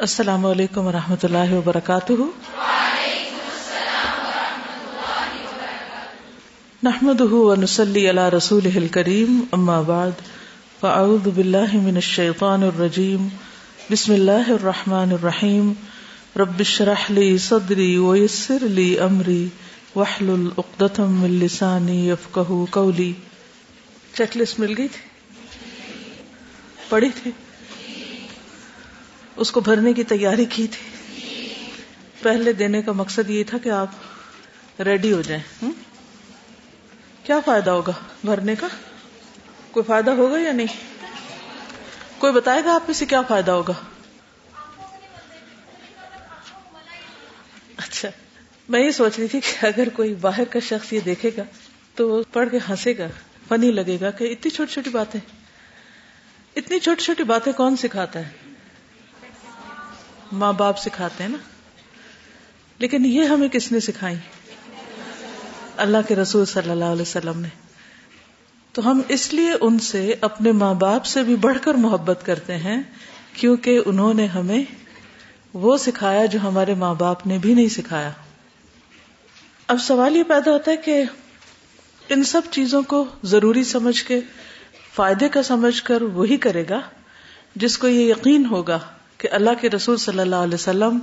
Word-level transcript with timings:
السلام 0.00 0.46
علیکم 0.46 0.86
و 0.86 0.92
رحمۃ 0.92 1.16
اللہ 1.22 1.52
وبرکاتہ۔ 1.52 2.12
نحمد 6.82 7.20
ونسلی 7.20 8.10
علی 8.10 8.36
رسول 8.36 8.88
کریم 8.90 9.44
اما 9.52 9.80
بعد، 9.80 10.22
فاعوذ 10.80 11.28
باللہ 11.28 11.74
من 11.74 11.94
الشیطان 11.94 12.62
الرجیم، 12.62 13.28
بسم 13.90 14.12
اللہ 14.12 14.48
الرحمن 14.48 15.12
الرحیم۔ 15.12 15.72
رب 16.36 16.58
اشرح 16.58 17.04
لی 17.08 17.38
صدری 17.38 17.96
ویسر 17.98 18.58
لی 18.60 18.98
امری، 18.98 19.48
واحلل 19.96 20.48
عقدۃ 20.58 20.98
من 20.98 21.30
لسانی 21.30 22.08
یفقهوا 22.08 22.64
قولی۔ 22.70 23.12
چیک 24.16 24.36
لسٹ 24.36 24.60
مل 24.60 24.74
گئی 24.78 24.88
تھی؟ 24.88 25.08
پڑھی 26.88 27.08
تھی؟ 27.22 27.30
اس 29.40 29.52
کو 29.52 29.60
بھرنے 29.60 29.92
کی 29.92 30.04
تیاری 30.04 30.44
کی 30.44 30.66
تھی۔ 30.66 31.10
پہلے 32.22 32.52
دینے 32.52 32.82
کا 32.82 32.92
مقصد 32.92 33.30
یہ 33.30 33.44
تھا 33.44 33.58
کہ 33.58 33.68
آپ 33.68 33.86
ریڈی 34.80 35.12
ہو 35.12 35.22
جائیں۔ 35.22 35.70
کیا 37.24 37.40
فائدہ 37.40 37.70
ہوگا 37.70 37.92
بھرنے 38.24 38.54
کا؟ 38.54 38.66
کوئی 39.70 39.84
فائدہ 39.84 40.10
ہوگا 40.10 40.38
یا 40.38 40.52
نہیں؟ 40.52 40.66
کوئی 42.18 42.32
بتائے 42.32 42.64
گا 42.64 42.74
آپ 42.74 42.80
میں 42.86 42.94
سے 42.94 43.06
کیا 43.06 43.22
فائدہ 43.22 43.50
ہوگا؟ 43.50 43.72
اچھا 47.76 48.08
میں 48.68 48.80
یہ 48.80 48.90
سوچ 48.90 49.18
رہی 49.18 49.28
تھی 49.28 49.40
کہ 49.40 49.66
اگر 49.66 49.88
کوئی 49.88 50.14
باہر 50.14 50.44
کا 50.44 50.58
شخص 50.58 50.92
یہ 50.92 51.00
دیکھے 51.00 51.30
گا 51.36 51.42
تو 51.94 52.08
وہ 52.08 52.22
پڑھ 52.32 52.48
کے 52.50 52.58
ہنسے 52.70 52.98
گا، 52.98 53.06
فنی 53.48 53.70
لگے 53.70 53.98
گا 54.00 54.10
کہ 54.10 54.24
اتنی 54.24 54.50
چھوٹی 54.50 54.72
چھوٹی 54.72 54.90
باتیں۔ 54.90 55.20
اتنی 56.56 56.78
چھوٹی 56.78 57.02
چھوٹی 57.02 57.22
باتیں 57.22 57.52
کون 57.52 57.76
سکھاتا 57.76 58.20
ہے؟ 58.20 58.49
ماں 60.32 60.52
باپ 60.52 60.78
سکھاتے 60.78 61.22
ہیں 61.22 61.30
نا۔ 61.30 61.38
لیکن 62.78 63.04
یہ 63.04 63.24
ہمیں 63.24 63.48
کس 63.48 63.72
نے 63.72 63.80
سکھائی؟ 63.80 64.16
اللہ 65.76 65.96
کے 66.08 66.16
رسول 66.16 66.46
صلی 66.46 66.70
اللہ 66.70 66.84
علیہ 66.84 67.02
وسلم 67.02 67.40
نے۔ 67.40 67.48
تو 68.72 68.90
ہم 68.90 69.00
اس 69.08 69.34
لیے 69.34 69.52
ان 69.60 69.78
سے 69.78 70.14
اپنے 70.20 70.52
ماں 70.52 70.74
باپ 70.74 71.04
سے 71.04 71.22
بھی 71.22 71.36
بڑھ 71.36 71.58
کر 71.62 71.74
محبت 71.74 72.20
کرتے 72.24 72.56
ہیں، 72.56 72.82
کیونکہ 73.32 73.80
انہوں 73.86 74.14
نے 74.14 74.26
ہمیں 74.26 74.64
وہ 75.54 75.76
سکھایا 75.76 76.26
جو 76.26 76.38
ہمارے 76.42 76.74
ماں 76.74 76.94
باپ 76.94 77.26
نے 77.26 77.38
بھی 77.38 77.54
نہیں 77.54 77.68
سکھایا۔ 77.68 78.10
اب 79.66 79.76
سوال 79.80 80.16
یہ 80.16 80.22
پیدا 80.22 80.50
ہوتا 80.50 80.70
ہے 80.70 80.76
کہ 80.76 81.02
ان 82.08 82.24
سب 82.24 82.42
چیزوں 82.50 82.82
کو 82.82 83.04
ضروری 83.22 83.64
سمجھ 83.64 84.04
کے، 84.04 84.20
فائدے 84.94 85.28
کا 85.28 85.42
سمجھ 85.42 85.82
کر 85.82 86.02
وہی 86.02 86.36
کرے 86.36 86.64
گا 86.68 86.80
جس 87.56 87.78
کو 87.78 87.88
یہ 87.88 88.10
یقین 88.10 88.46
ہوگا۔ 88.46 88.78
کہ 89.20 89.28
اللہ 89.32 89.50
کے 89.60 89.70
رسول 89.70 89.96
صلی 89.96 90.18
اللہ 90.18 90.36
علیہ 90.36 90.54
وسلم 90.54 90.98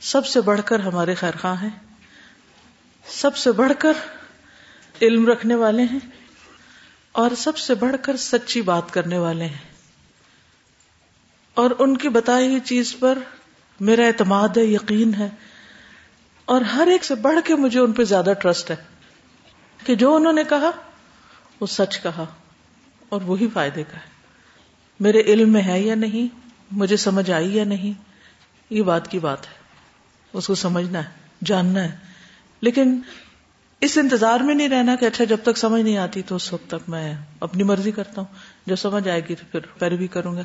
سب 0.00 0.26
سے 0.26 0.40
بڑھ 0.40 0.60
کر 0.64 0.80
ہمارے 0.80 1.14
خیر 1.14 1.36
خواہ 1.40 1.62
ہیں۔ 1.62 1.70
سب 3.06 3.36
سے 3.36 3.52
بڑھ 3.52 3.72
کر 3.78 3.92
علم 5.02 5.28
رکھنے 5.28 5.54
والے 5.54 5.82
ہیں 5.82 5.98
اور 7.12 7.30
سب 7.38 7.58
سے 7.58 7.74
بڑھ 7.74 7.96
کر 8.02 8.16
سچی 8.16 8.62
بات 8.62 8.90
کرنے 8.90 9.18
والے 9.18 9.44
ہیں۔ 9.44 9.72
اور 11.54 11.70
ان 11.78 11.96
کی 11.96 12.08
بتائی 12.08 12.48
ہوئی 12.48 12.60
چیز 12.60 12.96
پر 13.00 13.18
میرا 13.80 14.06
اعتماد 14.06 14.48
ہے، 14.56 14.64
یقین 14.64 15.14
ہے۔ 15.14 15.28
اور 16.44 16.60
ہر 16.60 16.86
ایک 16.86 17.04
سے 17.04 17.14
بڑھ 17.14 17.38
کے 17.44 17.54
مجھے 17.54 17.80
ان 17.80 17.92
پہ 17.92 18.04
زیادہ 18.04 18.32
ٹرسٹ 18.42 18.70
ہے 18.70 18.76
کہ 19.86 19.94
جو 19.94 20.16
انہوں 20.16 20.32
نے 20.32 20.42
کہا، 20.48 20.70
وہ 21.60 21.66
سچ 21.66 22.02
کہا 22.02 22.24
اور 23.08 23.20
وہی 23.22 23.48
فائدے 23.54 23.84
کا 23.84 23.96
ہے۔ 23.96 24.12
میرے 25.00 25.20
علم 25.20 25.52
میں 25.52 25.62
ہے 25.62 25.80
یا 25.80 25.94
نہیں؟ 25.94 26.41
مجھے 26.72 26.96
سمجھ 26.96 27.30
آئی 27.30 27.56
یا 27.56 27.64
نہیں؟ 27.64 28.02
یہ 28.70 28.82
بات 28.82 29.10
کی 29.10 29.18
بات 29.18 29.46
ہے۔ 29.46 29.54
اس 30.32 30.46
کو 30.46 30.54
سمجھنا 30.54 30.98
ہے، 30.98 31.08
جاننا 31.44 31.84
ہے۔ 31.84 31.96
لیکن 32.60 33.00
اس 33.80 33.98
انتظار 33.98 34.40
میں 34.40 34.54
نہیں 34.54 34.68
رہنا 34.68 34.94
کہ 34.94 35.04
اچھا 35.04 35.24
جب 35.24 35.36
تک 35.42 35.58
سمجھ 35.58 35.82
نہیں 35.82 35.96
آتی 35.96 36.22
تو 36.22 36.36
اس 36.36 36.52
وقت 36.52 36.70
تک 36.70 36.88
میں 36.88 37.14
اپنی 37.40 37.62
مرضی 37.62 37.90
کرتا 37.90 38.20
ہوں۔ 38.20 38.34
جو 38.66 38.76
سمجھ 38.76 39.08
آئے 39.08 39.20
گی 39.28 39.34
تو 39.34 39.44
پھر 39.52 39.60
پیروی 39.78 40.06
کروں 40.06 40.36
گا۔ 40.36 40.42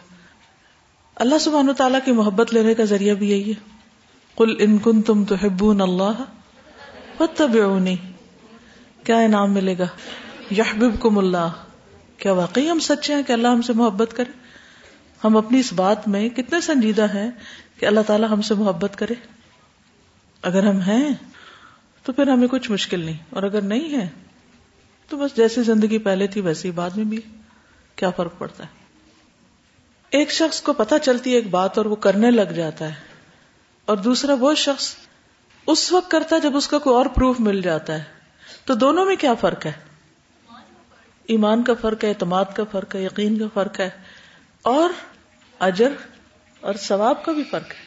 اللہ 1.16 1.38
سبحانہ 1.38 1.72
تعالیٰ 1.72 2.00
کی 2.06 2.12
محبت 2.12 2.54
لینے 2.54 2.74
کا 2.74 2.84
ذریعہ 2.84 3.16
بھی 3.16 3.30
یہی 3.30 3.50
ہے۔ 3.50 3.78
کل 4.38 4.56
ان 4.60 4.78
کن 4.78 5.02
تم 5.02 5.26
تو 5.26 5.36
ہبون 5.44 5.82
اللہ 5.82 6.24
کیا 9.04 9.18
انعام 9.18 9.54
ملے 9.54 9.78
گا؟ 9.78 9.86
یحبب 10.52 11.02
کم 11.02 11.18
اللہ 11.18 11.52
کیا 12.18 12.32
واقعی 12.32 12.70
ہم 12.70 12.80
سچے 12.80 13.16
ہیں 13.16 13.24
کہ 13.24 13.34
اللہ 13.34 13.48
ہم 13.48 13.62
سے 13.62 13.74
محبت 13.74 14.14
کرے؟ 14.16 14.47
ہم 15.22 15.38
اپنی 15.38 15.60
اس 15.60 15.72
بات 15.74 16.08
میں 16.08 16.28
کتنے 16.30 16.60
سنجیدہ 16.62 17.06
ہیں 17.14 17.30
کہ 17.80 17.86
اللہ 17.86 18.08
تعالیٰ 18.08 18.30
ہم 18.30 18.42
سے 18.42 18.54
محبت 18.54 18.96
کرے۔ 18.98 19.14
اگر 20.44 20.64
ہم 20.64 20.80
ہیں 20.82 21.10
تو 22.06 22.14
پھر 22.14 22.30
ہمیں 22.30 22.48
کچھ 22.48 22.70
مشکل 22.72 23.00
نہیں، 23.00 23.18
اور 23.30 23.44
اگر 23.44 23.62
نہیں 23.64 23.98
ہے 23.98 24.08
تو 25.10 25.18
بس 25.18 25.36
جیسی 25.36 25.64
زندگی 25.64 25.98
پہلے 26.00 26.28
تھی 26.28 26.42
ویسی 26.42 26.72
بعد 26.72 26.90
میں 26.90 27.06
بھی۔ 27.06 27.20
کیا 27.96 28.10
فرق 28.10 28.38
پڑتا 28.38 28.64
ہے؟ 28.64 28.70
ایک 30.12 30.32
شخص 30.32 30.62
کو 30.62 30.74
پتا 30.74 31.00
چلتی 31.00 31.32
ہے 31.32 31.36
ایک 31.36 31.50
بات 31.50 31.78
اور 31.78 31.86
وہ 31.86 31.96
کرنے 31.98 32.32
لگ 32.32 32.52
جاتا 32.56 32.90
ہے، 32.90 32.94
اور 33.88 33.98
دوسرا 33.98 34.34
وہ 34.40 34.54
شخص 34.58 34.96
اس 35.68 35.92
وقت 35.92 36.12
کرتا 36.12 36.36
ہے 36.36 36.42
جب 36.42 36.56
اس 36.58 36.68
کا 36.68 36.78
کوئی 36.80 36.96
اور 36.96 37.06
پروف 37.06 37.40
مل 37.40 37.62
جاتا 37.62 37.94
ہے۔ 37.94 38.04
تو 38.66 38.74
دونوں 38.76 39.06
میں 39.06 39.16
کیا 39.16 39.34
فرق 39.34 39.66
ہے؟ 39.66 39.72
ایمان 41.30 41.64
کا 41.64 41.74
فرق 41.82 42.04
ہے، 42.04 42.10
اعتماد 42.10 42.46
کا 42.56 42.64
فرق 42.72 42.96
ہے، 42.96 43.04
یقین 43.04 43.38
کا 43.38 43.46
فرق 43.54 43.80
ہے۔ 43.80 43.90
اور 44.68 44.90
اجر 45.60 45.92
اور 46.60 46.74
ثواب 46.74 47.26
کا 47.26 47.32
بھی 47.32 47.44
فرق 47.44 47.72
ہے۔ 47.72 47.86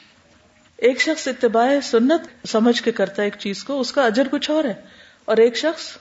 ایک 0.76 1.00
شخص 1.00 1.28
اتباع 1.28 1.68
سنت 1.82 2.48
سمجھ 2.48 2.82
کے 2.82 2.92
کرتا 2.92 3.22
ہے 3.22 3.26
ایک 3.26 3.34
چیز 3.38 3.64
کو، 3.64 3.80
اس 3.80 3.92
کا 3.92 4.06
اجر 4.06 4.28
کچھ 4.30 4.50
اور 4.50 4.64
ہے۔ 4.64 4.74
اور 5.24 5.36
ایک 5.36 5.56
شخص 5.56 5.96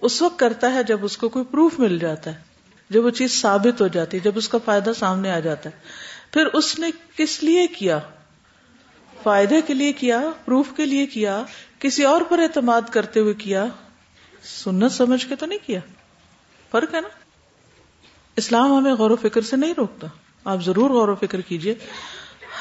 اس 0.00 0.22
وقت 0.22 0.38
کرتا 0.38 0.74
ہے 0.74 0.82
جب 0.82 1.04
اس 1.04 1.16
کو 1.16 1.28
کوئی 1.28 1.44
پروف 1.44 1.78
مل 1.78 1.98
جاتا 1.98 2.30
ہے، 2.30 2.40
جب 2.90 3.04
وہ 3.04 3.10
چیز 3.10 3.40
ثابت 3.40 3.80
ہو 3.80 3.86
جاتی 3.86 4.16
ہے، 4.16 4.22
جب 4.22 4.32
اس 4.34 4.48
کا 4.48 4.58
فائدہ 4.64 4.90
سامنے 4.98 5.30
آ 5.30 5.38
جاتا 5.38 5.70
ہے۔ 5.70 5.80
پھر 6.32 6.46
اس 6.46 6.78
نے 6.78 6.90
کس 7.16 7.42
لیے 7.42 7.66
کیا؟ 7.66 7.98
فائدے 9.22 9.60
کے 9.60 9.74
لیے 9.74 9.92
کیا؟ 9.92 10.20
پروف 10.44 10.66
کے 10.76 10.86
لیے 10.86 11.06
کیا؟ 11.06 11.42
کسی 11.78 12.04
اور 12.04 12.20
پر 12.20 12.38
اعتماد 12.38 12.82
کرتے 12.90 13.20
ہوئے 13.20 13.34
کیا؟ 13.34 13.66
سنت 14.42 14.92
سمجھ 14.92 15.26
کے 15.26 15.36
تو 15.36 15.46
نہیں 15.46 15.66
کیا۔ 15.66 15.80
فرق 16.70 16.94
ہے 16.94 17.00
نا؟ 17.00 17.23
اسلام 18.36 18.78
ہمیں 18.78 18.92
غور 18.92 19.10
و 19.10 19.16
فکر 19.16 19.40
سے 19.40 19.56
نہیں 19.56 19.74
روکتا۔ 19.76 20.06
آپ 20.44 20.64
ضرور 20.64 20.90
غور 20.90 21.08
و 21.08 21.14
فکر 21.14 21.40
کیجیے۔ 21.40 21.74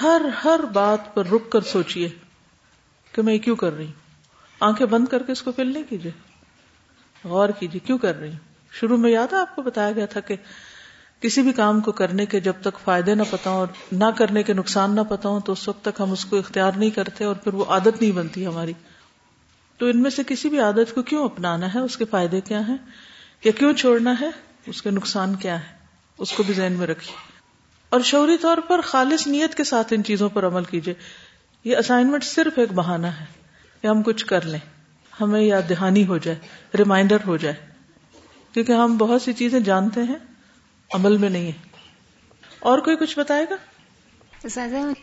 ہر 0.02 0.22
ہر 0.46 0.60
بات 0.74 1.16
پر 1.16 1.26
رک 1.26 1.50
کر 1.50 1.62
سوچئے 1.62 2.10
کہ 3.12 3.22
میں 3.22 3.38
کیوں 3.38 3.56
کر 3.56 3.78
رہی 3.78 3.86
ہوں۔ 3.86 3.94
آنکھیں 4.60 4.88
بند 4.88 5.08
کر 5.08 5.24
کے 5.24 5.32
اس 5.32 5.42
کو 5.42 5.52
فل 5.52 5.74
نہیں 5.74 5.84
کیجیے 5.90 6.12
غور 7.24 7.50
کیجیے 7.50 7.80
کیوں 7.80 7.98
کر 7.98 8.20
رہی 8.20 8.30
ہوں؟ 8.30 8.38
شروع 8.72 8.98
میں 8.98 9.12
یاد 9.12 9.34
ہے 9.34 9.38
آپ 9.38 9.56
کو 9.56 9.62
بتایا 9.62 9.92
گیا 9.92 10.06
تھا 10.06 10.20
کہ 10.20 10.36
کسی 11.20 11.42
بھی 11.42 11.52
کام 11.52 11.82
کو 11.82 11.92
کرنے 11.92 12.26
کے 12.26 12.40
جب 12.40 12.54
تک 12.62 12.80
فائدے 12.84 13.16
نہ 13.16 13.24
پتا 13.30 13.50
اور 13.50 13.68
نہ 13.92 14.06
کرنے 14.18 14.44
کے 14.44 14.54
نقصان 14.54 14.96
نہ 14.96 15.02
پتا 15.10 15.30
ہوں 15.30 15.40
تو 15.40 15.52
اس 15.52 15.68
وقت 15.68 15.86
تک 15.86 16.02
ہم 16.02 16.12
اس 16.12 16.26
کو 16.26 16.38
اختیار 16.38 16.72
نہیں 16.76 16.90
کرتے 16.90 17.24
اور 17.24 17.36
پھر 17.36 17.54
وہ 17.54 17.66
عادت 17.66 18.02
نہیں 18.02 18.12
بنتی 18.12 18.46
ہماری۔ 18.46 18.74
تو 19.78 19.86
ان 19.86 20.02
میں 20.02 20.10
سے 20.10 20.22
کسی 20.28 20.50
بھی 20.50 20.60
عادت 20.60 20.96
کو 20.96 21.02
کیوں 21.02 21.26
اپنانا 21.26 21.74
ہے؟ 21.74 21.80
اس 21.80 21.98
کے 21.98 22.06
فائدے 22.06 22.42
کیا 22.42 22.68
ہیں؟ 22.68 22.78
یا 23.44 23.52
کیوں 23.52 23.74
چھوڑنا 23.74 24.14
ہے؟ 24.22 24.53
اس 24.66 24.82
کے 24.82 24.92
نقصان 24.92 25.36
کیا 25.36 25.60
ہے؟ 25.60 25.76
اس 26.18 26.32
کو 26.32 26.44
بھی 26.44 26.54
ذہن 26.54 26.74
میں 26.74 26.88
رکھیے۔ 26.88 27.16
اور 27.90 28.02
شعوری 28.02 28.38
طور 28.38 28.58
پر 28.58 28.82
خالص 28.82 29.28
نیت 29.28 29.56
کے 29.56 29.64
ساتھ 29.64 29.94
ان 29.94 30.04
چیزوں 30.04 30.30
پر 30.30 30.48
عمل 30.48 30.64
کیجیے۔ 30.64 30.94
یہ 31.64 31.78
اسائنمنٹ 31.78 32.24
صرف 32.24 32.60
ایک 32.60 32.72
بہانہ 32.72 33.08
ہے 33.08 33.26
کہ 33.82 33.88
ہم 33.88 34.04
کچھ 34.04 34.26
کر 34.26 34.46
لیں۔ 34.46 34.60
ہمیں 35.22 35.42
یاد 35.42 35.62
دہانی 35.70 36.06
ہو 36.08 36.18
جائے 36.18 36.40
ریمائنڈر 36.78 37.18
ہو 37.28 37.38
جائے۔ 37.38 37.56
کیونکہ 38.54 38.72
ہم 38.72 38.98
بہت 38.98 39.22
سی 39.22 39.34
چیزیں 39.34 39.60
جانتے 39.60 40.04
ہیں، 40.04 40.16
عمل 40.94 41.18
میں 41.18 41.30
نہیں 41.30 41.48
ہے 41.48 41.68
اور 42.60 42.80
کوئی 42.80 42.98
کچھ 42.98 43.20
بتائے 43.20 43.46
گا؟ 43.50 43.56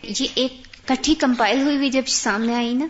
جی 0.02 0.28
ایک 0.34 0.62
کٹھی 0.84 1.14
کمپائل 1.14 1.62
ہوئی 1.62 1.76
ہوئی 1.76 1.90
جب 1.90 2.02
سامنے 2.06 2.54
آئی 2.54 2.74
نا، 2.74 2.86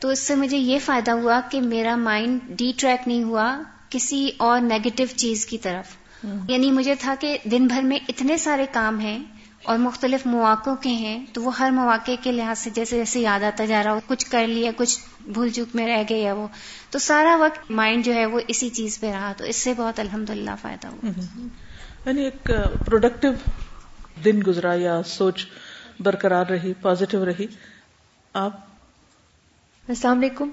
تو 0.00 0.08
اس 0.08 0.18
سے 0.18 0.34
مجھے 0.34 0.56
یہ 0.56 0.78
فائدہ 0.84 1.10
ہوا 1.10 1.40
کہ 1.50 1.60
میرا 1.60 1.96
مائنڈ 1.96 2.40
ڈی 2.48 2.72
ٹریک 2.76 3.08
نہیں 3.08 3.22
ہوا 3.22 3.62
کسی 3.90 4.30
اور 4.36 4.60
نیگیٹو 4.60 5.04
چیز 5.16 5.46
کی 5.46 5.58
طرف۔ 5.58 6.07
یعنی 6.24 6.70
مجھے 6.70 6.94
تھا 6.94 7.14
کہ 7.20 7.38
دن 7.44 7.66
بھر 7.66 7.82
میں 7.82 7.98
اتنے 8.08 8.36
سارے 8.36 8.66
کام 8.72 9.00
ہیں 9.00 9.24
اور 9.62 9.78
مختلف 9.78 10.26
مواقع 10.26 10.70
کے 10.80 10.88
ہیں 10.88 11.26
تو 11.32 11.42
وہ 11.42 11.58
ہر 11.58 11.70
مواقع 11.70 12.10
کے 12.22 12.32
لحاظ 12.32 12.58
سے 12.58 12.70
جیسے 12.70 12.96
جیسے 12.96 13.20
یاد 13.20 13.40
آتا 13.40 13.64
جا 13.64 13.84
رہا 13.84 13.92
ہو 13.92 14.00
کچھ 14.06 14.30
کر 14.30 14.46
لیا 14.46 14.70
کچھ 14.76 14.98
بھول 15.20 15.48
چوک 15.48 15.76
میں 15.76 15.86
رہ 15.86 16.02
گئے 16.08 16.18
یا 16.18 16.34
وہ۔ 16.34 16.48
تو 16.90 16.98
سارا 16.98 17.36
وقت 17.40 17.70
مائنڈ 17.70 18.04
جو 18.04 18.14
ہے 18.14 18.26
وہ 18.26 18.40
اسی 18.48 18.68
چیز 18.68 19.00
پہ 19.00 19.10
رہا 19.12 19.32
تو 19.36 19.44
اس 19.44 19.56
سے 19.56 19.74
بہت 19.76 20.00
الحمد 20.00 20.30
للہ 20.30 20.50
فائدہ 20.62 20.88
ہوا۔ 20.88 21.10
یعنی 22.06 22.24
ایک 22.24 22.50
پروڈکٹیو 22.86 23.32
دن 24.24 24.40
گزرا 24.46 24.74
یا 24.74 25.02
سوچ 25.02 25.46
برقرار 26.00 26.46
رہی 26.46 26.72
پازیٹو 26.74 27.24
رہی۔ 27.24 27.46
آپ؟ 28.32 28.60
السلام 29.88 30.18
علیکم۔ 30.18 30.50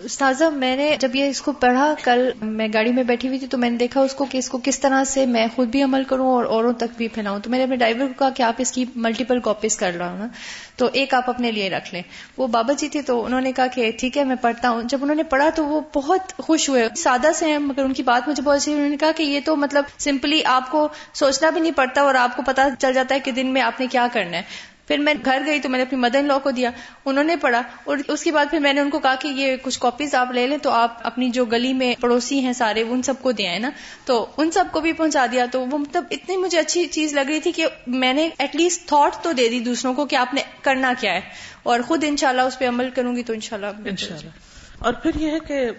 استاذہ، 0.00 0.44
میں 0.44 0.76
نے 0.76 0.96
جب 1.00 1.16
یہ 1.16 1.28
اس 1.28 1.42
کو 1.42 1.52
پڑھا، 1.52 1.94
کل 2.04 2.30
میں 2.42 2.68
گاڑی 2.74 2.92
میں 2.92 3.02
بیٹھی 3.02 3.28
ہوئی 3.28 3.38
تھی 3.38 3.46
تو 3.46 3.58
میں 3.58 3.70
نے 3.70 3.76
دیکھا 3.76 4.00
اس 4.00 4.14
کو 4.14 4.24
کہ 4.24 4.38
اس 4.38 4.48
کو 4.48 4.60
کس 4.64 4.80
طرح 4.80 5.04
سے 5.04 5.26
میں 5.26 5.46
خود 5.56 5.68
بھی 5.68 5.82
عمل 5.82 6.04
کروں 6.04 6.26
اور 6.26 6.44
اوروں 6.44 6.72
تک 6.72 6.96
بھی 6.96 7.08
پھیلاؤں۔ 7.08 7.38
تو 7.38 7.50
میں 7.50 7.58
نے 7.58 7.64
اپنے 7.64 7.76
ڈرائیور 7.76 8.06
کو 8.06 8.12
کہا 8.18 8.30
کہ 8.30 8.42
آپ 8.42 8.54
اس 8.58 8.72
کی 8.72 8.84
ملٹیپل 8.96 9.40
کاپیز 9.40 9.76
کر 9.76 9.92
رہا 9.98 10.12
ہوں 10.12 10.28
تو 10.76 10.88
ایک 10.92 11.14
آپ 11.14 11.30
اپنے 11.30 11.52
لیے 11.52 11.70
رکھ 11.70 11.94
لیں۔ 11.94 12.02
وہ 12.36 12.46
بابا 12.46 12.72
جی 12.72 12.88
تھے 12.88 13.02
تو 13.02 13.24
انہوں 13.24 13.40
نے 13.40 13.52
کہا 13.52 13.66
کہ 13.66 13.92
ٹھیک 13.98 14.18
ہے، 14.18 14.24
میں 14.24 14.36
پڑھتا 14.36 14.70
ہوں۔ 14.70 14.82
جب 14.84 14.98
انہوں 15.02 15.16
نے 15.16 15.22
پڑھا 15.22 15.50
تو 15.54 15.64
وہ 15.64 15.80
بہت 15.94 16.32
خوش 16.38 16.68
ہوئے۔ 16.68 16.88
سادہ 16.96 17.30
سے 17.34 17.46
ہیں، 17.46 17.58
مگر 17.58 17.84
ان 17.84 17.92
کی 17.92 18.02
بات 18.02 18.28
مجھے 18.28 18.42
بہت 18.42 18.56
اچھی 18.56 18.72
انہوں 18.72 18.88
نے 18.88 18.96
کہا 18.96 19.12
کہ 19.16 19.22
یہ 19.22 19.40
تو 19.44 19.56
مطلب 19.56 19.84
سمپلی 19.98 20.44
آپ 20.44 20.70
کو 20.70 20.88
سوچنا 21.14 21.50
بھی 21.50 21.60
نہیں 21.60 21.72
پڑتا 21.72 22.00
اور 22.00 22.14
آپ 22.14 22.36
کو 22.36 22.42
پتا 22.46 22.68
چل 22.78 22.92
جاتا 22.92 23.14
ہے 23.14 23.20
کہ 23.20 23.30
دن 23.30 23.46
میں 23.46 23.62
آپ 23.62 23.80
نے 23.80 23.86
کیا 23.86 24.06
کرنا 24.12 24.36
ہے۔ 24.36 24.42
پھر 24.90 24.98
میں 24.98 25.14
گھر 25.24 25.42
گئی 25.46 25.60
تو 25.60 25.68
میں 25.68 25.78
نے 25.78 25.82
اپنی 25.82 25.98
مدر 25.98 26.18
ان 26.18 26.26
لا 26.26 26.38
کو 26.38 26.50
دیا 26.50 26.70
انہوں 27.04 27.24
نے 27.24 27.36
پڑھا 27.36 27.62
اور 27.84 27.96
اس 28.08 28.22
کے 28.22 28.32
بعد 28.32 28.46
پھر 28.50 28.58
میں 28.58 28.72
نے 28.72 28.80
ان 28.80 28.90
کو 28.90 28.98
کہا 28.98 29.14
کہ 29.14 29.28
یہ 29.28 29.56
کچھ 29.62 29.78
کاپیز 29.80 30.14
آپ 30.14 30.32
لے 30.32 30.46
لیں 30.46 30.56
تو 30.58 30.70
آپ 30.70 30.98
اپنی 31.02 31.30
جو 31.30 31.44
گلی 31.44 31.72
میں 31.72 31.94
پڑوسی 32.00 32.38
ہیں 32.40 32.52
سارے 32.52 32.82
ان 32.82 33.02
سب 33.02 33.14
کو 33.22 33.32
دیا 33.32 33.52
ہے 33.52 33.58
نا؟ 33.58 33.70
تو 34.04 34.26
ان 34.36 34.50
سب 34.50 34.64
کو 34.72 34.80
بھی 34.80 34.92
پہنچا 34.92 35.26
دیا 35.32 35.46
تو 35.52 35.60
وہ 35.66 35.78
مطلب 35.78 36.04
اتنی 36.10 36.36
مجھے 36.36 36.58
اچھی 36.58 36.86
چیز 36.86 37.14
لگ 37.14 37.28
رہی 37.28 37.40
تھی 37.40 37.52
کہ 37.52 37.66
میں 37.86 38.12
نے 38.12 38.28
ایٹ 38.38 38.56
لیسٹ 38.56 38.88
تھاٹ 38.88 39.22
تو 39.24 39.32
دے 39.32 39.48
دی 39.48 39.60
دوسروں 39.60 39.94
کو 39.94 40.06
کہ 40.06 40.16
آپ 40.16 40.34
نے 40.34 40.42
کرنا 40.62 40.92
کیا 41.00 41.14
ہے 41.14 41.20
اور 41.62 41.80
خود 41.80 42.04
انشاءاللہ 42.06 42.42
اس 42.42 42.58
پہ 42.58 42.68
عمل 42.68 42.90
کروں 42.90 43.16
گی 43.16 43.22
تو 43.22 43.32
انشاءاللہ 43.32 43.66
انشاءاللہ۔ 43.84 44.30
اور 44.78 44.92
پھر 44.92 45.10
یہ 45.14 45.30
ہے 45.30 45.38
کہ 45.48 45.70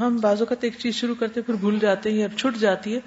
ہم 0.00 0.16
بازو 0.16 0.44
کا 0.44 0.54
ایک 0.60 0.78
چیز 0.78 0.94
شروع 0.94 1.14
کرتے 1.14 1.42
پھر 1.42 1.54
بھول 1.54 1.78
جاتے 1.78 2.10
ہیں 2.10 2.18
یا 2.18 2.28
چھٹ 2.36 2.56
جاتی 2.56 2.94
ہے 2.94 3.00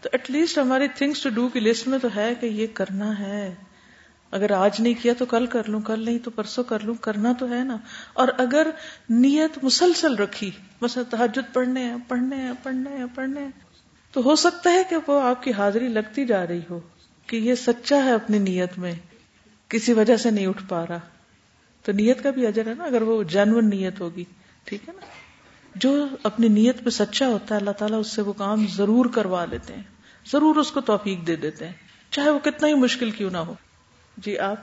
تو 0.00 0.08
ایٹ 0.12 0.30
لیسٹ 0.30 0.58
ہماری 0.58 0.88
تھنگس 0.88 1.22
ٹو 1.22 1.30
ڈو 1.30 1.48
کی 1.48 1.60
لسٹ 1.60 1.88
میں 1.88 1.98
تو 1.98 2.08
ہے 2.16 2.32
کہ 2.40 2.46
یہ 2.46 2.66
کرنا 2.74 3.18
ہے۔ 3.18 3.54
اگر 4.34 4.50
آج 4.50 4.80
نہیں 4.80 4.94
کیا 5.02 5.12
تو 5.18 5.24
کل 5.24 5.46
کر 5.46 5.68
لوں، 5.68 5.80
کل 5.80 6.04
نہیں 6.04 6.18
تو 6.18 6.30
پرسوں 6.30 6.64
کر 6.64 6.80
لوں، 6.80 6.94
کرنا 6.94 7.32
تو 7.38 7.48
ہے 7.48 7.64
نا۔ 7.64 7.76
اور 8.12 8.28
اگر 8.38 8.66
نیت 9.10 9.64
مسلسل 9.64 10.14
رکھی 10.14 10.50
بس 10.82 10.98
تحجد 11.10 11.54
پڑھنے 11.54 11.84
ہیں 11.84 11.96
پڑھنے 12.08 12.36
ہیں 12.36 12.52
پڑھنے 12.62 12.96
ہیں 12.96 13.04
پڑھنے 13.14 13.40
ہیں، 13.40 13.50
تو 14.12 14.22
ہو 14.24 14.36
سکتا 14.36 14.70
ہے 14.70 14.82
کہ 14.90 14.96
وہ 15.06 15.22
آپ 15.22 15.42
کی 15.42 15.52
حاضری 15.52 15.88
لگتی 15.88 16.24
جا 16.24 16.46
رہی 16.46 16.60
ہو 16.70 16.80
کہ 17.26 17.36
یہ 17.36 17.54
سچا 17.54 18.04
ہے 18.04 18.12
اپنی 18.12 18.38
نیت 18.38 18.78
میں، 18.78 18.92
کسی 19.68 19.92
وجہ 19.92 20.16
سے 20.16 20.30
نہیں 20.30 20.46
اٹھ 20.46 20.62
پا 20.68 20.86
رہا۔ 20.86 21.00
تو 21.84 21.92
نیت 21.92 22.22
کا 22.22 22.30
بھی 22.30 22.46
اجر 22.46 22.66
ہے 22.66 22.74
نا، 22.74 22.84
اگر 22.84 23.02
وہ 23.02 23.22
جینون 23.22 23.70
نیت 23.70 24.00
ہوگی، 24.00 24.24
ٹھیک 24.64 24.88
ہے 24.88 24.94
نا۔ 25.00 25.06
جو 25.74 26.06
اپنی 26.22 26.48
نیت 26.48 26.84
پہ 26.84 26.90
سچا 26.90 27.26
ہوتا 27.26 27.54
ہے، 27.54 27.60
اللہ 27.60 27.70
تعالیٰ 27.70 28.00
اس 28.00 28.06
سے 28.06 28.22
وہ 28.22 28.32
کام 28.32 28.66
ضرور 28.76 29.06
کروا 29.06 29.44
لیتے 29.44 29.74
ہیں، 29.74 29.82
ضرور 30.32 30.56
اس 30.56 30.70
کو 30.70 30.80
توفیق 30.80 31.26
دے 31.26 31.36
دیتے 31.36 31.66
ہیں، 31.66 31.72
چاہے 32.10 32.30
وہ 32.30 32.38
کتنا 32.38 32.68
ہی 32.68 32.74
مشکل 32.74 33.10
کیوں 33.10 33.30
نہ 33.30 33.36
ہو۔ 33.36 33.54
جی 34.16 34.38
آپ؟ 34.38 34.56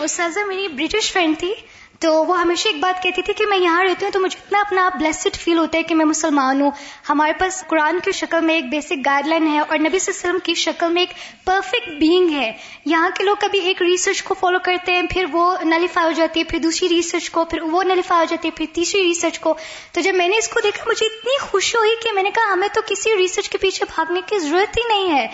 استاذہ 0.00 0.40
میری 0.40 0.68
برٹش 0.68 1.12
فرینڈ 1.12 1.38
تھی، 1.38 1.54
تو 1.98 2.24
وہ 2.24 2.40
ہمیشہ 2.40 2.68
ایک 2.68 2.80
بات 2.80 3.02
کہتی 3.02 3.22
تھی 3.22 3.32
کہ 3.32 3.46
میں 3.46 3.58
یہاں 3.58 3.84
رہتی 3.84 4.04
ہوں 4.04 4.12
تو 4.12 4.20
مجھے 4.20 4.38
اتنا 4.42 4.60
اپنا 4.60 4.88
بلیسڈ 5.00 5.36
فیل 5.36 5.58
ہوتا 5.58 5.78
ہے 5.78 5.82
کہ 5.82 5.94
میں 5.94 6.04
مسلمان 6.04 6.60
ہوں۔ 6.60 6.70
ہمارے 7.08 7.32
پاس 7.32 7.64
قرآن 7.66 8.00
کی 8.04 8.12
شکل 8.12 8.40
میں 8.40 8.54
ایک 8.54 8.68
بیسک 8.70 8.92
گائیڈ 9.06 9.26
لائن 9.26 9.46
ہے 9.46 9.58
اور 9.58 9.78
نبی 9.78 9.98
صلی 9.98 10.12
اللہ 10.14 10.20
علیہ 10.20 10.30
وسلم 10.30 10.38
کی 10.42 10.54
شکل 10.54 10.92
میں 10.92 11.02
ایک 11.02 11.46
پرفیکٹ 11.46 11.88
بینگ 11.88 12.32
ہے۔ 12.32 12.52
یہاں 12.86 13.10
کے 13.16 13.24
لوگ 13.24 13.36
کبھی 13.40 13.58
ایک 13.58 13.82
ریسرچ 13.82 14.22
کو 14.22 14.34
فالو 14.34 14.58
کرتے 14.62 14.92
ہیں، 14.92 15.02
پھر 15.10 15.24
وہ 15.32 15.56
نلیفائی 15.62 16.06
ہو 16.06 16.12
جاتی 16.12 16.40
ہے، 16.40 16.44
پھر 16.44 16.58
دوسری 16.58 16.88
ریسرچ 16.88 17.30
کو، 17.30 17.44
پھر 17.44 17.62
وہ 17.62 17.84
نلیفائی 17.84 18.18
ہو 18.18 18.24
جاتی 18.30 18.48
ہے، 18.48 18.52
پھر 18.56 18.66
تیسری 18.72 19.02
ریسرچ 19.02 19.38
کو۔ 19.38 19.54
تو 19.92 20.00
جب 20.00 20.14
میں 20.14 20.28
نے 20.28 20.38
اس 20.38 20.48
کو 20.48 20.60
دیکھا، 20.64 20.84
مجھے 20.86 21.06
اتنی 21.06 21.38
خوشی 21.40 21.78
ہوئی 21.78 21.90
کہ 22.02 22.12
میں 22.12 22.22
نے 22.22 22.30
کہا، 22.30 22.52
ہمیں 22.52 22.68
تو 22.72 22.80
کسی 22.86 23.16
ریسرچ 23.16 23.48
کے 23.48 23.58
پیچھے 23.58 23.86
بھاگنے 23.94 24.20
کی 24.26 24.38
ضرورت 24.38 24.78
ہی 24.78 24.82
نہیں 24.88 25.14
ہے۔ 25.14 25.26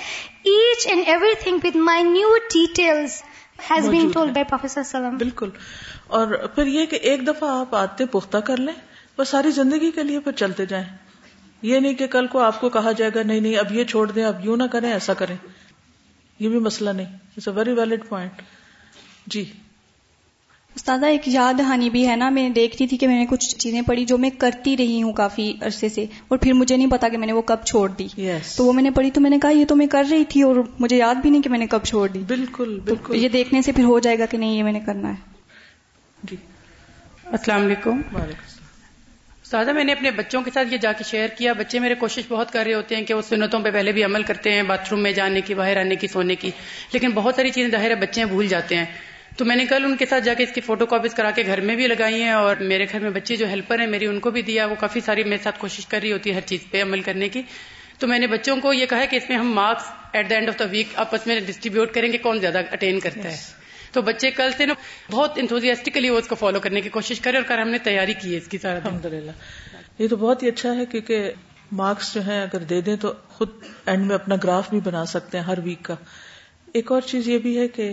Each 0.45 0.87
and 0.87 1.03
everything 1.43 1.59
with 1.65 1.77
my 1.77 2.03
new 2.03 2.37
details 2.37 3.23
بالکل۔ 5.19 5.51
اور 6.07 6.27
پھر 6.27 6.67
یہ 6.67 6.87
کہ 6.87 6.97
ایک 6.97 7.27
دفعہ 7.27 7.61
آپ 7.61 7.75
آتے 7.75 8.07
پختہ 8.07 8.39
کر 8.39 8.57
لیں 8.57 8.75
بس 9.19 9.29
ساری 9.29 9.51
زندگی 9.51 9.91
کے 9.91 10.03
لیے 10.03 10.21
پھر 10.21 10.33
چلتے 10.33 10.67
جائیں۔ 10.67 10.85
یہ 11.63 11.81
نہیں 11.81 11.95
کہ 11.95 12.07
کل 12.07 12.27
کو 12.27 12.39
آپ 12.39 12.61
کو 12.61 12.69
کہا 12.69 12.93
جائے 12.93 13.11
گا 13.15 13.23
نہیں 13.23 13.41
نہیں 13.41 13.57
اب 13.57 13.73
یہ 13.73 13.85
چھوڑ 13.85 14.11
دیں 14.11 14.25
اب 14.25 14.45
یوں 14.45 14.57
نہ 14.57 14.65
کریں 14.73 14.93
ایسا 14.93 15.15
کریں۔ 15.15 15.37
یہ 16.39 16.49
بھی 16.49 16.59
مسئلہ 16.59 16.91
نہیں۔ 16.91 17.07
It's 17.07 17.49
a 17.49 17.55
very 17.55 17.73
valid 17.73 18.09
point 18.09 18.33
جی۔ 19.27 19.53
استاذہ 20.79 21.07
ایک 21.07 21.21
یاد 21.27 21.55
دہانی 21.59 21.91
بھی 21.91 22.09
ہے 22.09 22.17
نا 22.17 22.29
میں 22.29 22.51
دیکھ 22.51 22.77
رہی 22.81 22.87
تھی 22.87 22.97
کہ 22.97 23.07
میں 23.09 23.19
نے 23.19 23.27
کچھ 23.27 23.57
چیزیں 23.57 23.83
پڑھی 23.83 24.05
جو 24.05 24.19
میں 24.19 24.31
کرتی 24.31 24.77
رہی 24.77 25.03
ہوں 25.03 25.13
کافی 25.13 25.55
عرصے 25.61 25.89
سے 25.89 26.05
اور 26.29 26.39
پھر 26.39 26.53
مجھے 26.53 26.77
نہیں 26.77 26.91
پتا 26.91 27.09
کہ 27.09 27.19
میں 27.19 27.27
نے 27.27 27.33
وہ 27.33 27.43
کب 27.43 27.57
چھوڑ 27.65 27.89
دی۔ 27.91 28.07
Yes. 28.21 28.57
تو 28.57 28.65
وہ 28.65 28.73
میں 28.73 28.83
نے 28.83 28.91
پڑھی 28.91 29.11
تو 29.11 29.21
میں 29.21 29.31
نے 29.31 29.39
کہا 29.43 29.51
یہ 29.51 29.65
تو 29.65 29.77
میں 29.77 29.87
کر 29.87 30.05
رہی 30.11 30.25
تھی 30.25 30.43
اور 30.43 30.57
مجھے 30.79 30.97
یاد 30.97 31.15
بھی 31.15 31.31
نہیں 31.31 31.43
کہ 31.43 31.51
میں 31.51 31.59
نے 31.59 31.67
کب 31.67 31.85
چھوڑ 31.85 32.09
دی۔ 32.09 32.19
بالکل 32.19 32.81
بالکل۔ 32.85 33.17
یہ 33.17 33.29
دیکھنے 33.29 33.63
سے 33.63 33.73
پھر 33.73 33.85
ہو 33.85 33.99
جائے 33.99 34.19
گا 34.19 34.27
کہ 34.27 34.39
نہیں 34.39 34.59
یہ 34.59 34.63
میں 34.63 34.73
نے 34.73 34.81
کرنا 34.81 35.09
ہے۔ 35.11 35.15
جی۔ 36.23 36.37
السلام 37.27 37.65
علیکم۔ 37.65 38.01
سادہ 39.45 39.73
میں 39.73 39.85
نے 39.85 39.93
اپنے 39.93 40.11
بچوں 40.11 40.43
کے 40.43 40.51
ساتھ 40.55 40.73
یہ 40.73 40.79
جا 40.79 40.93
کے 40.93 41.05
شیئر 41.05 41.29
کیا۔ 41.29 41.53
بچے 41.53 41.79
میرے 41.79 41.95
کوشش 41.95 42.23
بہت 42.29 42.53
کر 42.53 42.65
رہے 42.65 42.75
ہوتے 42.75 42.97
ہیں 42.97 43.05
کہ 43.05 43.15
وہ 43.15 43.23
سنتوں 43.29 43.61
پہ 43.61 43.71
پہلے 43.71 43.93
بھی 43.93 44.05
عمل 44.05 44.23
کرتے 44.23 44.53
ہیں 44.53 44.63
باتھ 44.63 44.89
روم 44.91 45.03
میں 45.03 45.13
جانے 45.13 45.41
کی 45.41 45.55
باہر 45.55 45.77
آنے 45.77 45.97
کی 45.97 46.07
سونے 46.07 46.35
کی۔ 46.35 46.51
لیکن 46.93 47.11
بہت 47.11 47.35
ساری 47.35 47.51
چیزیں 47.51 47.71
ظاہر 47.71 47.91
ہے 47.91 47.95
بچے 47.95 48.25
بھول 48.25 48.47
جاتے 48.47 48.77
ہیں۔ 48.77 48.85
تو 49.39 49.45
میں 49.45 49.57
نے 49.57 49.67
کل 49.67 49.85
ان 49.85 49.97
کے 49.97 50.07
ساتھ 50.07 50.25
جا 50.25 50.35
کے 50.35 50.43
اس 50.43 50.53
کی 50.53 50.61
فوٹو 50.61 50.87
کاپیز 50.87 51.15
کرا 51.15 51.31
کے 51.31 51.43
گھر 51.47 51.61
میں 51.61 51.77
بھی 51.77 51.87
لگائی 51.87 52.23
ہیں 52.23 52.31
اور 52.31 52.57
میرے 52.57 52.87
گھر 52.93 53.01
میں 53.01 53.11
بچے 53.11 53.37
جو 53.37 53.49
ہیلپر 53.49 53.79
ہیں 53.79 53.87
میری 53.87 54.07
ان 54.07 54.21
کو 54.21 54.31
بھی 54.31 54.43
دیا 54.43 54.67
وہ 54.67 54.75
کافی 54.75 55.01
ساری 55.01 55.25
میرے 55.25 55.43
ساتھ 55.43 55.59
کوشش 55.59 55.87
کر 55.87 56.01
رہی 56.03 56.13
ہوتی 56.13 56.31
ہے 56.31 56.35
ہر 56.35 56.41
چیز 56.41 56.61
پہ 56.71 56.83
عمل 56.83 57.01
کرنے 57.01 57.29
کی۔ 57.29 57.43
تو 57.99 58.07
میں 58.07 58.19
نے 58.19 58.27
بچوں 58.27 58.57
کو 58.57 58.73
یہ 58.73 58.87
کہا 58.87 59.05
کہ 59.05 59.17
اس 59.17 59.29
میں 59.29 59.37
ہم 59.37 59.53
marks 59.53 59.83
at 60.13 60.31
the 60.31 60.35
end 60.35 60.49
of 60.49 60.59
the 60.59 60.65
week 60.71 60.87
آپس 60.95 61.27
میں 61.27 61.41
ڈسٹریبیوٹ 61.41 61.95
کریں 61.95 62.13
گے 62.13 62.19
کون 62.19 62.41
زیادہ 62.41 62.59
اٹین 62.73 63.01
کرتا 63.01 63.25
ہے۔ 63.25 63.37
تو 63.93 64.03
بچے 64.03 64.31
کل 64.31 64.51
سے 64.57 64.67
نا 64.67 64.75
بہت 65.11 65.33
انتوزیاسٹکلی 65.37 66.11
وہ 66.11 66.19
اس 66.19 66.29
کو 66.29 66.35
فالو 66.35 66.61
کرنے 66.61 66.81
کی 66.81 66.89
کوشش 66.89 67.21
کرے 67.21 67.37
اور 67.37 67.45
کر 67.45 67.59
ہم 67.59 67.69
نے 67.69 67.79
تیاری 67.79 68.15
کی 68.15 68.33
ہے 68.33 68.37
اس 68.37 68.49
کی 68.49 68.59
سارا 68.59 68.75
الحمد 68.75 69.05
للہ 69.05 69.31
یہ 69.99 70.09
تو 70.09 70.17
بہت 70.17 70.43
ہی 70.43 70.49
اچھا 70.49 70.75
ہے 70.77 70.87
کیونکہ 70.87 71.31
مارکس 71.73 72.15
جو 72.15 72.21
ہیں 72.21 72.43
اگر 72.43 72.59
دے 72.59 72.81
دیں 72.81 72.97
تو 72.97 73.13
خود 73.29 73.49
اینڈ 73.87 74.07
میں 74.07 74.15
اپنا 74.15 74.37
گراف 74.37 74.71
بھی 74.71 74.81
بنا 74.81 75.05
سکتے 75.05 75.39
ہیں 75.39 75.45
ہر 75.45 75.59
ویک 75.65 75.83
کا۔ 75.83 75.95
ایک 76.73 76.93
اور 76.93 77.01
چیز 77.01 77.29
یہ 77.29 77.39
بھی 77.39 77.59
ہے 77.59 77.69
کہ 77.69 77.93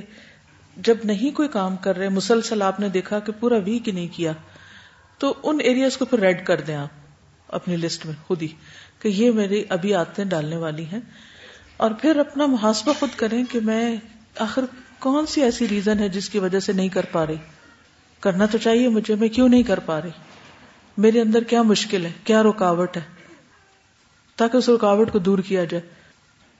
جب 0.77 0.95
نہیں 1.04 1.36
کوئی 1.36 1.48
کام 1.48 1.75
کر 1.75 1.98
رہے، 1.98 2.10
مسلسل 2.10 2.62
آپ 2.62 2.80
نے 2.80 2.89
دیکھا 2.89 3.19
کہ 3.19 3.31
پورا 3.39 3.57
ویک 3.57 3.88
ہی 3.88 3.94
نہیں 3.94 4.07
کیا، 4.12 4.31
تو 5.18 5.33
ان 5.44 5.57
ایریاز 5.60 5.98
کو 5.98 6.06
پھر 6.06 6.19
ریڈ 6.19 6.45
کر 6.45 6.62
دیں 6.62 6.75
آپ 6.75 6.89
اپنی 7.48 7.77
لسٹ 7.77 8.06
میں، 8.06 8.13
خود 8.27 8.42
ہی، 8.42 8.48
کہ 9.00 9.07
یہ 9.07 9.31
میری 9.31 9.63
ابھی 9.69 9.94
آتے 9.94 10.24
ڈالنے 10.24 10.56
والی 10.56 10.86
ہیں۔ 10.86 11.00
اور 11.77 11.92
پھر 11.92 12.16
اپنا 12.16 12.45
محاسبہ 12.45 12.94
خود 13.00 13.10
کریں 13.16 13.44
کہ 13.51 13.60
میں 13.60 13.95
آخر 14.38 14.66
کون 15.00 15.25
سی 15.25 15.42
ایسی 15.42 15.68
ریزن 15.68 16.00
ہے 16.00 16.10
جس 16.10 16.30
کی 16.30 16.39
وجہ 16.39 16.60
سے 16.60 16.74
نہیں 16.74 16.89
کر 16.89 17.06
پا 17.12 17.28
رہی۔ 17.28 17.36
کرنا 18.19 18.45
تو 18.45 18.57
چاہیے 18.57 18.89
مجھے، 18.89 19.16
میں 19.16 19.28
کیوں 19.28 19.50
نہیں 19.50 19.63
کر 19.63 19.80
پا 19.80 20.01
رہی؟ 20.01 20.10
میرے 20.98 21.21
اندر 21.21 21.44
کیا 21.44 21.62
مشکل 21.62 22.06
ہے؟ 22.06 22.12
کیا 22.24 22.44
رکاوٹ 22.44 22.98
ہے؟ 22.98 23.01
تاکہ 24.36 24.57
اس 24.57 24.69
رکاوٹ 24.69 25.12
کو 25.12 25.19
دور 25.19 25.39
کیا 25.39 25.63
جائے۔ 25.63 25.83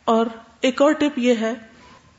اور 0.06 0.26
ایک 0.62 0.82
اور 0.82 0.92
ٹپ 0.92 1.20
یہ 1.20 1.34
ہے 1.42 1.54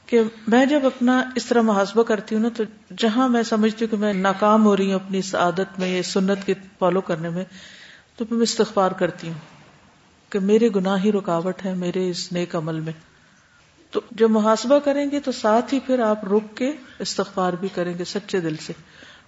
کہ 0.06 0.23
میں 0.47 0.67
جب 0.67 0.87
اپنا 0.87 1.23
اس 1.35 1.47
طرح 1.47 1.61
محاسبہ 1.61 2.03
کرتی 2.03 2.35
ہوں 2.35 2.43
نا، 2.43 2.49
تو 2.56 2.64
جہاں 2.99 3.29
میں 3.29 3.43
سمجھتی 3.43 3.85
ہوں 3.85 3.91
کہ 3.91 3.97
میں 3.97 4.12
ناکام 4.12 4.64
ہو 4.64 4.76
رہی 4.76 4.87
ہوں 4.87 5.00
اپنی 5.00 5.19
اس 5.19 5.35
عادت 5.35 5.78
میں 5.78 6.02
سنت 6.02 6.47
کے 6.47 6.54
فالو 6.78 7.00
کرنے 7.00 7.28
میں، 7.28 7.45
تو 8.16 8.25
پھر 8.25 8.37
میں 8.37 8.42
استغفار 8.42 8.90
کرتی 8.90 9.26
ہوں 9.28 9.35
کہ 10.30 10.38
میرے 10.38 10.69
گناہ 10.76 11.04
ہی 11.04 11.12
رکاوٹ 11.12 11.64
ہے 11.64 11.75
میرے 11.75 12.11
اس 12.11 12.33
نیک 12.33 12.57
عمل 12.57 12.80
میں۔ 12.80 12.92
تو 13.90 14.00
جب 14.11 14.30
محاسبہ 14.30 14.78
کریں 14.78 15.11
گے 15.11 15.21
تو 15.21 15.33
ساتھ 15.33 15.75
ہی 15.75 15.80
پھر 15.80 15.99
آپ 15.99 16.25
رک 16.25 16.57
کے 16.57 16.73
استغفار 16.99 17.52
بھی 17.52 17.69
کریں 17.75 17.99
گے 17.99 18.04
سچے 18.04 18.40
دل 18.40 18.57
سے۔ 18.57 18.73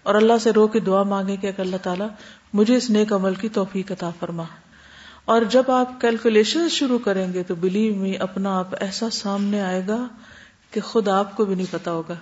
اور 0.02 0.14
اللہ 0.14 0.33
سے 0.41 0.50
رو 0.52 0.69
کے 0.69 0.81
دعا 0.81 1.02
مانگے 1.02 1.37
کہ 1.37 1.50
اللہ 1.59 1.76
تعالیٰ 1.83 2.09
مجھے 2.52 2.76
اس 2.76 2.91
نیک 2.91 3.12
عمل 3.12 3.35
کی 3.35 3.49
توفیق 3.49 3.93
عطا 3.93 4.11
فرما۔ 4.21 4.45
اور 5.25 5.43
جب 5.43 5.71
آپ 5.71 6.00
کیلکولیشن 6.00 6.69
شروع 6.69 6.99
کریں 6.99 7.33
گے 7.33 7.43
تو 7.43 7.55
بلیو 7.55 7.95
می 7.95 8.17
اپنا 8.19 8.59
آپ 8.59 8.69
ایسا 8.81 9.11
سامنے 9.11 9.61
آئے 9.61 9.83
گا 9.88 10.07
کہ 10.71 10.81
خود 10.81 11.09
آپ 11.09 11.37
کو 11.37 11.45
بھی 11.45 11.55
نہیں 11.55 11.67
پتا 11.71 11.91
ہوگا۔ 11.91 12.15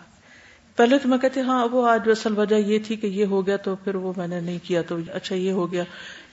پہلے 0.77 0.99
تو 0.99 1.09
میں 1.09 1.19
کہتی 1.19 1.41
ہاں 1.41 1.69
وہ 1.73 1.89
آج 1.89 2.01
اصل 2.07 2.39
وجہ 2.39 2.57
یہ 2.57 2.79
تھی 2.87 2.97
کہ 2.97 3.07
یہ 3.07 3.25
ہو 3.25 3.47
گیا 3.47 3.57
تو 3.57 3.77
پھر 3.77 3.95
وہ 3.95 4.13
میں 4.17 4.29
نے 4.29 4.41
نہیں 4.41 4.59
کیا 4.63 4.83
تو 4.83 4.97
اچھا 5.13 5.35
یہ 5.35 5.51
ہو 5.51 5.73
گیا۔ 5.73 5.85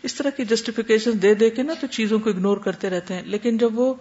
اس 0.04 0.16
طرح 0.16 0.30
کی 0.30 0.46
جسٹیفیکیشن 0.46 1.12
دے 1.22 1.34
دے 1.34 1.50
کے 1.50 1.64
نا 1.64 1.74
تو 1.82 1.88
چیزوں 1.88 2.20
کو 2.20 2.30
اگنور 2.30 2.58
کرتے 2.58 2.90
رہتے 2.90 3.14
ہیں۔ 3.14 3.22
لیکن 3.26 3.58
جب 3.58 3.80
وہ 3.80 3.94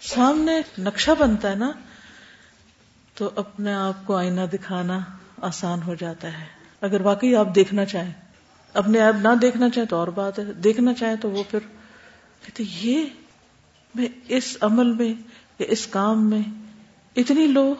سامنے 0.00 0.60
نقشہ 0.78 1.10
بنتا 1.18 1.50
ہے 1.50 1.54
نا، 1.54 1.72
تو 3.14 3.30
اپنے 3.36 3.72
آپ 3.72 4.06
کو 4.06 4.16
آئینہ 4.16 4.40
دکھانا 4.52 5.00
آسان 5.42 5.82
ہو 5.82 5.94
جاتا 5.94 6.40
ہے۔ 6.40 6.44
اگر 6.80 7.00
واقعی 7.00 7.34
آپ 7.34 7.54
دیکھنا 7.54 7.84
چاہیں، 7.84 8.12
اپنے 8.74 9.00
آپ 9.00 9.14
نہ 9.22 9.28
دیکھنا 9.42 9.70
چاہیں 9.70 9.88
تو 9.88 9.96
اور 9.96 10.08
بات 10.08 10.38
ہے۔ 10.38 10.44
دیکھنا 10.44 10.94
چاہیں 10.94 11.16
تو 11.16 11.30
وہ 11.30 11.42
پھر 11.50 11.58
کہتے 12.46 12.64
یہ 12.82 13.04
میں 13.94 14.06
اس 14.28 14.56
عمل 14.60 14.92
میں، 14.92 15.14
یا 15.58 15.66
اس 15.68 15.86
کام 15.86 16.30
میں 16.30 16.63
اتنی 17.16 17.46
لو، 17.46 17.74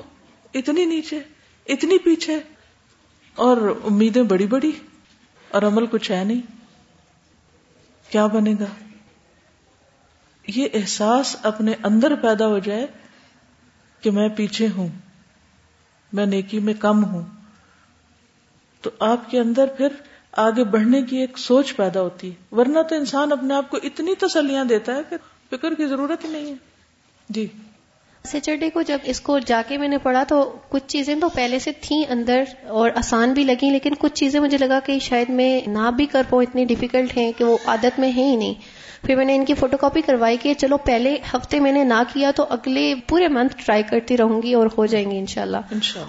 اتنی 0.54 0.84
نیچے، 0.84 1.18
اتنی 1.66 1.98
پیچھے، 1.98 2.40
اور 3.34 3.56
امیدیں 3.84 4.22
بڑی 4.22 4.46
بڑی، 4.46 4.72
اور 5.48 5.62
عمل 5.62 5.86
کچھ 5.86 6.10
ہے 6.10 6.24
نہیں۔ 6.24 6.40
کیا 8.10 8.26
بنے 8.26 8.54
گا؟ 8.60 8.64
یہ 10.46 10.68
احساس 10.74 11.36
اپنے 11.42 11.72
اندر 11.82 12.14
پیدا 12.14 12.46
ہو 12.46 12.58
جائے 12.58 12.86
کہ 14.00 14.10
میں 14.10 14.28
پیچھے 14.28 14.68
ہوں، 14.76 14.88
میں 16.12 16.26
نیکی 16.26 16.58
میں 16.58 16.74
کم 16.74 17.04
ہوں۔ 17.04 17.22
تو 18.80 18.90
آپ 19.00 19.30
کے 19.30 19.40
اندر 19.40 19.66
پھر 19.66 19.88
آگے 20.32 20.64
بڑھنے 20.64 21.02
کی 21.02 21.16
ایک 21.16 21.38
سوچ 21.38 21.76
پیدا 21.76 22.00
ہوتی 22.00 22.30
ہے۔ 22.30 22.54
ورنہ 22.54 22.82
تو 22.88 22.94
انسان 22.94 23.32
اپنے 23.32 23.54
آپ 23.54 23.70
کو 23.70 23.76
اتنی 23.82 24.14
تسلیاں 24.14 24.64
دیتا 24.64 24.94
ہے 24.94 25.00
کہ 25.08 25.16
فکر 25.50 25.74
کی 25.74 25.86
ضرورت 25.86 26.24
ہی 26.24 26.28
نہیں 26.28 26.46
ہے۔ 26.46 26.54
جی۔ 27.28 27.46
سیٹرڈے 28.24 28.70
کو 28.70 28.82
جب 28.82 28.98
اس 29.04 29.20
کو 29.20 29.38
جا 29.38 29.62
کے 29.68 29.78
میں 29.78 29.88
نے 29.88 29.98
پڑھا 29.98 30.22
تو 30.24 30.58
کچھ 30.68 30.84
چیزیں 30.86 31.14
تو 31.20 31.28
پہلے 31.28 31.58
سے 31.58 31.70
تھیں 31.80 32.04
اندر 32.08 32.42
اور 32.68 32.90
آسان 32.94 33.32
بھی 33.32 33.44
لگی 33.44 33.70
لیکن 33.70 33.94
کچھ 33.98 34.14
چیزیں 34.14 34.40
مجھے 34.40 34.58
لگا 34.58 34.80
کہ 34.80 34.98
شاید 34.98 35.30
میں 35.30 35.60
نہ 35.66 35.90
بھی 35.96 36.06
کر 36.06 36.22
پاؤں، 36.30 36.42
اتنی 36.42 36.64
ڈیفیکلٹ 36.64 37.16
ہیں 37.16 37.32
کہ 37.38 37.44
وہ 37.44 37.58
عادت 37.64 37.98
میں 37.98 38.12
ہے 38.16 38.22
ہی 38.22 38.36
نہیں۔ 38.36 38.54
پھر 39.04 39.16
میں 39.16 39.24
نے 39.24 39.36
ان 39.36 39.44
کی 39.44 39.54
فوٹو 39.54 39.76
کاپی 39.76 40.00
کروائی 40.00 40.36
کہ 40.42 40.54
چلو 40.54 40.76
پہلے 40.76 41.16
ہفتے 41.34 41.60
میں 41.60 41.72
نے 41.72 41.84
نہ 41.84 42.02
کیا 42.12 42.30
تو 42.36 42.46
اگلے 42.50 42.94
پورے 43.08 43.28
منتھ 43.28 43.56
ٹرائی 43.66 43.82
کرتی 43.82 44.16
رہوں 44.16 44.42
گی 44.42 44.54
اور 44.54 44.66
ہو 44.78 44.86
جائیں 44.86 45.10
گی 45.10 45.18
انشاءاللہ۔ 45.18 45.56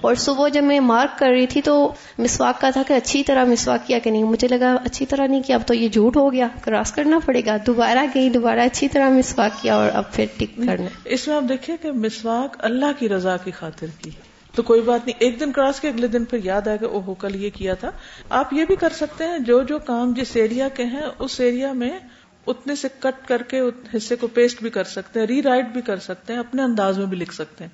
اور 0.01 0.15
صبح 0.15 0.47
جب 0.47 0.63
میں 0.63 0.79
مارک 0.79 1.19
کر 1.19 1.29
رہی 1.29 1.47
تھی 1.47 1.61
تو 1.61 1.93
مسواک 2.17 2.61
کا 2.61 2.69
تھا 2.69 2.83
کہ 2.87 2.93
اچھی 2.93 3.23
طرح 3.23 3.43
مسواک 3.43 3.87
کیا 3.87 3.99
کہ 3.99 4.11
نہیں 4.11 4.23
مجھے 4.23 4.47
لگا 4.47 4.75
اچھی 4.85 5.05
طرح 5.05 5.27
نہیں 5.27 5.41
کیا 5.41 5.55
اب 5.55 5.61
تو 5.67 5.73
یہ 5.73 5.87
جھوٹ 5.87 6.17
ہو 6.17 6.31
گیا 6.33 6.47
کراس 6.61 6.91
کرنا 6.91 7.19
پڑے 7.25 7.41
گا۔ 7.45 7.57
دوبارہ 7.67 8.05
گئی 8.15 8.29
دوبارہ 8.29 8.59
اچھی 8.59 8.87
طرح 8.87 9.09
مسواک 9.09 9.61
کیا 9.61 9.75
اور 9.75 9.89
اب 9.93 10.11
پھر 10.11 10.25
ٹک 10.37 10.57
کرنا۔ 10.65 10.85
اس 11.05 11.27
میں 11.27 11.35
آپ 11.35 11.43
دیکھیں 11.49 11.77
کہ 11.81 11.91
مسواک 11.91 12.55
اللہ 12.59 12.99
کی 12.99 13.09
رضا 13.09 13.37
کی 13.37 13.51
خاطر 13.51 13.87
کی۔ 14.01 14.09
تو 14.55 14.63
کوئی 14.63 14.81
بات 14.81 15.05
نہیں 15.05 15.15
ایک 15.19 15.39
دن 15.39 15.51
کراس 15.51 15.79
کے 15.79 15.87
اگلے 15.87 16.07
دن 16.07 16.25
پھر 16.25 16.37
یاد 16.43 16.67
آئے 16.67 16.77
گا 16.81 16.87
اوہو 16.87 17.13
کل 17.13 17.35
یہ 17.35 17.49
کیا 17.53 17.73
تھا۔ 17.73 17.91
آپ 18.29 18.53
یہ 18.53 18.65
بھی 18.65 18.75
کر 18.75 18.89
سکتے 18.89 19.23
ہیں 19.23 19.39
جو 19.39 19.63
جو 19.63 19.79
کام 19.79 20.13
جس 20.13 20.35
ایریا 20.35 20.67
کے 20.69 20.83
ہیں 20.83 21.01
اس 21.19 21.39
ایریا 21.39 21.73
میں 21.73 21.99
اتنے 22.47 22.75
سے 22.75 22.87
کٹ 22.99 23.27
کر 23.27 23.43
کے 23.43 23.61
حصے 23.97 24.15
کو 24.15 24.27
پیسٹ 24.27 24.61
بھی 24.61 24.69
کر 24.69 24.83
سکتے 24.83 25.19
ہیں، 25.19 25.27
ری 25.27 25.43
رائٹ 25.43 25.65
بھی 25.65 25.81
کر 25.81 25.97
سکتے 25.97 26.33
ہیں، 26.33 26.39
اپنے 26.39 26.61
انداز 26.61 26.97
میں 26.97 27.05
بھی 27.05 27.17
لکھ 27.17 27.33
سکتے 27.33 27.63
ہیں۔ 27.63 27.71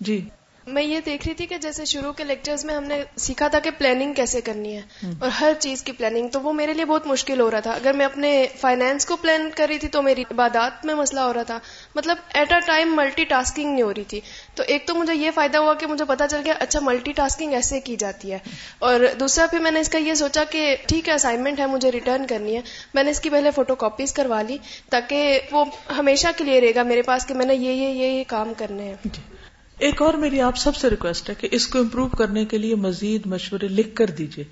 جی۔ 0.00 0.28
میں 0.66 0.82
یہ 0.82 1.00
دیکھ 1.06 1.26
رہی 1.26 1.34
تھی 1.34 1.46
کہ 1.46 1.58
جیسے 1.58 1.84
شروع 1.84 2.12
کے 2.12 2.24
لیکچرز 2.24 2.64
میں 2.64 2.74
ہم 2.74 2.84
نے 2.84 3.04
سیکھا 3.16 3.48
تھا 3.48 3.58
کہ 3.58 3.70
پلاننگ 3.78 4.12
کیسے 4.12 4.40
کرنی 4.40 4.76
ہے 4.76 4.82
اور 5.20 5.28
ہر 5.28 5.52
چیز 5.58 5.82
کی 5.82 5.92
پلاننگ 5.92 6.28
تو 6.28 6.40
وہ 6.40 6.52
میرے 6.52 6.72
لیے 6.72 6.84
بہت 6.84 7.06
مشکل 7.06 7.40
ہو 7.40 7.50
رہا 7.50 7.60
تھا۔ 7.60 7.70
اگر 7.70 7.92
میں 7.92 8.06
اپنے 8.06 8.46
فائنینس 8.60 9.06
کو 9.06 9.16
پلان 9.16 9.50
کر 9.56 9.66
رہی 9.68 9.78
تھی 9.78 9.88
تو 9.88 10.02
میری 10.02 10.24
عبادات 10.30 10.86
میں 10.86 10.94
مسئلہ 10.94 11.20
ہو 11.20 11.34
رہا 11.34 11.42
تھا۔ 11.42 11.58
مطلب 11.94 12.16
at 12.34 12.52
a 12.52 12.60
time 12.66 12.96
multi 12.96 13.24
tasking 13.24 13.72
نہیں 13.72 13.82
ہو 13.82 13.94
رہی 13.94 14.04
تھی۔ 14.04 14.20
تو 14.54 14.62
ایک 14.66 14.86
تو 14.86 14.94
مجھے 14.94 15.14
یہ 15.14 15.30
فائدہ 15.34 15.58
ہوا 15.58 15.74
کہ 15.74 15.86
مجھے 15.86 16.04
پتا 16.04 16.28
چل 16.28 16.40
گیا 16.44 16.54
اچھا 16.60 16.80
ملٹی 16.82 17.12
ٹاسکنگ 17.12 17.52
ایسے 17.52 17.80
کی 17.80 17.96
جاتی 17.96 18.32
ہے۔ 18.32 18.38
اور 18.78 19.00
دوسرا 19.20 19.46
پھر 19.46 19.58
میں 19.58 19.70
نے 19.70 19.80
اس 19.80 19.88
کا 19.88 19.98
یہ 19.98 20.14
سوچا 20.14 20.44
کہ 20.44 20.76
ٹھیک 20.88 21.08
ہے 21.08 21.14
اسائنمنٹ 21.14 21.60
ہے 21.60 21.66
مجھے 21.66 21.92
ریٹرن 21.92 22.26
کرنی 22.26 22.56
ہے۔ 22.56 22.60
میں 22.94 23.02
نے 23.02 23.10
اس 23.10 23.20
کی 23.20 23.30
پہلے 23.30 23.50
فوٹو 23.50 23.74
کاپیز 23.74 24.12
کروا 24.12 24.42
لی 24.42 24.58
تاکہ 24.90 25.40
وہ 25.52 25.64
ہمیشہ 25.98 26.28
کلیئر 26.36 26.62
رہے 26.62 26.74
گا 26.74 26.82
میرے 26.82 27.02
پاس 27.02 27.26
کہ 27.26 27.34
میں 27.34 27.46
نے 27.46 27.54
یہ 27.54 27.72
یہ 27.72 27.88
یہ 27.88 28.24
کام 28.26 28.52
کرنے 28.56 28.82
ہیں۔ 28.82 28.94
جی۔ 29.04 29.43
ایک 29.78 30.02
اور 30.02 30.14
میری 30.14 30.40
آپ 30.40 30.56
سب 30.56 30.76
سے 30.76 30.90
ریکویسٹ 30.90 31.30
ہے 31.30 31.34
کہ 31.34 31.48
اس 31.50 31.66
کو 31.66 31.78
امپروو 31.78 32.08
کرنے 32.08 32.44
کے 32.44 32.58
لیے 32.58 32.74
مزید 32.74 33.26
مشورے 33.26 33.68
لکھ 33.68 33.96
کر 33.96 34.06
دیجیے 34.06 34.44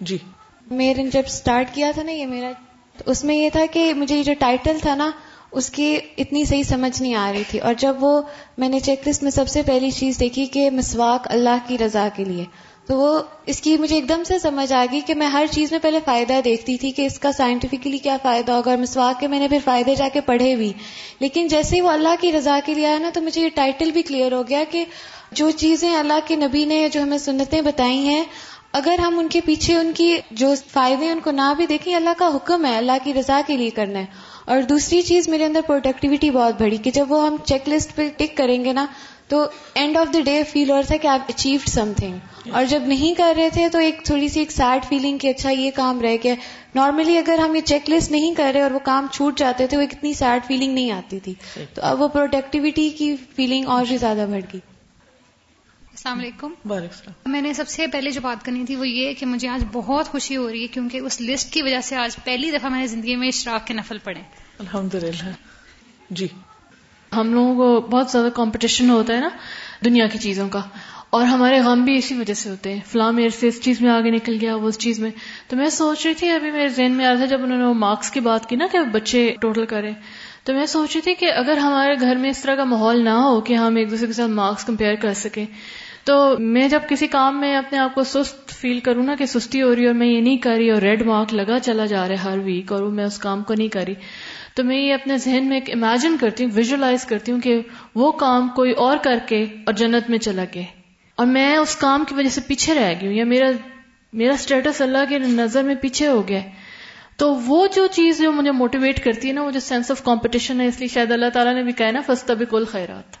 جی۔ 0.00 0.18
میرے 0.70 1.02
نے 1.02 1.10
جب 1.10 1.22
سٹارٹ 1.28 1.74
کیا 1.74 1.90
تھا 1.94 2.02
نا 2.02 2.12
یہ 2.12 2.26
میرا، 2.26 2.52
تو 2.98 3.10
اس 3.10 3.24
میں 3.24 3.34
یہ 3.34 3.50
تھا 3.50 3.60
کہ 3.72 3.94
مجھے 3.94 4.18
یہ 4.18 4.22
جو 4.22 4.32
ٹائٹل 4.38 4.78
تھا 4.82 4.94
نا، 4.94 5.10
اس 5.52 5.70
کی 5.70 5.98
اتنی 6.18 6.44
صحیح 6.44 6.62
سمجھ 6.62 7.02
نہیں 7.02 7.14
آ 7.14 7.32
رہی 7.32 7.42
تھی۔ 7.48 7.58
اور 7.58 7.74
جب 7.78 7.96
وہ 8.00 8.22
میں 8.58 8.68
نے 8.68 8.80
چیک 8.80 9.08
لسٹ 9.08 9.22
میں 9.22 9.30
سب 9.30 9.48
سے 9.48 9.62
پہلی 9.62 9.90
چیز 9.90 10.20
دیکھی 10.20 10.46
کہ 10.46 10.70
مسواک 10.70 11.26
اللہ 11.30 11.56
کی 11.66 11.78
رضا 11.78 12.08
کے 12.16 12.24
لیے۔ 12.24 12.44
تو 12.86 12.96
وہ 12.96 13.20
اس 13.46 13.60
کی 13.60 13.76
مجھے 13.76 13.94
ایک 13.94 14.08
دم 14.08 14.22
سے 14.24 14.38
سمجھ 14.38 14.72
آ 14.72 14.84
گئی 14.92 15.00
کہ 15.00 15.14
میں 15.14 15.26
ہر 15.26 15.46
چیز 15.50 15.70
میں 15.72 15.80
پہلے 15.82 15.98
فائدہ 16.04 16.40
دیکھتی 16.44 16.76
تھی 16.76 16.90
کہ 16.90 17.06
اس 17.06 17.18
کا 17.18 17.32
سائنٹیفکلی 17.32 17.98
کیا 17.98 18.16
فائدہ 18.22 18.52
ہوگا 18.52 18.70
اور 18.70 18.78
مسواک 18.78 19.20
کے 19.20 19.28
میں 19.28 19.38
نے 19.38 19.48
پھر 19.48 19.58
فائدے 19.64 19.94
جا 19.94 20.08
کے 20.12 20.20
پڑھے 20.20 20.56
بھی۔ 20.56 20.72
لیکن 21.20 21.48
جیسے 21.48 21.76
ہی 21.76 21.80
وہ 21.80 21.90
اللہ 21.90 22.14
کی 22.20 22.32
رضا 22.32 22.60
کے 22.64 22.74
لیے 22.74 22.86
آیا 22.86 22.98
نا 22.98 23.10
تو 23.14 23.20
مجھے 23.20 23.42
یہ 23.42 23.48
ٹائٹل 23.54 23.90
بھی 23.90 24.02
کلیئر 24.02 24.32
ہو 24.32 24.42
گیا 24.48 24.64
کہ 24.70 24.84
جو 25.32 25.50
چیزیں 25.50 25.96
اللہ 25.96 26.18
کے 26.26 26.36
نبی 26.36 26.64
نے 26.64 26.88
جو 26.92 27.02
ہمیں 27.02 27.18
سنتیں 27.18 27.60
بتائی 27.60 28.08
ہیں، 28.08 28.24
اگر 28.72 28.98
ہم 28.98 29.18
ان 29.18 29.28
کے 29.28 29.40
پیچھے 29.44 29.74
ان 29.74 29.92
کی 29.96 30.16
جو 30.30 30.54
فائدے 30.72 31.10
ان 31.10 31.20
کو 31.20 31.30
نہ 31.30 31.54
بھی 31.56 31.66
دیکھیں 31.66 31.94
اللہ 31.94 32.10
کا 32.18 32.28
حکم 32.34 32.64
ہے، 32.64 32.76
اللہ 32.76 32.92
کی 33.04 33.14
رضا 33.14 33.40
کے 33.46 33.56
لیے 33.56 33.70
کرنا 33.70 33.98
ہے۔ 33.98 34.06
اور 34.44 34.62
دوسری 34.62 35.02
چیز 35.02 35.28
میرے 35.28 35.44
اندر 35.44 35.60
پروڈکٹیوٹی 35.66 36.30
بہت 36.30 36.62
بڑی 36.62 36.76
کہ 36.76 36.90
جب 36.90 37.12
وہ 37.12 37.26
ہم 37.26 37.36
چیک 37.44 37.68
لسٹ 37.68 37.96
پہ 37.96 38.08
ٹک 38.16 38.36
کریں 38.36 38.64
گے 38.64 38.72
نا 38.72 38.86
تو 39.28 39.46
end 39.74 39.96
of 39.96 40.12
the 40.14 40.20
day 40.20 40.42
feel 40.42 40.70
ہو 40.70 40.76
رہا 40.76 40.86
تھا 40.86 40.96
کہ 40.96 41.06
آپ 41.06 41.20
اچیوڈ 41.28 41.68
سم 41.68 41.92
تھنگ 41.96 42.48
اور 42.50 42.64
جب 42.64 42.82
نہیں 42.86 43.14
کر 43.14 43.32
رہے 43.36 43.50
تھے 43.50 43.68
تو 43.68 43.78
ایک 43.78 44.00
تھوڑی 44.04 44.28
سی 44.28 44.40
ایک 44.40 44.50
سیڈ 44.52 44.84
فیلنگ 44.84 45.18
کہ 45.18 45.28
اچھا 45.28 45.50
یہ 45.50 45.70
کام 45.74 46.00
رہ 46.00 46.16
گیا. 46.24 46.34
نارملی 46.74 47.16
اگر 47.18 47.38
ہم 47.38 47.54
یہ 47.54 47.60
چیک 47.60 47.90
لسٹ 47.90 48.10
نہیں 48.10 48.34
کر 48.34 48.50
رہے 48.54 48.62
اور 48.62 48.70
وہ 48.70 48.78
کام 48.84 49.06
چھوٹ 49.12 49.38
جاتے 49.38 49.66
تھے 49.66 49.76
وہ 49.76 49.82
اتنی 49.82 50.12
سیڈ 50.14 50.46
فیلنگ 50.46 50.74
نہیں 50.74 50.90
آتی 50.90 51.20
تھی. 51.20 51.34
تو 51.74 51.82
اب 51.82 52.02
وہ 52.02 52.08
پروڈکٹیوٹی 52.08 52.88
کی 52.90 53.14
فیلنگ 53.36 53.68
اور 53.68 53.84
بھی 53.88 53.96
زیادہ 53.96 54.26
بڑھ 54.30 54.44
گئی. 54.52 54.60
السلام 55.90 56.18
علیکم. 56.18 56.52
وعلیکم 56.64 56.94
السلام. 56.94 57.32
میں 57.32 57.40
نے 57.40 57.52
سب 57.54 57.68
سے 57.68 57.86
پہلے 57.86 58.10
جو 58.10 58.20
بات 58.20 58.44
کرنی 58.44 58.64
تھی 58.64 58.76
وہ 58.76 58.88
یہ 58.88 59.12
کہ 59.18 59.26
مجھے 59.26 59.48
آج 59.48 59.64
بہت 59.72 60.08
خوشی 60.08 60.36
ہو 60.36 60.50
رہی 60.50 60.62
ہے 60.62 60.66
کیونکہ 60.66 60.98
اس 60.98 61.20
لسٹ 61.20 61.52
کی 61.52 61.62
وجہ 61.62 61.80
سے 61.80 61.96
آج 61.96 62.16
پہلی 62.24 62.50
دفعہ 62.50 62.70
میں 62.70 62.80
نے 62.80 62.86
زندگی 62.86 63.16
میں 63.16 63.28
اشراق 63.28 63.66
کے 63.66 63.74
نفل 63.74 63.98
پڑے 64.04 64.20
الحمد 64.58 64.94
للہ 64.94 65.30
جی. 66.10 66.28
ہم 67.16 67.34
لوگوں 67.34 67.54
کو 67.54 67.80
بہت 67.80 68.10
زیادہ 68.10 68.28
کمپٹیشن 68.34 68.90
ہوتا 68.90 69.14
ہے 69.14 69.20
نا 69.20 69.28
دنیا 69.84 70.06
کی 70.06 70.18
چیزوں 70.18 70.48
کا۔ 70.48 70.60
اور 71.10 71.24
ہمارے 71.24 71.60
غم 71.60 71.84
بھی 71.84 71.96
اسی 71.96 72.14
وجہ 72.14 72.34
سے 72.34 72.50
ہوتے 72.50 72.72
ہیں۔ 72.72 72.80
فلاں 72.86 73.12
میرے 73.12 73.28
سے 73.28 73.48
اس 73.48 73.60
چیز 73.62 73.80
میں 73.80 73.90
آگے 73.90 74.10
نکل 74.10 74.36
گیا، 74.40 74.54
وہ 74.54 74.68
اس 74.68 74.78
چیز 74.78 75.00
میں۔ 75.00 75.10
تو 75.48 75.56
میں 75.56 75.66
سوچ 75.66 76.06
رہی 76.06 76.14
تھی، 76.14 76.30
ابھی 76.30 76.50
میرے 76.50 76.68
ذہن 76.68 76.92
میں 76.92 77.04
آ 77.04 77.08
رہا 77.08 77.16
تھا 77.16 77.24
جب 77.24 77.42
انہوں 77.42 77.58
نے 77.58 77.64
وہ 77.64 77.74
مارکس 77.74 78.10
کی 78.10 78.20
بات 78.20 78.48
کی 78.48 78.56
نا 78.56 78.66
کہ 78.72 78.78
بچے 78.80 79.34
ٹوٹل 79.40 79.66
کریں۔ 79.66 79.94
تو 80.44 80.54
میں 80.54 80.66
سوچ 80.66 80.92
رہی 80.94 81.00
تھی 81.00 81.14
کہ 81.14 81.32
اگر 81.32 81.56
ہمارے 81.56 81.94
گھر 82.00 82.16
میں 82.16 82.30
اس 82.30 82.42
طرح 82.42 82.54
کا 82.54 82.64
ماحول 82.64 83.04
نہ 83.04 83.10
ہو 83.10 83.40
کہ 83.40 83.54
ہم 83.54 83.76
ایک 83.76 83.90
دوسرے 83.90 84.06
کے 84.06 84.12
ساتھ 84.12 84.30
مارکس 84.30 84.64
کمپیئر 84.64 84.94
کر 84.94 85.12
سکیں۔ 85.12 85.46
تو 86.04 86.36
میں 86.38 86.68
جب 86.68 86.80
کسی 86.88 87.06
کام 87.06 87.40
میں 87.40 87.56
اپنے 87.56 87.78
آپ 87.78 87.94
کو 87.94 88.04
سست 88.04 88.48
فیل 88.48 88.80
کروں 88.80 89.02
نا 89.02 89.14
کہ 89.18 89.26
سستی 89.26 89.62
ہو 89.62 89.74
رہی 89.74 89.82
ہے 89.82 89.86
اور 89.86 89.94
میں 89.94 90.06
یہ 90.06 90.20
نہیں 90.20 90.36
کر 90.36 90.50
رہی 90.50 90.70
اور 90.70 90.82
ریڈ 90.82 91.02
مارک 91.02 91.34
لگا 91.34 91.58
چلا 91.58 91.86
جا 91.86 92.00
رہا 92.00 92.08
ہے 92.08 92.14
ہر 92.14 92.38
ویک 92.38 92.72
اور 92.72 92.82
میں 92.82 93.04
اس 93.04 93.18
کام 93.18 93.42
کو 93.42 93.54
نہیں 93.54 93.68
کری 93.68 93.94
تو 94.54 94.64
میں 94.64 94.76
یہ 94.76 94.94
اپنے 94.94 95.18
ذہن 95.18 95.48
میں 95.48 95.60
ایک 95.60 95.70
امیجن 95.70 96.16
کرتی 96.20 96.44
ہوں 96.44 96.50
ویژلائز 96.54 97.04
کرتی 97.04 97.32
ہوں 97.32 97.40
کہ 97.40 97.60
وہ 97.94 98.12
کام 98.12 98.48
کوئی 98.48 98.72
اور 98.72 98.96
کر 99.02 99.18
کے 99.26 99.42
اور 99.42 99.72
جنت 99.72 100.10
میں 100.10 100.18
چلا 100.18 100.44
گئے 100.54 100.64
اور 101.16 101.26
میں 101.26 101.56
اس 101.56 101.76
کام 101.76 102.04
کی 102.08 102.14
وجہ 102.14 102.28
سے 102.28 102.40
پیچھے 102.46 102.74
رہ 102.74 102.94
گئی 103.00 103.08
ہوں 103.08 103.14
یا 103.14 103.24
میرا 103.24 103.50
میرا 104.12 104.32
اسٹیٹس 104.32 104.80
اللہ 104.80 104.98
کے 105.08 105.18
نظر 105.18 105.62
میں 105.62 105.74
پیچھے 105.74 106.06
ہو 106.06 106.28
گیا۔ 106.28 106.40
تو 107.16 107.34
وہ 107.34 107.66
جو 107.74 107.86
چیز 107.86 108.18
جو 108.18 108.32
مجھے 108.32 108.50
موٹیویٹ 108.50 109.04
کرتی 109.04 109.28
ہے 109.28 109.32
نا، 109.32 109.42
وہ 109.42 109.50
جو 109.50 109.60
سینس 109.60 109.90
آف 109.90 110.04
کمپٹیشن 110.04 110.60
ہے، 110.60 110.66
اس 110.66 110.78
لیے 110.78 110.88
شاید 110.88 111.12
اللہ 111.12 111.28
تعالیٰ 111.32 111.54
نے 111.54 111.62
بھی 111.62 111.72
کہا 111.72 111.90
نا 111.90 112.00
فستا 112.06 112.34
بھی 112.34 112.46
خیرات 112.70 113.16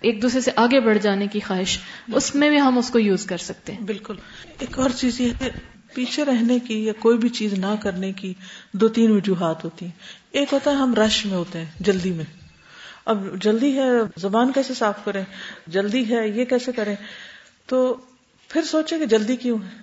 ایک 0.00 0.22
دوسرے 0.22 0.40
سے 0.40 0.50
آگے 0.56 0.80
بڑھ 0.80 0.98
جانے 0.98 1.26
کی 1.26 1.40
خواہش۔ 1.40 1.78
اس 2.14 2.34
میں 2.34 2.50
بھی 2.50 2.60
ہم 2.60 2.78
اس 2.78 2.90
کو 2.90 2.98
یوز 2.98 3.26
کر 3.26 3.36
سکتے 3.36 3.72
ہیں۔ 3.72 3.80
بالکل۔ 3.80 4.14
ایک 4.58 4.78
اور 4.78 4.90
چیز 4.90 5.20
یہ 5.20 5.28
ہے 5.40 5.73
پیچھے 5.94 6.24
رہنے 6.24 6.58
کی 6.58 6.84
یا 6.84 6.92
کوئی 6.98 7.18
بھی 7.18 7.28
چیز 7.28 7.52
نہ 7.52 7.74
کرنے 7.82 8.12
کی 8.12 8.34
دو 8.72 8.88
تین 8.88 9.10
وجوہات 9.10 9.64
ہوتی 9.64 9.84
ہیں۔ 9.84 9.92
ایک 10.30 10.52
ہوتا 10.52 10.70
ہے 10.70 10.76
ہم 10.76 10.94
رش 10.94 11.26
میں 11.26 11.36
ہوتے 11.36 11.58
ہیں 11.58 11.66
جلدی 11.80 12.10
میں۔ 12.10 12.24
اب 13.04 13.36
جلدی 13.40 13.78
ہے، 13.78 13.88
زبان 14.16 14.52
کیسے 14.52 14.74
صاف 14.74 15.04
کریں؟ 15.04 15.24
جلدی 15.66 16.16
ہے، 16.16 16.28
یہ 16.28 16.44
کیسے 16.44 16.72
کریں؟ 16.72 16.96
تو 17.66 17.96
پھر 18.48 18.62
سوچیں 18.62 18.98
کہ 18.98 19.06
جلدی 19.06 19.36
کیوں 19.36 19.58
ہے؟ 19.58 19.76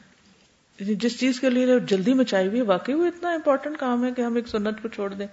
یعنی 0.80 0.96
جس 0.96 1.20
چیز 1.20 1.40
کے 1.40 1.50
لیے 1.50 1.80
جلدی 1.80 2.14
مچائی 2.14 2.48
ہوئی 2.48 2.62
واقعی 2.62 2.94
وہ 2.94 3.06
اتنا 3.06 3.30
امپورٹنٹ 3.30 3.78
کام 3.78 4.06
ہے 4.06 4.12
کہ 4.12 4.22
ہم 4.22 4.36
ایک 4.36 4.48
سنت 4.48 4.82
کو 4.82 4.88
چھوڑ 4.88 5.14
دیں 5.14 5.28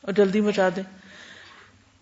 اور 0.00 0.12
جلدی 0.12 0.40
مچا 0.40 0.68
دیں۔ 0.76 0.82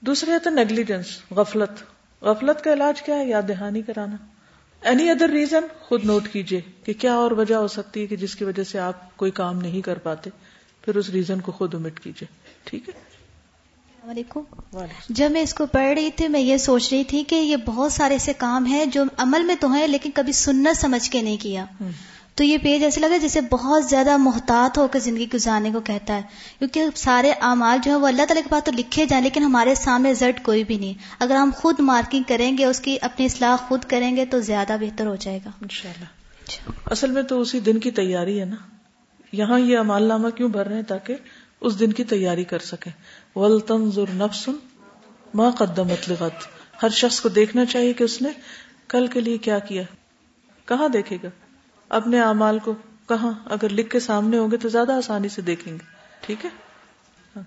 دوسرے 0.00 0.33
ہے 0.33 0.50
نیگلیجنس 0.50 1.07
غفلت۔ 1.31 1.83
غفلت 2.25 2.65
کا 2.65 2.73
علاج 2.73 3.03
کیا 3.03 3.15
ہے؟ 3.15 3.29
یاد 3.29 3.43
دہانی 3.49 3.83
کرانا۔ 3.83 4.17
اینی 4.81 5.11
ادر 5.11 5.29
ریزن 5.31 5.61
خود 5.81 6.05
نوٹ 6.05 6.29
کیجیے 6.29 6.61
کہ 6.85 6.93
کیا 6.93 7.15
اور 7.15 7.31
وجہ 7.31 7.55
ہو 7.55 7.69
سکتی 7.69 8.03
ہے 8.03 8.07
کہ 8.07 8.17
جس 8.17 8.35
کی 8.35 8.45
وجہ 8.45 8.63
سے 8.63 8.79
آپ 8.79 9.17
کوئی 9.17 9.31
کام 9.31 9.61
نہیں 9.61 9.81
کر 9.81 9.99
پاتے؟ 9.99 10.31
پھر 10.85 10.97
اس 10.97 11.11
ریزن 11.11 11.41
کو 11.41 11.53
خود 11.53 11.75
امٹ 11.75 12.01
کیجیے 12.01 12.29
ٹھیک 12.65 12.89
ہے؟ 12.89 12.95
السلام 12.95 14.11
علیکم۔ 14.11 14.41
جب 15.09 15.31
میں 15.31 15.43
اس 15.43 15.55
کو 15.55 15.67
پڑھ 15.67 15.99
رہی 15.99 16.11
تھی 16.11 16.29
میں 16.29 16.41
یہ 16.41 16.57
سوچ 16.57 16.93
رہی 16.93 17.05
تھی 17.05 17.25
کہ 17.25 17.35
یہ 17.35 17.57
بہت 17.57 17.93
سارے 17.93 18.15
ایسے 18.15 18.33
کام 18.33 18.67
ہیں 18.67 18.85
جو 18.85 19.05
عمل 19.17 19.43
میں 19.43 19.55
تو 19.61 19.73
ہیں 19.73 19.87
لیکن 19.87 20.11
کبھی 20.15 20.33
سننا 20.33 20.75
سمجھ 20.75 21.11
کے 21.11 21.23
نہیں 21.23 21.37
کیا۔ 21.37 21.65
تو 22.35 22.45
یہ 22.45 22.59
پیج 22.59 22.85
ایسے 22.85 23.01
لگا 23.01 23.17
جیسے 23.17 23.41
بہت 23.41 23.85
زیادہ 23.85 24.17
محتاط 24.17 24.79
ہو 24.79 24.89
کر 24.89 24.99
زندگی 24.99 25.27
گزارنے 25.35 25.71
کو 25.73 25.81
کہتا 25.81 26.17
ہے، 26.17 26.23
کیونکہ 26.59 26.85
سارے 26.95 27.33
اعمال 27.41 27.79
جو 27.85 27.91
ہیں 27.91 27.99
وہ 27.99 28.07
اللہ 28.07 28.23
تعالی 28.23 28.43
کے 28.43 28.49
پاس 28.49 28.65
تو 28.65 28.73
لکھے 28.73 29.07
جائیں، 29.07 29.25
لیکن 29.25 29.43
ہمارے 29.43 29.75
سامنے 29.75 30.13
رزلٹ 30.13 30.43
کوئی 30.43 30.65
بھی 30.65 30.79
نہیں۔ 30.79 30.95
اگر 31.19 31.35
ہم 31.35 31.51
خود 31.57 31.81
مارکنگ 31.81 32.23
کریں 32.29 32.59
گے، 32.59 32.65
اس 32.65 32.81
کی 32.81 32.99
اپنی 33.01 33.27
اصلاح 33.27 33.57
خود 33.57 33.85
کریں 33.85 34.17
گے، 34.17 34.27
تو 34.27 34.41
زیادہ 34.41 34.77
بہتر 34.81 35.07
ہو 35.07 35.17
جائے 35.17 35.39
گا۔ 35.45 35.51
انشاءاللہ۔ 35.63 36.07
اصل 36.87 37.11
میں 37.11 37.23
تو 37.23 37.41
اسی 37.41 37.61
دن 37.61 37.81
کی 37.81 37.91
تیاری 37.91 38.41
ہے 38.41 38.45
نا۔ 38.45 38.57
یہاں 39.33 39.59
یہ 39.59 39.79
امال 39.79 40.03
نامہ 40.03 40.29
کیوں 40.29 40.49
بھر 40.49 40.67
رہے 40.67 40.75
ہیں 40.75 40.83
تاکہ 40.83 41.17
اس 41.61 41.81
دن 41.81 41.93
کی 41.93 42.05
تیاری 42.05 42.45
کر 42.45 42.59
سکے 42.59 42.91
ول 43.37 43.61
تنظر 43.61 44.05
نفسن 44.15 44.53
ماں 45.35 45.51
قدمت 45.51 46.09
لغت 46.09 46.47
ہر 46.83 46.89
شخص 46.89 47.21
کو 47.21 47.29
دیکھنا 47.29 47.65
چاہیے 47.65 47.93
کہ 47.93 48.05
اس 48.05 48.23
نے 48.23 48.29
کل 48.89 49.07
کے 49.07 49.21
لیے 49.21 49.39
کیا 49.39 49.59
کیا۔ 49.59 49.83
کہاں 50.67 50.89
دیکھے 50.89 51.19
گا؟ 51.23 51.29
اپنے 51.90 52.20
اعمال 52.20 52.59
کو 52.59 52.75
کہاں 53.09 53.32
اگر 53.44 53.68
لکھ 53.68 53.90
کے 53.90 54.00
سامنے 54.00 54.38
ہوں 54.38 54.50
گے 54.50 54.56
تو 54.56 54.68
زیادہ 54.68 54.92
آسانی 54.92 55.28
سے 55.28 55.42
دیکھیں 55.42 55.73
گے۔ 55.73 55.85
ٹھیک 56.20 56.44
ہے؟ 56.44 56.50
ہاں۔ 57.37 57.42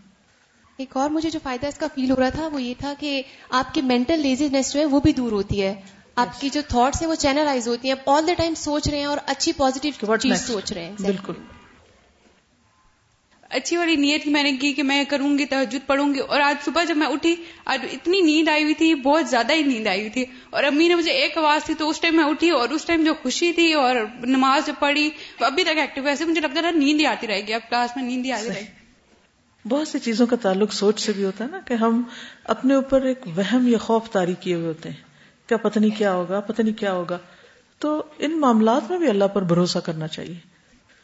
ایک 0.77 0.97
اور 0.97 1.09
مجھے 1.09 1.29
جو 1.29 1.39
فائدہ 1.43 1.67
اس 1.67 1.77
کا 1.77 1.88
فیل 1.95 2.12
ہو 2.12 2.15
رہا 2.15 2.29
تھا 2.29 2.47
وہ 2.47 2.62
یہ 2.62 2.73
تھا 2.79 2.93
کہ 3.00 3.21
آپ 3.50 3.73
کی 3.73 3.81
مینٹل 3.81 4.19
لیزینس 4.19 4.73
جو 4.73 4.79
ہے 4.79 4.85
وہ 4.85 5.00
بھی 5.00 5.13
دور 5.13 5.31
ہوتی 5.31 5.62
ہے۔ 5.62 5.81
آپ 6.15 6.41
کی 6.41 6.50
جو 6.50 6.62
تھاٹس 6.67 7.01
ہیں 7.01 7.09
وہ 7.09 7.15
چینلائز 7.15 7.67
ہوتی 7.67 7.89
ہیں۔ 7.89 7.95
آپ 8.03 8.09
آل 8.09 8.27
دا 8.27 8.33
ٹائم 8.38 8.53
سوچ 8.55 8.89
رہے 8.89 8.97
ہیں 8.97 9.05
اور 9.05 9.17
اچھی 9.25 9.51
پازیٹیو 9.51 10.15
چیز 10.15 10.47
سوچ 10.47 10.73
رہے 10.73 10.85
ہیں۔ 10.85 10.95
بالکل۔ 11.00 11.33
اچھی 13.53 13.77
والی 13.77 13.95
نیت 13.95 14.27
میں 14.27 14.43
نے 14.43 14.57
کی 14.57 14.74
کہ 14.74 14.83
میں 14.83 15.03
کروں 15.03 15.38
گی 15.38 15.45
تحجد 15.45 15.88
پڑھوں 15.88 16.13
گی۔ 16.13 16.19
اور 16.19 16.39
آج 16.39 16.65
صبح 16.65 16.83
جب 16.83 16.98
میں 16.98 17.07
اٹھی، 17.07 17.36
آج 17.65 17.86
اتنی 17.93 18.22
نیند 18.22 18.50
آئی 18.50 18.63
ہوئی 18.63 18.74
تھی، 18.74 18.95
بہت 18.95 19.29
زیادہ 19.29 19.53
ہی 19.53 19.62
نیند 19.62 19.88
آئی 19.88 20.00
ہوئی 20.00 20.10
تھی۔ 20.10 20.25
اور 20.50 20.63
امی 20.63 20.88
نے 20.88 20.95
مجھے 20.95 21.12
ایک 21.12 21.38
آواز 21.38 21.65
تھی 21.65 21.74
تو 21.74 21.89
اس 21.89 22.01
ٹائم 22.01 22.15
میں 22.15 22.24
اٹھی 22.24 22.50
اور 22.50 22.69
اس 22.69 22.86
ٹائم 22.86 23.03
جو 23.03 23.13
خوشی 23.22 23.53
تھی 23.53 23.74
اور 23.74 23.95
نماز 24.22 24.67
جب 24.67 24.74
پڑھی 24.79 25.10
ابھی 25.39 25.63
تک 25.63 25.77
ایکٹیو 25.77 26.07
ایسے 26.07 26.25
مجھے 26.25 26.41
لگتا 26.41 26.62
تھا 26.62 26.72
نیند 26.72 27.00
ہی 27.00 27.05
آتی 27.05 27.27
رہے 27.27 27.48
گی۔ 27.48 27.53
اب 27.53 27.62
کلاس 27.69 27.89
میں 27.95 28.03
نیند 28.03 28.25
ہی 28.25 28.31
آتی 28.31 28.48
رہے 28.48 28.62
گی۔ 28.62 28.83
بہت 29.69 29.88
سی 29.88 30.00
چیزوں 30.00 30.27
کا 30.27 30.36
تعلق 30.36 30.74
سوچ 30.74 31.00
سے 31.00 31.12
بھی 31.12 31.24
ہوتا 31.24 31.43
ہے 31.43 31.50
نا 31.50 31.60
کہ 31.60 31.74
ہم 31.74 32.03
اپنے 32.43 32.74
اوپر 32.74 33.01
ایک 33.01 33.19
وہم 33.36 33.67
یا 33.67 33.77
خوف 33.77 34.10
تاری 34.10 34.33
کیے 34.39 34.55
ہوئے 34.55 34.67
ہوتے 34.67 34.89
ہیں 34.89 34.95
کیا 35.48 35.57
پتہ 35.57 35.79
نہیں 35.79 35.98
کیا 35.98 36.13
ہوگا، 36.13 36.39
پتہ 36.39 36.62
نہیں 36.62 36.79
کیا 36.79 36.93
ہوگا۔ 36.93 37.17
تو 37.79 38.03
ان 38.17 38.39
معاملات 38.39 38.91
میں 38.91 39.00
بھی 39.00 39.07
اللہ 39.07 39.25
پر 39.25 39.41
بھروسہ 39.41 39.79
کرنا 39.79 40.07
چاہیے۔ 40.07 40.36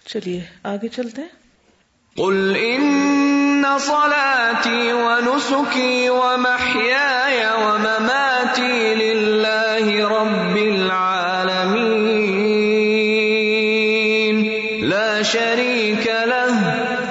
چلیے، 0.05 0.43
آگے 0.63 0.87
چلتے 0.87 1.21
ہیں۔ 1.21 1.38
قل 2.19 2.55
ان 2.55 3.79
صلاتي 3.79 4.93
ونسكي 4.93 6.09
ومحياي 6.09 7.45
ومماتي 7.63 8.95
لله 8.95 10.07
رب 10.07 10.57
العالمين. 10.57 11.69
لا 14.81 15.23
شريك 15.23 16.05
له، 16.25 16.53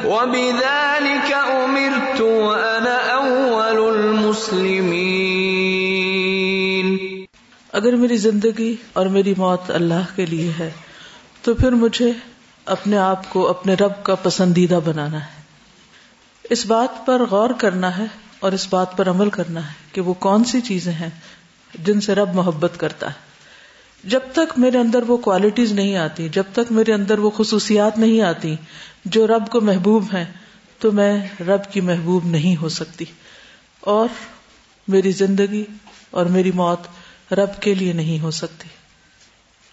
وبذلك 0.06 1.32
امرت 1.32 2.20
وانا 2.20 2.96
اول 3.16 3.78
المسلمين. 3.96 4.86
اگر 7.72 7.96
میری 7.96 8.16
زندگی 8.16 8.74
اور 8.92 9.06
میری 9.06 9.34
موت 9.36 9.70
اللہ 9.70 10.16
کے 10.16 10.26
لیے 10.26 10.50
ہے، 10.58 10.70
تو 11.42 11.54
پھر 11.54 11.72
مجھے 11.72 12.12
اپنے 12.68 12.98
آپ 12.98 13.30
کو 13.30 13.48
اپنے 13.48 13.74
رب 13.74 13.92
کا 14.02 14.14
پسندیدہ 14.14 14.78
بنانا 14.84 15.20
ہے۔ 15.20 15.42
اس 16.50 16.66
بات 16.66 17.06
پر 17.06 17.26
غور 17.26 17.50
کرنا 17.58 17.98
ہے 17.98 18.04
اور 18.40 18.52
اس 18.52 18.66
بات 18.70 18.96
پر 18.96 19.08
عمل 19.08 19.30
کرنا 19.30 19.68
ہے 19.68 19.72
کہ 19.92 20.00
وہ 20.00 20.14
کون 20.14 20.44
سی 20.44 20.60
چیزیں 20.60 20.92
ہیں 20.92 21.10
جن 21.74 22.00
سے 22.00 22.14
رب 22.14 22.34
محبت 22.34 22.72
کرتا 22.76 23.06
ہے۔ 23.06 23.28
جب 24.04 24.20
تک 24.32 24.58
میرے 24.58 24.78
اندر 24.78 25.02
وہ 25.02 25.16
کوالٹیز 25.16 25.72
نہیں 25.72 25.96
آتی، 25.96 26.28
جب 26.28 26.42
تک 26.52 26.72
میرے 26.72 26.92
اندر 26.92 27.18
وہ 27.18 27.30
خصوصیات 27.36 27.98
نہیں 27.98 28.20
آتی، 28.20 28.56
جو 29.04 29.26
رب 29.26 29.50
کو 29.50 29.60
محبوب 29.60 30.04
ہیں، 30.14 30.24
تو 30.78 30.92
میں 30.92 31.42
رب 31.42 31.72
کی 31.72 31.80
محبوب 31.80 32.24
نہیں 32.24 32.60
ہو 32.60 32.68
سکتی۔ 32.68 33.04
اور 33.80 34.08
میری 34.88 35.12
زندگی 35.12 35.64
اور 36.10 36.26
میری 36.26 36.52
موت 36.52 36.80
رب 37.32 37.60
کے 37.60 37.74
لیے 37.74 37.92
نہیں 37.92 38.20
ہو 38.20 38.30
سکتی۔ 38.30 38.68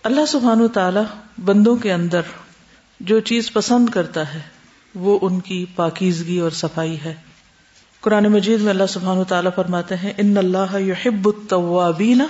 اللہ 0.04 0.25
سبحان 0.25 0.62
و 0.62 0.68
تعالی 0.68 1.00
بندوں 1.46 1.75
کے 1.75 1.94
اندر 1.94 2.22
جو 3.00 3.20
چیز 3.20 3.54
پسند 3.54 3.90
کرتا 3.90 4.34
ہے، 4.34 4.40
وہ 4.96 5.20
ان 5.22 5.40
کی 5.40 5.66
پاکیزگی 5.75 6.40
اور 6.40 6.52
صفائی 6.52 7.02
ہے۔ 7.02 7.16
قرآن 8.02 8.24
مجید 8.24 8.62
میں 8.62 8.70
اللہ 8.70 8.86
سبحان 8.90 9.24
تعالیٰ 9.24 9.52
فرماتے 9.56 9.96
ہیں، 9.96 10.14
ان 10.18 10.38
اللہ 10.38 10.80
یحب 10.80 11.28
التوابین 11.28 12.22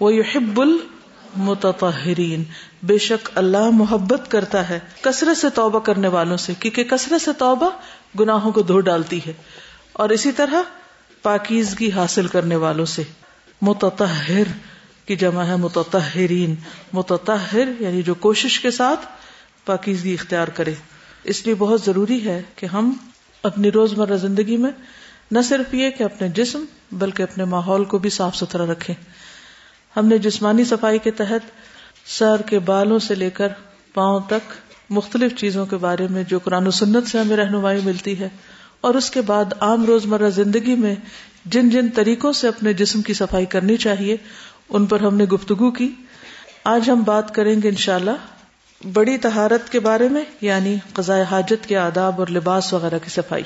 و 0.00 0.10
یحب 0.10 0.60
المتطہرین۔ 0.60 2.44
بے 2.82 2.98
شک 2.98 3.30
اللہ 3.34 3.70
محبت 3.70 4.30
کرتا 4.30 4.68
ہے 4.68 4.78
کثرت 5.00 5.36
سے 5.36 5.50
توبہ 5.50 5.78
کرنے 5.78 6.08
والوں 6.08 6.36
سے، 6.36 6.52
کیونکہ 6.60 6.84
کثرت 6.84 7.22
سے 7.22 7.32
توبہ 7.32 7.70
گناہوں 8.20 8.52
کو 8.52 8.62
دھو 8.62 8.80
ڈالتی 8.80 9.20
ہے۔ 9.26 9.32
اور 9.92 10.08
اسی 10.08 10.32
طرح 10.32 10.62
پاکیزگی 11.22 11.90
حاصل 11.90 12.26
کرنے 12.26 12.56
والوں 12.56 12.86
سے، 12.86 13.02
متطہر 13.62 14.42
کی 15.06 15.16
جمع 15.16 15.42
ہے، 15.42 15.56
متطہرین۔ 15.56 16.54
متطہر 16.92 17.64
یعنی 17.80 18.02
جو 18.02 18.14
کوشش 18.14 18.60
کے 18.60 18.70
ساتھ 18.70 19.00
پاکیزگی 19.68 20.12
اختیار 20.12 20.48
کرے۔ 20.48 20.74
اس 21.24 21.44
لیے 21.46 21.54
بہت 21.54 21.82
ضروری 21.86 22.24
ہے 22.24 22.40
کہ 22.56 22.66
ہم 22.66 22.92
اپنی 23.42 23.72
روزمرہ 23.72 24.16
زندگی 24.16 24.56
میں 24.56 24.70
نہ 25.30 25.38
صرف 25.44 25.74
یہ 25.74 25.90
کہ 25.90 26.02
اپنے 26.02 26.28
جسم 26.28 26.64
بلکہ 26.92 27.22
اپنے 27.22 27.44
ماحول 27.44 27.84
کو 27.84 27.98
بھی 27.98 28.10
صاف 28.10 28.36
ستھرا 28.36 28.66
رکھیں۔ 28.72 28.94
ہم 29.96 30.06
نے 30.06 30.18
جسمانی 30.18 30.64
صفائی 30.64 30.98
کے 30.98 31.10
تحت 31.10 31.50
سر 32.06 32.42
کے 32.46 32.58
بالوں 32.58 32.98
سے 32.98 33.14
لے 33.14 33.30
کر 33.30 33.48
پاؤں 33.94 34.20
تک 34.28 34.52
مختلف 34.90 35.34
چیزوں 35.36 35.66
کے 35.66 35.76
بارے 35.76 36.06
میں 36.10 36.24
جو 36.24 36.38
قرآن 36.38 36.66
و 36.66 36.70
سنت 36.70 37.08
سے 37.08 37.18
ہمیں 37.18 37.36
رہنمائی 37.36 37.80
ملتی 37.84 38.18
ہے 38.20 38.28
اور 38.80 38.94
اس 38.94 39.10
کے 39.10 39.20
بعد 39.20 39.44
عام 39.60 39.84
روزمرہ 39.84 40.30
زندگی 40.30 40.74
میں 40.74 40.94
جن 41.44 41.70
جن 41.70 41.88
طریقوں 41.88 42.32
سے 42.32 42.48
اپنے 42.48 42.72
جسم 42.72 43.02
کی 43.02 43.14
صفائی 43.14 43.46
کرنی 43.46 43.76
چاہیے، 43.76 44.16
ان 44.68 44.86
پر 44.86 45.00
ہم 45.00 45.16
نے 45.16 45.24
گفتگو 45.24 45.70
کی۔ 45.70 45.88
آج 46.64 46.90
ہم 46.90 47.02
بات 47.02 47.34
کریں 47.34 47.56
گے 47.62 47.68
انشاءاللہ 47.68 48.16
بڑی 48.92 49.18
تہارت 49.18 49.72
کے 49.72 49.80
بارے 49.80 50.08
میں 50.08 50.22
یعنی 50.40 50.76
قضاء 50.92 51.22
حاجت 51.30 51.66
کے 51.66 51.76
آداب 51.76 52.18
اور 52.18 52.28
لباس 52.28 52.72
وغیرہ 52.72 52.98
کی 53.04 53.10
صفائی۔ 53.10 53.42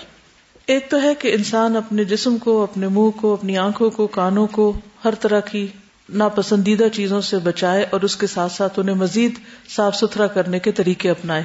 ایک 0.67 0.91
تو 0.91 1.03
ہے 1.03 1.15
کہ 1.15 1.35
انسان 1.35 1.77
اپنے 1.77 2.05
جسم 2.05 2.39
کو، 2.39 2.63
اپنے 2.63 2.89
منہ 2.89 3.11
کو، 3.11 3.33
اپنی 3.33 3.59
آنکھوں 3.59 3.91
کو، 3.91 4.07
کانوں 4.07 4.47
کو 4.47 4.81
ہر 5.05 5.15
طرح 5.15 5.41
کی 5.41 5.67
ناپسندیدہ 6.09 6.85
چیزوں 6.93 7.21
سے 7.21 7.39
بچائے 7.39 7.87
اور 7.91 8.01
اس 8.01 8.17
کے 8.17 8.27
ساتھ 8.27 8.53
ساتھ 8.53 8.79
انہیں 8.79 8.97
مزید 8.97 9.35
صاف 9.69 9.97
ستھرا 9.97 10.27
کرنے 10.27 10.59
کے 10.59 10.73
طریقے 10.73 11.11
اپنائے۔ 11.11 11.45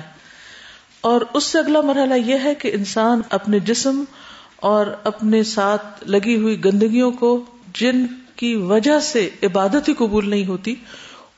اور 1.01 1.21
اس 1.33 1.43
سے 1.43 1.59
اگلا 1.59 1.81
مرحلہ 1.81 2.13
یہ 2.13 2.35
ہے 2.43 2.55
کہ 2.55 2.71
انسان 2.73 3.21
اپنے 3.29 3.59
جسم 3.59 4.03
اور 4.55 4.85
اپنے 5.03 5.43
ساتھ 5.43 6.03
لگی 6.07 6.35
ہوئی 6.35 6.65
گندگیوں 6.65 7.11
کو 7.11 7.45
جن 7.75 8.05
کی 8.35 8.55
وجہ 8.55 8.99
سے 8.99 9.29
عبادت 9.43 9.89
ہی 9.89 9.93
قبول 9.93 10.29
نہیں 10.29 10.45
ہوتی 10.45 10.75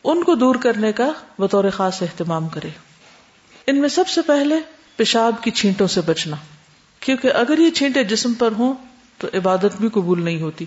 ان 0.03 0.23
کو 0.23 0.35
دور 0.35 0.55
کرنے 0.55 0.91
کا 0.91 1.12
بطور 1.39 1.63
خاص 1.73 2.01
اہتمام 2.01 2.47
کرے۔ 2.47 2.69
ان 3.67 3.81
میں 3.81 3.89
سب 3.89 4.07
سے 4.07 4.21
پہلے 4.21 4.55
پیشاب 4.95 5.35
کی 5.41 5.51
چھینٹوں 5.51 5.88
سے 5.88 6.01
بچنا۔ 6.01 6.35
کیونکہ 6.99 7.31
اگر 7.33 7.57
یہ 7.57 7.69
چھینٹے 7.69 8.03
جسم 8.03 8.33
پر 8.33 8.49
ہوں 8.57 8.73
تو 9.17 9.27
عبادت 9.33 9.77
بھی 9.79 9.89
قبول 9.89 10.21
نہیں 10.23 10.41
ہوتی۔ 10.41 10.65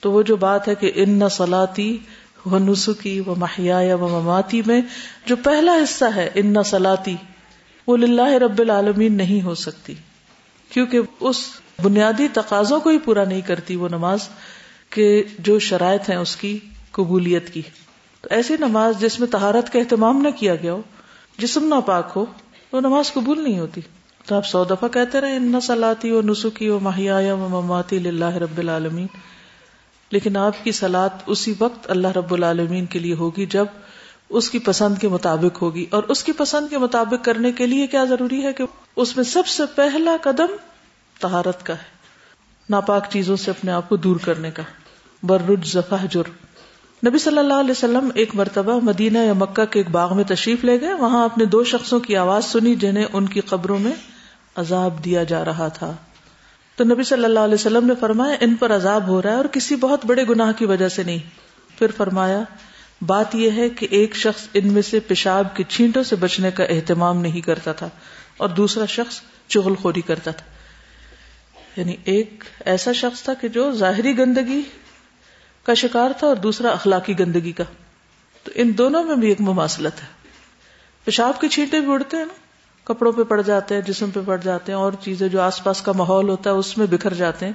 تو 0.00 0.12
وہ 0.12 0.22
جو 0.22 0.36
بات 0.36 0.68
ہے 0.68 0.74
کہ 0.74 0.92
ان 0.94 1.10
نہ 1.10 1.24
سلاتی 1.30 1.98
و 2.46 2.58
نسخی 2.58 3.20
و 3.20 3.34
محیا 3.34 3.94
و 3.94 4.08
مماتی 4.08 4.62
میں 4.66 4.80
جو 5.26 5.36
پہلا 5.36 5.72
حصہ 5.84 6.04
ہے 6.16 6.30
ان 6.34 6.52
نہ 6.52 6.62
سلاتی 6.64 7.16
وہ 7.86 7.96
للہ 7.96 8.32
رب 8.32 8.58
العالمین 8.58 9.16
نہیں 9.16 9.44
ہو 9.44 9.54
سکتی۔ 9.54 9.94
کیونکہ 10.68 11.00
اس 11.20 11.36
بنیادی 11.82 12.28
تقاضوں 12.28 12.80
کو 12.80 12.90
ہی 12.90 12.98
پورا 12.98 13.24
نہیں 13.24 13.40
کرتی 13.40 13.76
وہ 13.76 13.88
نماز 13.88 14.28
کہ 14.90 15.22
جو 15.38 15.58
شرائط 15.58 16.10
ہیں 16.10 16.16
اس 16.16 16.36
کی 16.36 16.58
قبولیت 16.90 17.52
کی۔ 17.52 17.62
تو 18.24 18.34
ایسی 18.34 18.54
نماز 18.58 19.00
جس 19.00 19.20
میں 19.20 19.28
تہارت 19.28 19.72
کا 19.72 19.78
اہتمام 19.78 20.22
نہ 20.22 20.28
کیا 20.30 20.56
گیا 20.56 20.72
ہو، 20.72 20.82
جسم 21.38 21.64
نہ 21.64 21.74
پاک 21.86 22.12
ہو، 22.16 22.24
وہ 22.72 22.80
نماز 22.80 23.12
قبول 23.12 23.44
نہیں 23.44 23.58
ہوتی۔ 23.58 23.80
تو 24.26 24.34
آپ 24.34 24.46
سو 24.46 24.64
دفعہ 24.64 24.88
کہتے 24.88 25.20
رہے، 25.20 25.36
ان 25.36 25.60
سلاتی 25.60 26.10
و 26.10 26.22
نسخی 26.22 26.68
و 26.68 26.80
ماہیا 26.80 27.34
و 27.34 27.36
مماتی 27.36 28.08
اللہ 28.08 28.24
رب 28.24 28.58
العالمین 28.58 29.06
لیکن 30.10 30.36
آپ 30.36 30.64
کی 30.64 30.72
سلاد 30.72 31.08
اسی 31.26 31.54
وقت 31.58 31.90
اللہ 31.90 32.08
رب 32.08 32.34
العالمین 32.34 32.86
کے 32.86 32.98
لیے 32.98 33.14
ہوگی 33.14 33.46
جب 33.46 33.64
اس 34.28 34.50
کی 34.50 34.58
پسند 34.58 34.98
کے 34.98 35.08
مطابق 35.08 35.62
ہوگی۔ 35.62 35.86
اور 35.90 36.02
اس 36.02 36.24
کی 36.24 36.32
پسند 36.32 36.70
کے 36.70 36.78
مطابق 36.78 37.24
کرنے 37.24 37.52
کے 37.52 37.66
لیے 37.66 37.86
کیا 37.86 38.04
ضروری 38.04 38.44
ہے 38.44 38.52
کہ 38.52 38.64
اس 38.96 39.16
میں 39.16 39.24
سب 39.24 39.46
سے 39.46 39.62
پہلا 39.74 40.16
قدم 40.22 40.56
تہارت 41.20 41.66
کا 41.66 41.74
ہے۔ 41.74 41.84
ناپاک 42.70 43.06
چیزوں 43.10 43.36
سے 43.36 43.50
اپنے 43.50 43.72
آپ 43.72 43.88
کو 43.88 43.96
دور 43.96 44.16
کرنے 44.16 44.50
کا۔ 44.50 44.62
برج 45.22 45.66
ذفح 45.66 46.06
جرم 46.10 46.32
نبی 47.06 47.18
صلی 47.18 47.38
اللہ 47.38 47.54
علیہ 47.54 47.70
وسلم 47.70 48.08
ایک 48.14 48.34
مرتبہ 48.34 48.80
مدینہ 48.82 49.18
یا 49.18 49.32
مکہ 49.32 49.64
کے 49.64 49.78
ایک 49.78 49.90
باغ 49.90 50.16
میں 50.16 50.24
تشریف 50.24 50.64
لے 50.64 50.80
گئے۔ 50.80 50.94
وہاں 50.94 51.24
اپنے 51.24 51.44
دو 51.44 51.64
شخصوں 51.64 52.00
کی 52.00 52.16
آواز 52.16 52.44
سنی 52.44 52.74
جنہیں 52.74 53.04
ان 53.12 53.26
کی 53.26 53.40
قبروں 53.40 53.78
میں 53.78 53.92
عذاب 54.56 55.04
دیا 55.04 55.22
جا 55.22 55.44
رہا 55.44 55.68
تھا۔ 55.68 55.94
تو 56.76 56.84
نبی 56.84 57.02
صلی 57.02 57.24
اللہ 57.24 57.40
علیہ 57.40 57.54
وسلم 57.54 57.86
نے 57.86 57.94
فرمایا، 58.00 58.36
ان 58.40 58.54
پر 58.54 58.76
عذاب 58.76 59.08
ہو 59.08 59.22
رہا 59.22 59.30
ہے 59.30 59.34
اور 59.34 59.44
کسی 59.44 59.76
بہت 59.76 60.06
بڑے 60.06 60.24
گناہ 60.28 60.52
کی 60.52 60.66
وجہ 60.66 60.88
سے 60.88 61.02
نہیں۔ 61.02 61.18
پھر 61.78 61.86
فرمایا، 61.96 62.42
بات 63.06 63.34
یہ 63.34 63.50
ہے 63.50 63.68
کہ 63.68 63.86
ایک 63.90 64.16
شخص 64.16 64.48
ان 64.54 64.72
میں 64.72 64.82
سے 64.82 65.00
پیشاب 65.00 65.56
کی 65.56 65.64
چھینٹوں 65.68 66.02
سے 66.02 66.16
بچنے 66.16 66.50
کا 66.50 66.64
اہتمام 66.64 67.20
نہیں 67.20 67.40
کرتا 67.40 67.72
تھا 67.72 67.88
اور 68.36 68.48
دوسرا 68.48 68.84
شخص 68.86 69.20
چغل 69.48 69.74
خوری 69.74 70.00
کرتا 70.00 70.30
تھا۔ 70.30 70.46
یعنی 71.80 71.96
ایک 72.04 72.44
ایسا 72.64 72.92
شخص 72.92 73.22
تھا 73.22 73.34
کہ 73.34 73.48
جو 73.48 73.72
ظاہری 73.72 74.18
گندگی 74.18 74.62
کا 75.64 75.74
شکار 75.74 76.10
تھا 76.18 76.26
اور 76.26 76.36
دوسرا 76.36 76.68
اخلاقی 76.68 77.18
گندگی 77.18 77.52
کا۔ 77.52 77.64
تو 78.44 78.50
ان 78.54 78.72
دونوں 78.78 79.04
میں 79.04 79.16
بھی 79.16 79.28
ایک 79.28 79.40
مماثلت 79.40 80.02
ہے۔ 80.02 80.06
پیشاب 81.04 81.40
کی 81.40 81.48
چھینٹے 81.48 81.80
بھی 81.80 81.92
اڑتے 81.92 82.16
ہیں 82.16 82.24
نا۔ 82.24 82.34
کپڑوں 82.84 83.12
پہ 83.12 83.22
پڑ 83.22 83.42
جاتے 83.42 83.74
ہیں، 83.74 83.82
جسم 83.82 84.10
پہ 84.10 84.20
پڑ 84.26 84.36
جاتے 84.36 84.72
ہیں 84.72 84.78
اور 84.78 84.92
چیزیں 85.00 85.28
جو 85.28 85.40
آس 85.40 85.64
پاس 85.64 85.82
کا 85.82 85.92
ماحول 85.92 86.28
ہوتا 86.28 86.50
ہے، 86.50 86.54
اس 86.54 86.78
میں 86.78 86.86
بکھر 86.86 87.14
جاتے 87.14 87.46
ہیں۔ 87.46 87.52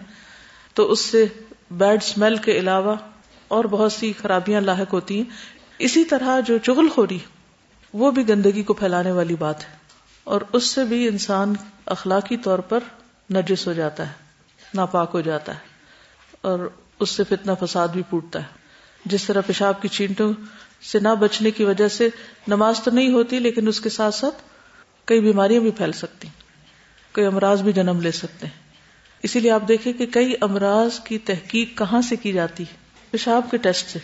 تو 0.74 0.92
اس 0.92 1.00
سے 1.00 1.26
بیڈ 1.72 2.04
اسمیل 2.04 2.36
کے 2.36 2.52
علاوہ 2.52 2.96
اور 3.48 3.66
بہت 3.66 3.92
سی 3.92 4.14
خرابیاں 4.22 4.62
لاحق 4.62 4.94
ہوتی 4.94 5.18
ہیں۔ 5.18 5.24
اسی 5.80 6.04
طرح 6.04 6.40
جو 6.40 6.58
چغل 6.58 6.90
خوری، 6.90 7.20
وہ 7.94 8.12
بھی 8.12 8.30
گندگی 8.30 8.64
کو 8.64 8.74
پھیلانے 8.74 9.12
والی 9.12 9.36
بات 9.36 9.64
ہے۔ 9.64 9.70
اور 10.24 10.42
اس 10.54 10.64
سے 10.64 10.84
بھی 10.84 11.08
انسان 11.08 11.54
اخلاقی 11.86 12.38
طور 12.38 12.60
پر 12.60 12.80
نجس 13.34 13.68
ہو 13.68 13.74
جاتا 13.74 14.08
ہے، 14.08 14.14
ناپاک 14.74 15.12
ہو 15.14 15.22
جاتا 15.22 15.54
ہے۔ 15.54 15.60
اور 16.42 16.70
اس 17.00 17.10
سے 17.10 17.24
فتنہ 17.24 17.52
فساد 17.66 17.88
بھی 17.88 18.02
پوٹتا 18.10 18.40
ہے۔ 18.42 18.48
جس 19.06 19.24
طرح 19.24 19.42
پیشاب 19.42 19.82
کی 19.82 19.88
چینٹوں 19.88 20.34
سے 20.92 21.00
نہ 21.00 21.16
بچنے 21.20 21.52
کی 21.52 21.64
وجہ 21.64 21.88
سے 21.88 22.10
نماز 22.48 22.80
تو 22.84 22.92
نہیں 22.92 23.14
ہوتی، 23.14 23.40
لیکن 23.40 23.68
اس 23.68 23.82
کے 23.82 23.90
ساتھ 23.90 24.16
ساتھ 24.16 24.36
کئی 25.06 25.20
بیماریاں 25.20 25.62
بھی 25.62 25.72
پھیل 25.72 25.92
سکتی 25.92 26.28
کئی 27.12 27.26
امراض 27.26 27.62
بھی 27.62 27.74
جنم 27.74 28.02
لے 28.02 28.12
سکتے 28.12 28.48
ہیں۔ 28.48 28.74
اسی 29.24 29.40
لیے 29.40 29.52
آپ 29.52 29.68
دیکھیں 29.68 29.94
کہ 29.94 30.06
کئی 30.06 30.34
امراض 30.42 31.00
کی 31.00 31.18
تحقیق 31.18 31.78
کہاں 31.78 32.02
سے 32.02 32.16
کی 32.16 32.32
جاتی 32.32 32.64
ہے؟ 32.64 32.78
پیشاب 33.12 33.52
کے 33.52 33.58
ٹیسٹ 33.58 33.88
سے۔ 33.90 34.00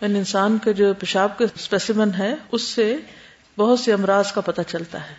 یعنی 0.00 0.18
انسان 0.18 0.58
کا 0.58 0.70
جو 0.70 0.94
پیشاب 0.94 1.38
کا 1.38 1.44
اسپیسیمن 1.54 2.10
ہے، 2.18 2.34
اس 2.52 2.62
سے 2.62 2.96
بہت 3.56 3.80
سے 3.80 3.92
امراض 3.92 4.32
کا 4.32 4.40
پتہ 4.40 4.62
چلتا 4.68 5.10
ہے۔ 5.10 5.14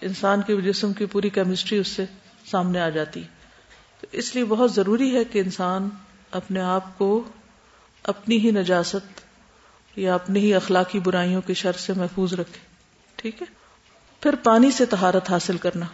انسان 0.00 0.42
کے 0.46 0.60
جسم 0.60 0.92
کی 0.92 1.06
پوری 1.06 1.28
کیمسٹری 1.28 1.78
اس 1.78 1.88
سے 1.88 2.04
سامنے 2.50 2.80
آ 2.80 2.88
جاتی 2.88 3.22
تو 3.22 3.41
اس 4.12 4.34
لیے 4.34 4.44
بہت 4.44 4.72
ضروری 4.72 5.16
ہے 5.16 5.24
کہ 5.24 5.38
انسان 5.38 5.88
اپنے 6.30 6.60
آپ 6.60 6.98
کو 6.98 7.24
اپنی 8.02 8.38
ہی 8.38 8.50
نجاست 8.50 9.20
یا 9.96 10.14
اپنی 10.14 10.40
ہی 10.40 10.54
اخلاقی 10.54 10.98
برائیوں 10.98 11.42
کی 11.42 11.54
شر 11.54 11.72
سے 11.72 11.92
محفوظ 11.92 12.32
رکھے، 12.32 12.58
ٹھیک 13.16 13.42
ہے؟ 13.42 13.46
پھر 14.20 14.34
پانی 14.34 14.70
سے 14.70 14.86
تہارت 14.86 15.30
حاصل 15.30 15.56
کرنا۔ 15.56 15.86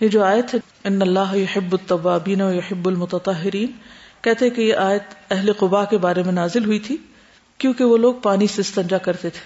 یہ 0.00 0.08
جو 0.08 0.24
آیت 0.24 0.54
ہے، 0.54 0.58
ان 0.84 1.02
اللہ 1.02 1.36
یحب 1.36 1.72
الطوابین 1.72 2.42
و 2.42 2.54
یحب 2.54 2.88
المتطہرین، 2.88 3.72
کہتے 4.20 4.50
کہ 4.50 4.60
یہ 4.60 4.74
آیت 4.74 5.02
اہل 5.30 5.52
قبا 5.52 5.84
کے 5.84 5.98
بارے 5.98 6.22
میں 6.22 6.32
نازل 6.32 6.64
ہوئی 6.64 6.78
تھی، 6.78 6.96
کیونکہ 7.58 7.84
وہ 7.84 7.96
لوگ 7.96 8.14
پانی 8.14 8.46
سے 8.46 8.60
استنجا 8.60 8.98
کرتے 8.98 9.30
تھے۔ 9.30 9.40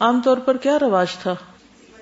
عام 0.00 0.20
طور 0.24 0.36
پر 0.36 0.56
کیا 0.56 0.78
رواج 0.78 1.06
تھا؟ 1.22 1.34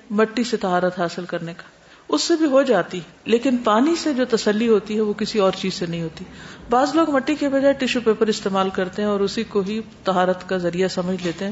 مٹی 0.09 0.43
سے 0.43 0.57
تہارت 0.57 0.99
حاصل 0.99 1.25
کرنے 1.25 1.53
کا۔ 1.53 1.74
اس 2.09 2.21
سے 2.21 2.35
بھی 2.35 2.45
ہو 2.45 2.63
جاتی 2.63 2.99
لیکن 3.25 3.57
پانی 3.57 3.95
سے 3.95 4.13
جو 4.13 4.25
تسلی 4.25 4.67
ہوتی 4.67 4.95
ہے 4.95 5.01
وہ 5.01 5.13
کسی 5.13 5.39
اور 5.39 5.51
چیز 5.51 5.73
سے 5.73 5.85
نہیں 5.85 6.01
ہوتی۔ 6.01 6.25
بعض 6.69 6.95
لوگ 6.95 7.09
مٹی 7.09 7.35
کے 7.35 7.49
بجائے 7.49 7.73
ٹیشو 7.73 7.99
پیپر 8.01 8.27
استعمال 8.27 8.69
کرتے 8.69 9.01
ہیں 9.01 9.09
اور 9.09 9.19
اسی 9.19 9.43
کو 9.43 9.61
ہی 9.61 9.81
تہارت 10.03 10.49
کا 10.49 10.57
ذریعہ 10.57 10.87
سمجھ 10.87 11.23
لیتے 11.23 11.45
ہیں۔ 11.45 11.51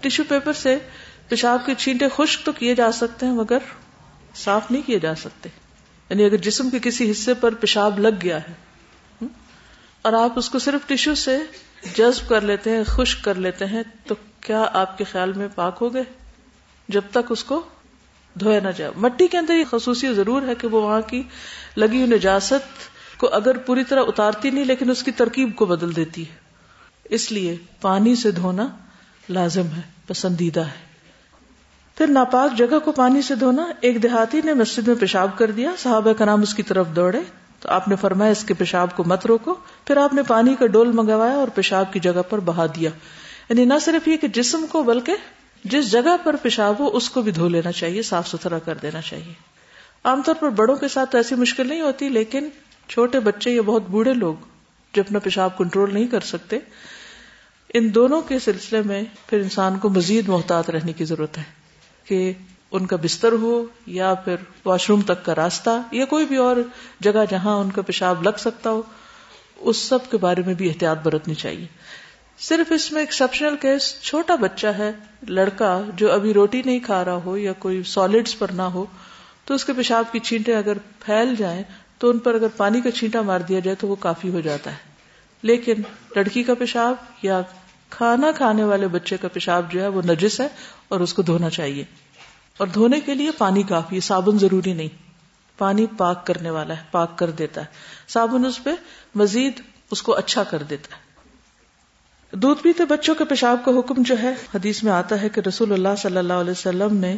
ٹیشو 0.00 0.22
پیپر 0.28 0.52
سے 0.52 0.78
پیشاب 1.28 1.66
کے 1.66 1.74
چھینٹے 1.78 2.08
خشک 2.16 2.46
تو 2.46 2.52
کیے 2.52 2.74
جا 2.74 2.92
سکتے 2.92 3.26
ہیں، 3.26 3.32
مگر 3.32 3.58
صاف 4.34 4.70
نہیں 4.70 4.82
کیے 4.82 4.98
جا 4.98 5.14
سکتے۔ 5.14 5.48
یعنی 6.10 6.24
اگر 6.24 6.36
جسم 6.36 6.70
کے 6.70 6.78
کسی 6.82 7.10
حصے 7.10 7.34
پر 7.34 7.54
پیشاب 7.54 7.98
لگ 7.98 8.22
گیا 8.22 8.38
ہے 8.38 8.52
اور 10.02 10.12
آپ 10.12 10.38
اس 10.38 10.50
کو 10.50 10.58
صرف 10.58 10.88
ٹیشو 10.88 11.14
سے 11.14 11.38
جذب 11.96 12.28
کر 12.28 12.40
لیتے 12.40 12.70
ہیں، 12.70 12.84
خشک 12.86 13.24
کر 13.24 13.34
لیتے 13.34 13.66
ہیں، 13.66 13.82
تو 14.06 14.14
کیا 14.40 14.66
آپ 14.72 14.98
کے 14.98 15.04
خیال 15.04 15.32
میں 15.32 15.48
پاک 15.54 15.78
ہو 15.80 15.94
گئے؟ 15.94 16.02
جب 16.88 17.00
تک 17.10 17.30
اس 17.30 17.44
کو 17.44 17.62
دھویا 18.40 18.60
نہ 18.62 18.68
جائے۔ 18.76 18.90
مٹی 18.96 19.26
کے 19.26 19.38
اندر 19.38 19.54
یہ 19.54 19.64
خصوصی 19.70 20.14
ضرور 20.14 20.42
ہے 20.42 20.54
کہ 20.54 20.68
وہ 20.68 20.82
وہاں 20.82 21.00
کی 21.00 21.22
لگی 21.76 22.00
ہوئی 22.00 22.16
نجاست 22.16 22.92
کو 23.18 23.28
اگر 23.32 23.58
پوری 23.58 23.84
طرح 23.84 24.02
اتارتی 24.06 24.50
نہیں، 24.50 24.64
لیکن 24.64 24.90
اس 24.90 25.02
کی 25.02 25.10
ترکیب 25.10 25.56
کو 25.56 25.66
بدل 25.66 25.96
دیتی 25.96 26.22
ہے۔ 26.22 26.34
اس 27.04 27.32
لیے 27.32 27.56
پانی 27.80 28.14
سے 28.14 28.30
دھونا 28.30 28.68
لازم 29.28 29.66
ہے، 29.76 29.80
پسندیدہ 30.06 30.60
ہے۔ 30.60 30.92
پھر 31.96 32.06
ناپاک 32.06 32.58
جگہ 32.58 32.78
کو 32.84 32.92
پانی 32.92 33.22
سے 33.22 33.34
دھونا، 33.34 33.66
ایک 33.80 34.02
دیہاتی 34.02 34.40
نے 34.44 34.54
مسجد 34.54 34.88
میں 34.88 34.96
پیشاب 35.00 35.38
کر 35.38 35.50
دیا، 35.50 35.70
صحابہ 35.78 36.12
کا 36.12 36.24
نام 36.24 36.42
اس 36.42 36.54
کی 36.54 36.62
طرف 36.62 36.86
دوڑے۔ 36.96 37.20
تو 37.60 37.68
آپ 37.68 37.88
نے 37.88 37.96
فرمایا، 37.96 38.30
اس 38.30 38.44
کے 38.44 38.54
پیشاب 38.54 38.96
کو 38.96 39.04
مت 39.06 39.26
روکو۔ 39.26 39.54
پھر 39.84 39.96
آپ 39.96 40.14
نے 40.14 40.22
پانی 40.22 40.54
کا 40.54 40.66
ڈول 40.66 40.92
منگوایا 40.92 41.34
اور 41.34 41.48
پیشاب 41.48 41.92
کی 41.92 42.00
جگہ 42.00 42.22
پر 42.30 42.40
بہا 42.40 42.66
دیا۔ 42.66 42.90
یعنی 43.48 43.64
نہ 43.64 43.74
صرف 43.82 44.08
یہ 44.08 44.16
کہ 44.16 44.28
جسم 44.28 44.66
کو، 44.72 44.82
بلکہ 44.82 45.14
جس 45.64 45.90
جگہ 45.90 46.16
پر 46.24 46.36
پیشاب 46.42 46.80
ہو، 46.80 46.96
اس 46.96 47.10
کو 47.10 47.22
بھی 47.22 47.32
دھو 47.32 47.48
لینا 47.48 47.72
چاہیے، 47.72 48.02
صاف 48.02 48.28
ستھرا 48.28 48.58
کر 48.58 48.74
دینا 48.74 49.00
چاہیے۔ 49.00 49.32
عام 50.04 50.22
طور 50.22 50.34
پر 50.34 50.48
بڑوں 50.48 50.76
کے 50.76 50.88
ساتھ 50.88 51.16
ایسی 51.16 51.34
مشکل 51.34 51.68
نہیں 51.68 51.80
ہوتی، 51.80 52.08
لیکن 52.08 52.48
چھوٹے 52.88 53.20
بچے 53.20 53.50
یا 53.50 53.62
بہت 53.62 53.82
بوڑھے 53.88 54.14
لوگ 54.14 54.34
جو 54.92 55.02
اپنا 55.06 55.18
پیشاب 55.18 55.58
کنٹرول 55.58 55.94
نہیں 55.94 56.06
کر 56.06 56.20
سکتے، 56.20 56.58
ان 57.74 57.94
دونوں 57.94 58.22
کے 58.22 58.38
سلسلے 58.38 58.82
میں 58.82 59.02
پھر 59.26 59.40
انسان 59.40 59.78
کو 59.78 59.88
مزید 59.88 60.28
محتاط 60.28 60.70
رہنے 60.70 60.92
کی 60.92 61.04
ضرورت 61.04 61.38
ہے 61.38 61.42
کہ 62.04 62.32
ان 62.70 62.86
کا 62.86 62.96
بستر 62.96 63.32
ہو 63.32 63.64
یا 63.86 64.14
پھر 64.14 64.36
واش 64.64 64.90
روم 64.90 65.00
تک 65.00 65.24
کا 65.24 65.34
راستہ 65.34 65.70
یا 65.92 66.04
کوئی 66.04 66.26
بھی 66.26 66.36
اور 66.36 66.56
جگہ 67.00 67.24
جہاں 67.30 67.56
ان 67.56 67.70
کا 67.70 67.82
پیشاب 67.82 68.22
لگ 68.22 68.38
سکتا 68.38 68.70
ہو، 68.70 68.82
اس 69.56 69.76
سب 69.76 69.98
کے 70.10 70.16
بارے 70.16 70.42
میں 70.46 70.54
بھی 70.54 70.68
احتیاط 70.68 70.98
برتنی 71.02 71.34
چاہیے۔ 71.34 71.66
صرف 72.42 72.72
اس 72.72 72.92
میں 72.92 73.02
ایکسپشنل 73.02 73.56
کیس 73.56 73.94
چھوٹا 74.02 74.34
بچہ 74.34 74.66
ہے، 74.66 74.92
لڑکا 75.28 75.82
جو 75.96 76.12
ابھی 76.12 76.34
روٹی 76.34 76.62
نہیں 76.64 76.78
کھا 76.78 77.04
رہا 77.04 77.18
ہو 77.24 77.36
یا 77.36 77.52
کوئی 77.52 77.82
سالڈس 77.82 78.38
پر 78.38 78.50
نہ 78.50 78.62
ہو، 78.62 78.86
تو 79.44 79.54
اس 79.54 79.64
کے 79.64 79.72
پیشاب 79.72 80.04
کی 80.12 80.18
چھینٹیں 80.18 80.56
اگر 80.56 80.78
پھیل 81.00 81.34
جائیں، 81.38 81.62
تو 81.98 82.10
ان 82.10 82.18
پر 82.18 82.34
اگر 82.34 82.46
پانی 82.56 82.80
کا 82.80 82.90
چھینٹا 82.90 83.22
مار 83.22 83.40
دیا 83.40 83.58
جائے 83.58 83.74
تو 83.74 83.88
وہ 83.88 83.94
کافی 83.94 84.28
ہو 84.28 84.40
جاتا 84.40 84.70
ہے۔ 84.72 84.76
لیکن 85.42 85.74
لڑکی 86.16 86.42
کا 86.42 86.54
پیشاب 86.54 86.94
یا 87.22 87.42
کھانا 87.90 88.32
کھانے 88.32 88.64
والے 88.64 88.88
بچے 88.88 89.16
کا 89.16 89.28
پیشاب 89.28 89.72
جو 89.72 89.82
ہے 89.82 89.88
وہ 89.88 90.02
نجس 90.02 90.40
ہے 90.40 90.48
اور 90.88 91.00
اس 91.00 91.14
کو 91.14 91.22
دھونا 91.22 91.50
چاہیے۔ 91.50 91.84
اور 92.56 92.66
دھونے 92.66 93.00
کے 93.00 93.14
لیے 93.14 93.30
پانی 93.30 93.62
کافی 93.62 94.00
صابن 94.00 94.38
ضروری 94.38 94.72
نہیں۔ 94.72 94.88
پانی 95.58 95.86
پاک 95.96 96.26
کرنے 96.26 96.50
والا 96.50 96.76
ہے، 96.76 96.82
پاک 96.90 97.18
کر 97.18 97.30
دیتا 97.30 97.60
ہے۔ 97.60 97.66
صابن 98.08 98.44
اس 98.44 98.64
پہ 98.64 98.70
مزید 99.14 99.60
اس 99.90 100.02
کو 100.02 100.16
اچھا 100.16 100.44
کر 100.44 100.62
دیتا 100.62 100.96
ہے۔ 100.96 101.11
دودھ 102.32 102.62
پیتے 102.62 102.84
بچوں 102.84 103.14
کے 103.14 103.24
پیشاب 103.24 103.64
کا 103.64 103.70
حکم 103.78 104.02
جو 104.02 104.18
ہے، 104.22 104.34
حدیث 104.54 104.82
میں 104.82 104.92
آتا 104.92 105.22
ہے 105.22 105.28
کہ 105.28 105.40
رسول 105.48 105.72
اللہ 105.72 105.88
صلی 105.98 106.16
اللہ 106.16 106.32
علیہ 106.32 106.50
وسلم 106.50 106.96
نے 106.96 107.16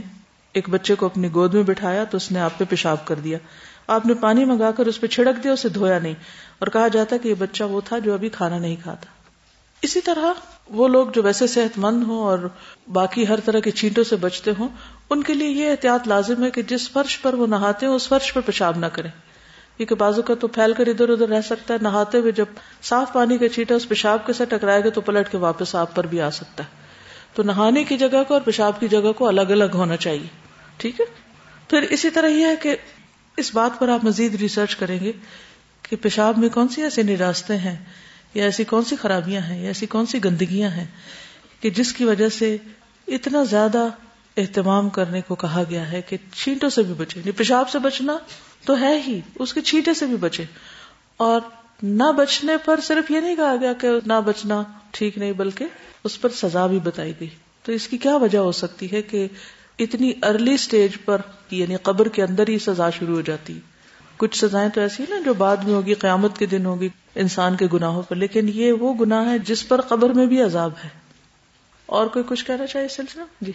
ایک 0.52 0.68
بچے 0.68 0.94
کو 0.94 1.06
اپنی 1.06 1.28
گود 1.34 1.54
میں 1.54 1.62
بٹھایا 1.62 2.04
تو 2.04 2.16
اس 2.16 2.32
نے 2.32 2.40
آپ 2.40 2.58
پہ 2.58 2.64
پیشاب 2.68 3.06
کر 3.06 3.14
دیا۔ 3.14 3.38
آپ 3.86 4.06
نے 4.06 4.14
پانی 4.14 4.44
منگا 4.44 4.70
کر 4.70 4.86
اس 4.86 5.00
پہ 5.00 5.06
چھڑک 5.06 5.44
دیا، 5.44 5.52
اسے 5.52 5.68
دھویا 5.68 5.98
نہیں۔ 5.98 6.14
اور 6.58 6.68
کہا 6.68 6.88
جاتا 6.88 7.16
کہ 7.16 7.28
یہ 7.28 7.34
بچہ 7.34 7.64
وہ 7.64 7.80
تھا 7.84 7.98
جو 7.98 8.14
ابھی 8.14 8.28
کھانا 8.28 8.58
نہیں 8.58 8.76
کھاتا۔ 8.82 9.06
اسی 9.82 10.00
طرح 10.00 10.32
وہ 10.70 10.88
لوگ 10.88 11.06
جو 11.14 11.22
ویسے 11.22 11.46
صحت 11.46 11.78
مند 11.78 12.02
ہوں 12.02 12.18
اور 12.18 12.38
باقی 12.92 13.28
ہر 13.28 13.40
طرح 13.40 13.58
کے 13.58 13.70
چینٹوں 13.70 14.04
سے 14.04 14.16
بچتے 14.16 14.52
ہوں، 14.58 14.68
ان 15.10 15.22
کے 15.22 15.34
لیے 15.34 15.48
یہ 15.48 15.70
احتیاط 15.70 16.08
لازم 16.08 16.44
ہے 16.44 16.50
کہ 16.50 16.62
جس 16.62 16.90
فرش 16.90 17.22
پر 17.22 17.34
وہ 17.34 17.46
نہاتے 17.46 17.86
ہیں 17.86 17.92
اس 17.92 18.08
فرش 18.08 18.32
پر 18.32 18.40
پیشاب 18.40 18.78
نہ 18.78 18.86
کریں۔ 18.86 19.10
کیونکہ 19.76 19.94
بازو 19.94 20.22
کا 20.22 20.34
تو 20.34 20.46
پھیل 20.46 20.72
کر 20.72 20.86
ادھر 20.86 21.08
ادھر 21.08 21.28
رہ 21.28 21.40
سکتا 21.40 21.74
ہے، 21.74 21.78
نہاتے 21.82 22.18
ہوئے 22.18 22.32
جب 22.32 22.44
صاف 22.82 23.12
پانی 23.12 23.38
کا 23.38 23.48
چیٹا 23.48 23.74
اس 23.74 23.88
پیشاب 23.88 24.26
کے 24.26 24.32
ساتھ 24.32 24.50
ٹکرائے 24.50 24.84
گا 24.84 24.88
تو 24.88 25.00
پلٹ 25.00 25.30
کے 25.30 25.38
واپس 25.38 25.74
آپ 25.74 25.94
پر 25.94 26.06
بھی 26.06 26.20
آ 26.20 26.30
سکتا 26.30 26.64
ہے۔ 26.64 26.68
تو 27.34 27.42
نہانے 27.42 27.84
کی 27.84 27.96
جگہ 27.96 28.22
کو 28.28 28.34
اور 28.34 28.42
پیشاب 28.42 28.80
کی 28.80 28.88
جگہ 28.88 29.12
کو 29.12 29.28
الگ 29.28 29.40
الگ 29.40 29.74
ہونا 29.74 29.96
چاہیے۔ 29.96 30.26
ٹھیک 30.76 31.00
ہے؟ 31.00 31.04
پھر 31.70 31.82
اسی 31.82 32.10
طرح 32.10 32.28
یہ 32.28 32.46
ہے 32.46 32.56
کہ 32.62 32.76
اس 33.36 33.54
بات 33.54 33.78
پر 33.78 33.88
آپ 33.88 34.04
مزید 34.04 34.34
ریسرچ 34.34 34.76
کریں 34.76 35.00
گے 35.00 35.12
کہ 35.82 35.96
پیشاب 35.96 36.38
میں 36.38 36.48
کون 36.48 36.68
سی 36.68 36.82
ایسے 36.82 37.02
نراستیں 37.02 37.58
ہیں، 37.58 37.84
یا 38.34 38.44
ایسی 38.44 38.64
کون 38.64 38.84
سی 38.84 38.96
خرابیاں 38.96 39.42
ہیں، 39.42 39.60
یا 39.62 39.66
ایسی 39.66 39.86
کون 39.86 40.06
سی 40.06 40.24
گندگیاں 40.24 40.70
ہیں 40.70 40.86
کہ 41.60 41.70
جس 41.70 41.92
کی 41.92 42.04
وجہ 42.04 42.28
سے 42.28 42.56
اتنا 43.08 43.42
زیادہ 43.42 43.88
اہتمام 44.36 44.88
کرنے 44.88 45.20
کو 45.20 45.34
کہا 45.34 45.62
گیا 45.70 45.92
ہے 45.92 46.02
کہ 46.02 46.16
چھینٹوں 46.34 46.68
سے 46.68 46.82
بھی 46.82 46.94
بچے 46.94 47.18
یعنی 47.20 47.30
پیشاب 47.30 47.70
سے 47.70 47.78
بچنا 47.78 48.16
تو 48.64 48.80
ہے 48.80 49.02
ہی، 49.06 49.20
اس 49.34 49.52
کے 49.54 49.60
چھینٹے 49.60 49.94
سے 49.94 50.06
بھی 50.06 50.16
بچے 50.16 50.44
اور 51.16 51.40
نہ 51.82 52.12
بچنے 52.16 52.52
پر 52.64 52.80
صرف 52.80 53.10
یہ 53.10 53.20
نہیں 53.20 53.36
کہا 53.36 53.56
گیا 53.60 53.72
کہ 53.72 53.88
نہ 54.06 54.20
بچنا 54.24 54.62
ٹھیک 54.90 55.18
نہیں، 55.18 55.32
بلکہ 55.32 55.64
اس 56.04 56.20
پر 56.20 56.28
سزا 56.28 56.66
بھی 56.66 56.78
بتائی 56.78 57.12
گئی۔ 57.20 57.28
تو 57.62 57.72
اس 57.72 57.88
کی 57.88 57.98
کیا 57.98 58.16
وجہ 58.16 58.38
ہو 58.38 58.52
سکتی 58.52 58.92
ہے 58.92 59.02
کہ 59.02 59.28
اتنی 59.78 60.12
ارلی 60.22 60.56
سٹیج 60.56 60.90
پر 61.04 61.20
یعنی 61.50 61.76
قبر 61.76 62.08
کے 62.08 62.22
اندر 62.22 62.48
ہی 62.48 62.58
سزا 62.58 62.90
شروع 62.90 63.14
ہو 63.14 63.20
جاتی۔ 63.20 63.58
کچھ 64.16 64.38
سزائیں 64.38 64.68
تو 64.68 64.80
ایسی 64.80 65.04
نا 65.08 65.16
جو 65.24 65.34
بعد 65.34 65.56
میں 65.56 65.74
ہوگی، 65.74 65.94
قیامت 65.94 66.38
کے 66.38 66.46
دن 66.46 66.66
ہوگی، 66.66 66.88
انسان 67.14 67.56
کے 67.56 67.66
گناہوں 67.72 68.02
پر۔ 68.02 68.16
لیکن 68.16 68.50
یہ 68.54 68.72
وہ 68.72 68.94
گناہ 68.94 69.30
ہے 69.30 69.38
جس 69.38 69.68
پر 69.68 69.80
قبر 69.80 70.10
میں 70.10 70.26
بھی 70.26 70.42
عذاب 70.42 70.70
ہے۔ 70.84 70.88
اور 71.86 72.06
کوئی 72.06 72.24
کچھ 72.28 72.44
کہنا 72.44 72.66
چاہیے 72.66 72.88
سلسلہ؟ 72.88 73.22
جی۔ 73.40 73.52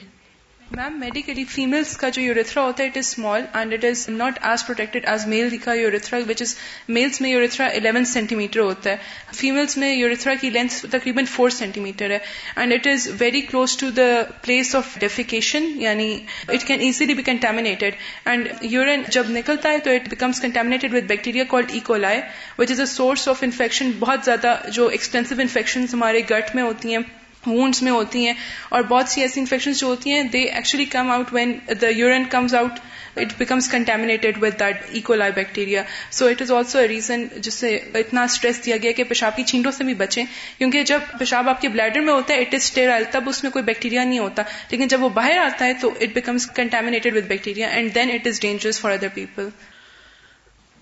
میم 0.72 1.00
میڈیکلی 1.00 1.44
فیملس 1.46 1.96
کا 1.98 2.10
جو 2.10 2.22
یوریتھرا 2.22 2.64
ہوتا 2.64 2.84
ہے 2.84 2.88
it 2.90 2.98
is 2.98 3.06
small 3.06 3.46
and 3.54 3.74
it 3.74 3.86
is 3.86 4.04
not 4.10 4.38
as 4.42 4.66
protected 4.66 5.06
as 5.06 5.26
male 5.28 5.56
کا 5.58 5.74
یوریتھرا 5.74 6.20
وچ 6.28 6.42
از 6.42 6.54
میلس 6.90 7.20
میں 7.22 7.30
یوریتھرا 7.30 7.68
الیون 7.70 8.06
سینٹی 8.06 8.36
میٹر 8.36 8.60
ہوتا 8.60 8.90
ہے 8.90 9.34
فیملس 9.36 9.78
میں 9.78 9.94
یوریتھرا 9.94 10.34
کی 10.42 10.50
لینتھ 10.50 10.86
تقریباً 10.92 11.26
فور 11.28 11.50
سینٹی 11.50 11.82
میٹر 11.82 12.12
ہے 12.12 12.20
and 12.56 12.74
it 12.74 12.88
is 12.88 13.10
very 13.20 13.42
close 13.42 13.78
to 13.78 13.90
the 13.92 14.10
place 14.42 14.76
of 14.76 14.98
defecation 15.00 15.70
یعنی 15.76 16.10
it 16.48 16.68
can 16.68 16.80
easily 16.82 17.14
be 17.14 17.24
contaminated 17.24 17.96
and 18.26 18.48
urine 18.64 19.04
جب 19.10 19.30
نکلتا 19.32 19.72
ہے 19.72 19.80
تو 19.80 19.92
it 19.92 20.10
becomes 20.10 20.42
contaminated 20.42 20.94
with 20.94 21.08
bacteria 21.08 21.44
called 21.50 21.72
E coli 21.74 22.22
which 22.60 22.72
is 22.72 22.80
a 22.80 22.86
source 22.88 23.28
of 23.28 23.44
infection 23.44 23.92
بہت 24.00 24.26
زیادہ 24.26 24.56
جو 24.72 24.88
extensive 24.90 25.36
infection 25.40 25.86
ہمارے 25.94 26.22
گٹ 26.30 26.56
میں 26.56 26.64
ہوتی 26.64 26.96
ہیں 26.96 27.04
وونڈس 27.48 27.82
میں 27.84 27.92
ہوتی 27.92 28.26
ہیں 28.26 28.34
اور 28.70 28.82
بہت 28.82 29.10
سی 29.10 29.22
ایسی 29.22 29.40
انفیکشن 29.40 29.72
جو 29.72 29.88
ہوتی 29.88 30.14
ہیں 30.14 30.24
they 30.24 30.44
actually 30.44 30.86
come 30.86 31.12
out 31.12 31.34
when 31.34 31.58
the 31.82 31.88
urine 31.88 32.26
comes 32.26 32.56
out 32.56 32.80
it 33.16 33.34
becomes 33.38 33.70
contaminated 33.72 34.38
with 34.42 34.60
that 34.60 34.84
E coli 34.90 35.32
bacteria 35.32 35.84
so 36.12 36.28
it 36.28 36.42
is 36.42 36.52
also 36.52 36.80
a 36.80 36.88
reason 36.88 37.26
جس 37.38 37.54
سے 37.54 37.76
اتنا 37.94 38.24
اسٹریس 38.24 38.64
دیا 38.66 38.78
گیا 38.78 38.92
کہ 38.92 39.04
پیشاب 39.04 39.36
کی 39.36 39.44
چھینٹوں 39.44 39.72
سے 39.72 39.84
بھی 39.84 39.94
بچیں. 39.94 40.24
کیونکہ 40.58 40.84
جب 40.84 41.00
پیشاب 41.20 41.50
آپ 41.50 41.62
کے 41.62 41.70
بلیڈر 41.70 42.02
میں 42.02 42.14
ہوتا 42.14 42.34
ہے 42.34 42.40
اٹ 42.40 42.54
از 42.54 42.62
اسٹیرائل 42.62 43.04
تب 43.12 43.30
اس 43.30 43.44
میں 43.44 43.52
کوئی 43.52 43.64
بیکٹیریا 43.66 44.04
نہیں 44.04 44.20
ہوتا. 44.20 44.44
لیکن 44.72 44.88
جب 44.88 45.04
وہ 45.04 45.10
باہر 45.10 45.38
آتا 45.38 45.66
ہے، 45.66 45.74
تو 45.74 45.94
it 46.00 46.14
becomes 46.14 46.50
contaminated 46.56 47.18
with 47.18 47.28
bacteria 47.28 47.68
and 47.68 47.96
then 47.96 48.12
it 48.12 48.28
is 48.28 48.40
dangerous 48.42 48.80
for 48.82 48.92
other 48.92 49.08
people 49.14 49.50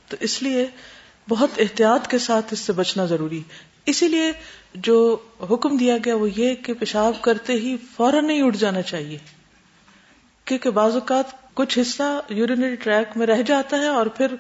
تو 0.07 0.17
اس 0.19 0.41
لیے 0.43 0.65
بہت 1.27 1.59
احتیاط 1.59 2.07
کے 2.07 2.17
ساتھ 2.17 2.53
اس 2.53 2.59
سے 2.59 2.73
بچنا 2.73 3.05
ضروری 3.05 3.41
اسی 3.87 4.07
لیے 4.07 4.31
جو 4.75 5.17
حکم 5.49 5.77
دیا 5.77 5.97
گیا 6.05 6.15
وہ 6.15 6.27
یہ 6.35 6.55
کہ 6.55 6.73
پیشاب 6.73 7.21
کرتے 7.21 7.53
ہی 7.53 7.75
فوراً 7.95 8.27
نہیں 8.27 8.41
اٹھ 8.41 8.57
جانا 8.57 8.81
چاہیے، 8.81 9.17
کیونکہ 10.45 10.69
بعض 10.69 10.93
اوقات 10.93 11.25
کچھ 11.53 11.79
حصہ 11.79 12.19
یورینری 12.29 12.75
ٹریک 12.75 13.17
میں 13.17 13.27
رہ 13.27 13.41
جاتا 13.41 13.77
ہے 13.77 13.87
اور 13.87 14.05
پھر 14.05 14.35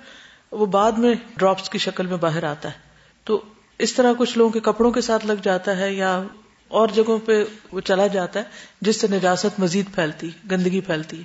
وہ 0.51 0.65
بعد 0.65 0.91
میں 0.91 1.13
ڈراپس 1.37 1.69
کی 1.69 1.77
شکل 1.77 2.05
میں 2.05 2.17
باہر 2.17 2.43
آتا 2.43 2.69
ہے۔ 2.69 2.77
تو 3.23 3.41
اس 3.79 3.93
طرح 3.93 4.13
کچھ 4.17 4.37
لوگوں 4.37 4.51
کے 4.51 4.59
کپڑوں 4.59 4.91
کے 4.91 5.01
ساتھ 5.01 5.25
لگ 5.25 5.41
جاتا 5.41 5.77
ہے 5.77 5.93
یا 5.93 6.23
اور 6.67 6.87
جگہوں 6.87 7.17
پہ 7.25 7.43
وہ 7.71 7.79
چلا 7.79 8.07
جاتا 8.07 8.39
ہے 8.39 8.45
جس 8.81 9.01
سے 9.01 9.07
نجاست 9.07 9.59
مزید 9.59 9.85
پھیلتی، 9.95 10.29
گندگی 10.51 10.81
پھیلتی۔ 10.81 11.21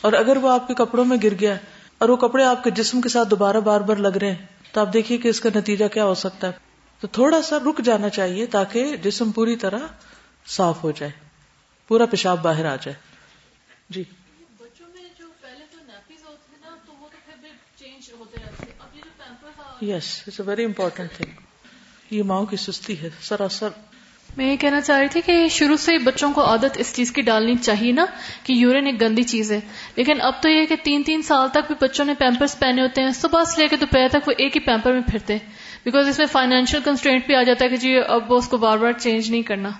اور 0.00 0.12
اگر 0.12 0.36
وہ 0.36 0.50
آپ 0.50 0.68
کے 0.68 0.74
کپڑوں 0.74 1.04
میں 1.04 1.16
گر 1.22 1.34
گیا 1.40 1.54
اور 1.98 2.08
وہ 2.08 2.16
کپڑے 2.16 2.44
آپ 2.44 2.64
کے 2.64 2.70
جسم 2.70 3.00
کے 3.00 3.08
ساتھ 3.08 3.28
دوبارہ 3.28 3.60
بار 3.60 3.80
بار 3.80 3.96
لگ 3.96 4.16
رہے 4.20 4.30
ہیں، 4.32 4.46
تو 4.72 4.80
آپ 4.80 4.92
دیکھیے 4.92 5.18
کہ 5.18 5.28
اس 5.28 5.40
کا 5.40 5.48
نتیجہ 5.54 5.84
کیا 5.88 6.04
ہو 6.04 6.14
سکتا 6.14 6.46
ہے۔ 6.46 6.69
تو 7.00 7.06
تھوڑا 7.06 7.42
سا 7.42 7.58
رک 7.58 7.80
جانا 7.84 8.08
چاہیے 8.08 8.46
تاکہ 8.46 8.96
جسم 8.96 9.30
پوری 9.30 9.56
طرح 9.56 9.78
صاف 10.46 10.84
ہو 10.84 10.90
جائے 10.90 11.12
پورا 11.88 12.06
پیشاب 12.06 12.42
باہر 12.42 12.64
آ 12.64 12.76
جائے۔ 12.76 12.94
جی۔ 13.88 14.04
Yes 19.82 20.22
it's 20.26 20.40
a 20.40 20.46
very 20.46 20.64
important 20.64 21.10
thing 21.12 21.30
یہ 22.10 22.22
ماؤں 22.22 22.46
کی 22.46 22.56
سستی 22.56 23.02
ہے 23.02 23.08
سراسر۔ 23.22 23.68
میں 24.36 24.52
یہ 24.52 24.56
کہنا 24.56 24.80
چاہ 24.80 24.98
رہی 24.98 25.08
تھی 25.08 25.20
کہ 25.20 25.48
شروع 25.48 25.76
سے 25.76 25.98
بچوں 25.98 26.32
کو 26.32 26.44
عادت 26.44 26.76
اس 26.76 26.96
چیز 26.96 27.12
کی 27.12 27.22
ڈالنی 27.22 27.54
چاہیے 27.56 27.92
نا 27.92 28.04
کہ 28.44 28.52
یورین 28.52 28.86
ایک 28.86 29.00
گندی 29.00 29.22
چیز 29.22 29.52
ہے۔ 29.52 29.60
لیکن 29.96 30.20
اب 30.20 30.32
تو 30.42 30.48
یہ 30.48 30.66
کہ 30.66 30.74
تین 30.82 31.02
تین 31.02 31.22
سال 31.22 31.48
تک 31.48 31.58
بھی 31.66 31.74
بچوں 31.80 32.04
نے 32.04 32.14
پیمپرس 32.14 32.58
پہنے 32.58 32.82
ہوتے 32.82 33.02
ہیں 33.02 33.10
صبح 33.10 33.44
سے 33.44 33.62
لے 33.62 33.68
کے 33.68 33.76
دوپہر 33.76 34.08
تک 34.08 34.28
وہ 34.28 34.32
ایک 34.38 34.56
ہی 34.56 34.60
پیمپر 34.60 34.92
میں 34.92 35.02
پھرتے 35.10 35.38
بیکاز 35.84 36.08
اس 36.08 36.18
میں 36.18 36.26
فائنینشیل 36.26 36.80
کنسٹرینٹ 36.84 37.26
بھی 37.26 37.34
آ 37.34 37.42
جاتا 37.42 37.64
ہے 37.64 37.70
کہ 37.70 37.76
جی 37.76 37.96
اب 38.08 38.32
وہ 38.32 38.38
اس 38.38 38.48
کو 38.48 38.56
بار 38.56 38.78
بار 38.78 38.92
چینج 38.92 39.30
نہیں 39.30 39.42
کرنا۔ 39.42 39.70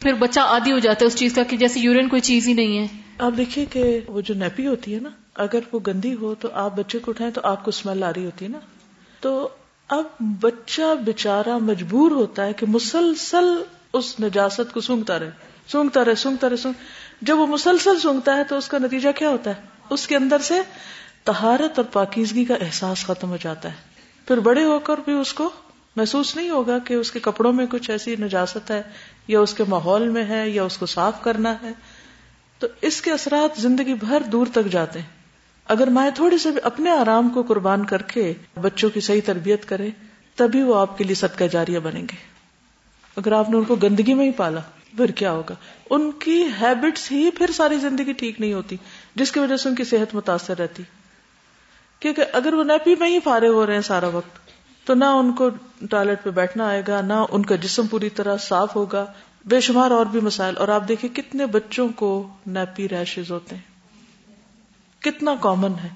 پھر 0.00 0.12
بچہ 0.12 0.40
عادی 0.40 0.72
ہو 0.72 0.78
جاتا 0.78 0.98
ہے 1.02 1.06
اس 1.06 1.16
چیز 1.16 1.34
کا 1.34 1.42
کہ 1.42 1.56
جیسے 1.56 1.80
یورین 1.80 2.08
کوئی 2.08 2.22
چیز 2.22 2.48
ہی 2.48 2.52
نہیں 2.52 2.78
ہے۔ 2.78 2.86
آپ 3.18 3.32
دیکھیے 3.36 3.64
کہ 3.64 4.00
وہ 4.06 4.20
جو 4.20 4.34
نیپی 4.34 4.66
ہوتی 4.66 4.94
ہے 4.94 5.00
نا، 5.00 5.08
اگر 5.34 5.58
وہ 5.72 5.80
گندی 5.86 6.14
ہو 6.14 6.34
تو 6.34 6.48
آپ 6.52 6.76
بچے 6.76 6.98
کو 6.98 7.10
اٹھائیں 7.10 7.32
تو 7.32 7.40
آپ 7.44 7.64
کو 7.64 7.68
اسمیل 7.68 8.02
آ 8.02 8.10
رہی 8.10 8.24
ہوتی 8.24 8.44
ہے 8.44 8.50
نا۔ 8.50 8.58
تو 9.20 9.48
اب 9.88 10.04
بچہ 10.20 10.94
بےچارا 11.04 11.58
مجبور 11.58 12.10
ہوتا 12.10 12.46
ہے 12.46 12.52
کہ 12.52 12.66
مسلسل 12.66 13.62
اس 13.92 14.20
نجاست 14.20 14.72
کو 14.74 14.80
سونگتا 14.80 15.18
رہے۔ 15.18 15.30
سونگتا 15.66 16.04
رہے 16.04 16.14
سونگتا 16.14 16.48
رہے، 16.48 16.56
سونگ۔ 16.56 16.74
جب 17.22 17.38
وہ 17.38 17.46
مسلسل 17.46 17.98
سونگتا 17.98 18.36
ہے 18.36 18.44
تو 18.44 18.56
اس 18.56 18.68
کا 18.68 18.78
نتیجہ 18.78 19.08
کیا 19.16 19.28
ہوتا 19.28 19.50
ہے؟ 19.50 19.54
اس 19.90 20.06
کے 20.06 20.16
اندر 20.16 20.38
سے 20.38 20.60
تہارت 21.24 21.78
اور 21.78 21.84
پاکیزگی 21.84 22.44
کا 22.44 22.54
احساس 22.54 23.06
ختم 23.06 23.30
ہو 23.30 23.36
جاتا 23.42 23.68
ہے۔ 23.68 23.95
پھر 24.26 24.36
بڑے 24.36 24.64
ہو 24.64 24.78
کر 24.78 24.94
بھی 25.04 25.12
اس 25.12 25.32
کو 25.32 25.50
محسوس 25.96 26.36
نہیں 26.36 26.50
ہوگا 26.50 26.78
کہ 26.78 26.94
اس 26.94 27.10
کے 27.12 27.20
کپڑوں 27.20 27.52
میں 27.52 27.66
کچھ 27.66 27.90
ایسی 27.90 28.16
نجاست 28.16 28.70
ہے، 28.70 28.82
یا 29.28 29.40
اس 29.40 29.54
کے 29.54 29.64
ماحول 29.68 30.08
میں 30.08 30.24
ہے، 30.24 30.50
یا 30.50 30.62
اس 30.62 30.78
کو 30.78 30.86
صاف 30.86 31.22
کرنا 31.22 31.54
ہے۔ 31.62 31.72
تو 32.58 32.66
اس 32.80 33.02
کے 33.02 33.12
اثرات 33.12 33.60
زندگی 33.60 33.94
بھر 33.94 34.22
دور 34.22 34.46
تک 34.52 34.72
جاتے 34.72 34.98
ہیں۔ 34.98 35.06
اگر 35.64 35.86
مائیں 35.86 36.10
تھوڑی 36.14 36.38
سے 36.38 36.48
اپنے 36.62 36.90
آرام 36.90 37.28
کو 37.28 37.42
قربان 37.42 37.84
کر 37.84 38.02
کے 38.02 38.34
بچوں 38.60 38.90
کی 38.90 39.00
صحیح 39.00 39.20
تربیت 39.24 39.68
کرے 39.68 39.90
تبھی 40.34 40.62
وہ 40.62 40.74
آپ 40.80 40.98
کے 40.98 41.04
لیے 41.04 41.14
صدقہ 41.14 41.44
جاریہ 41.44 41.78
بنیں 41.78 42.02
گے۔ 42.02 42.16
اگر 43.16 43.32
آپ 43.32 43.50
نے 43.50 43.56
ان 43.56 43.64
کو 43.64 43.74
گندگی 43.74 44.14
میں 44.14 44.26
ہی 44.26 44.30
پالا، 44.30 44.60
پھر 44.96 45.10
کیا 45.10 45.32
ہوگا؟ 45.32 45.54
ان 45.90 46.10
کی 46.10 46.44
ہیبٹس 46.60 47.12
ہی 47.12 47.30
پھر 47.30 47.50
ساری 47.50 47.78
زندگی 47.78 48.12
ٹھیک 48.12 48.40
نہیں 48.40 48.52
ہوتی، 48.52 48.76
جس 49.14 49.32
کی 49.32 49.40
وجہ 49.40 49.56
سے 49.56 49.68
ان 49.68 49.74
کی 49.74 49.84
صحت 49.84 50.14
متاثر 50.14 50.58
رہتی۔ 50.58 50.82
کیونکہ 52.00 52.24
اگر 52.32 52.54
وہ 52.54 52.64
نیپی 52.64 52.94
میں 53.00 53.08
ہی 53.08 53.20
فارغ 53.20 53.48
ہو 53.48 53.66
رہے 53.66 53.74
ہیں 53.74 53.80
سارا 53.80 54.06
وقت، 54.06 54.50
تو 54.86 54.94
نہ 54.94 55.04
ان 55.04 55.32
کو 55.32 55.48
ٹوائلٹ 55.90 56.22
پہ 56.22 56.30
بیٹھنا 56.30 56.68
آئے 56.68 56.82
گا، 56.88 57.00
نہ 57.00 57.12
ان 57.30 57.46
کا 57.46 57.56
جسم 57.56 57.86
پوری 57.86 58.10
طرح 58.10 58.36
صاف 58.36 58.76
ہوگا۔ 58.76 59.06
بے 59.44 59.60
شمار 59.60 59.90
اور 59.90 60.06
بھی 60.06 60.20
مسائل۔ 60.20 60.56
اور 60.56 60.68
آپ 60.68 60.88
دیکھیں 60.88 61.16
کتنے 61.16 61.46
بچوں 61.46 61.88
کو 61.88 62.28
نیپی 62.46 62.88
ریشز 62.88 63.30
ہوتے 63.30 63.56
ہیں۔ 63.56 63.62
کتنا 65.02 65.34
کامن 65.40 65.72
ہے۔ 65.82 65.88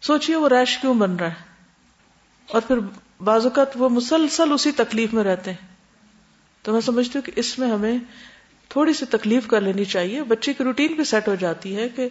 سوچئے 0.00 0.36
وہ 0.36 0.48
ریش 0.48 0.78
کیوں 0.78 0.94
بن 0.94 1.16
رہا 1.16 1.28
ہے۔ 1.28 1.34
اور 2.46 2.60
پھر 2.60 2.78
بعض 3.24 3.44
اوقات 3.44 3.66
وہ 3.74 3.88
مسلسل 3.88 4.52
اسی 4.52 4.72
تکلیف 4.72 5.14
میں 5.14 5.24
رہتے 5.24 5.50
ہیں۔ 5.50 5.66
تو 6.62 6.72
میں 6.72 6.80
سمجھتی 6.80 7.18
ہوں 7.18 7.22
کہ 7.22 7.32
اس 7.36 7.58
میں 7.58 7.70
ہمیں 7.70 7.98
تھوڑی 8.68 8.92
سی 8.92 9.06
تکلیف 9.06 9.46
کر 9.46 9.60
لینی 9.60 9.84
چاہیے۔ 9.84 10.22
بچے 10.22 10.52
کی 10.52 10.64
روٹین 10.64 10.94
بھی 10.94 11.04
سیٹ 11.04 11.28
ہو 11.28 11.34
جاتی 11.34 11.76
ہے 11.76 11.88
کہ 11.88 12.08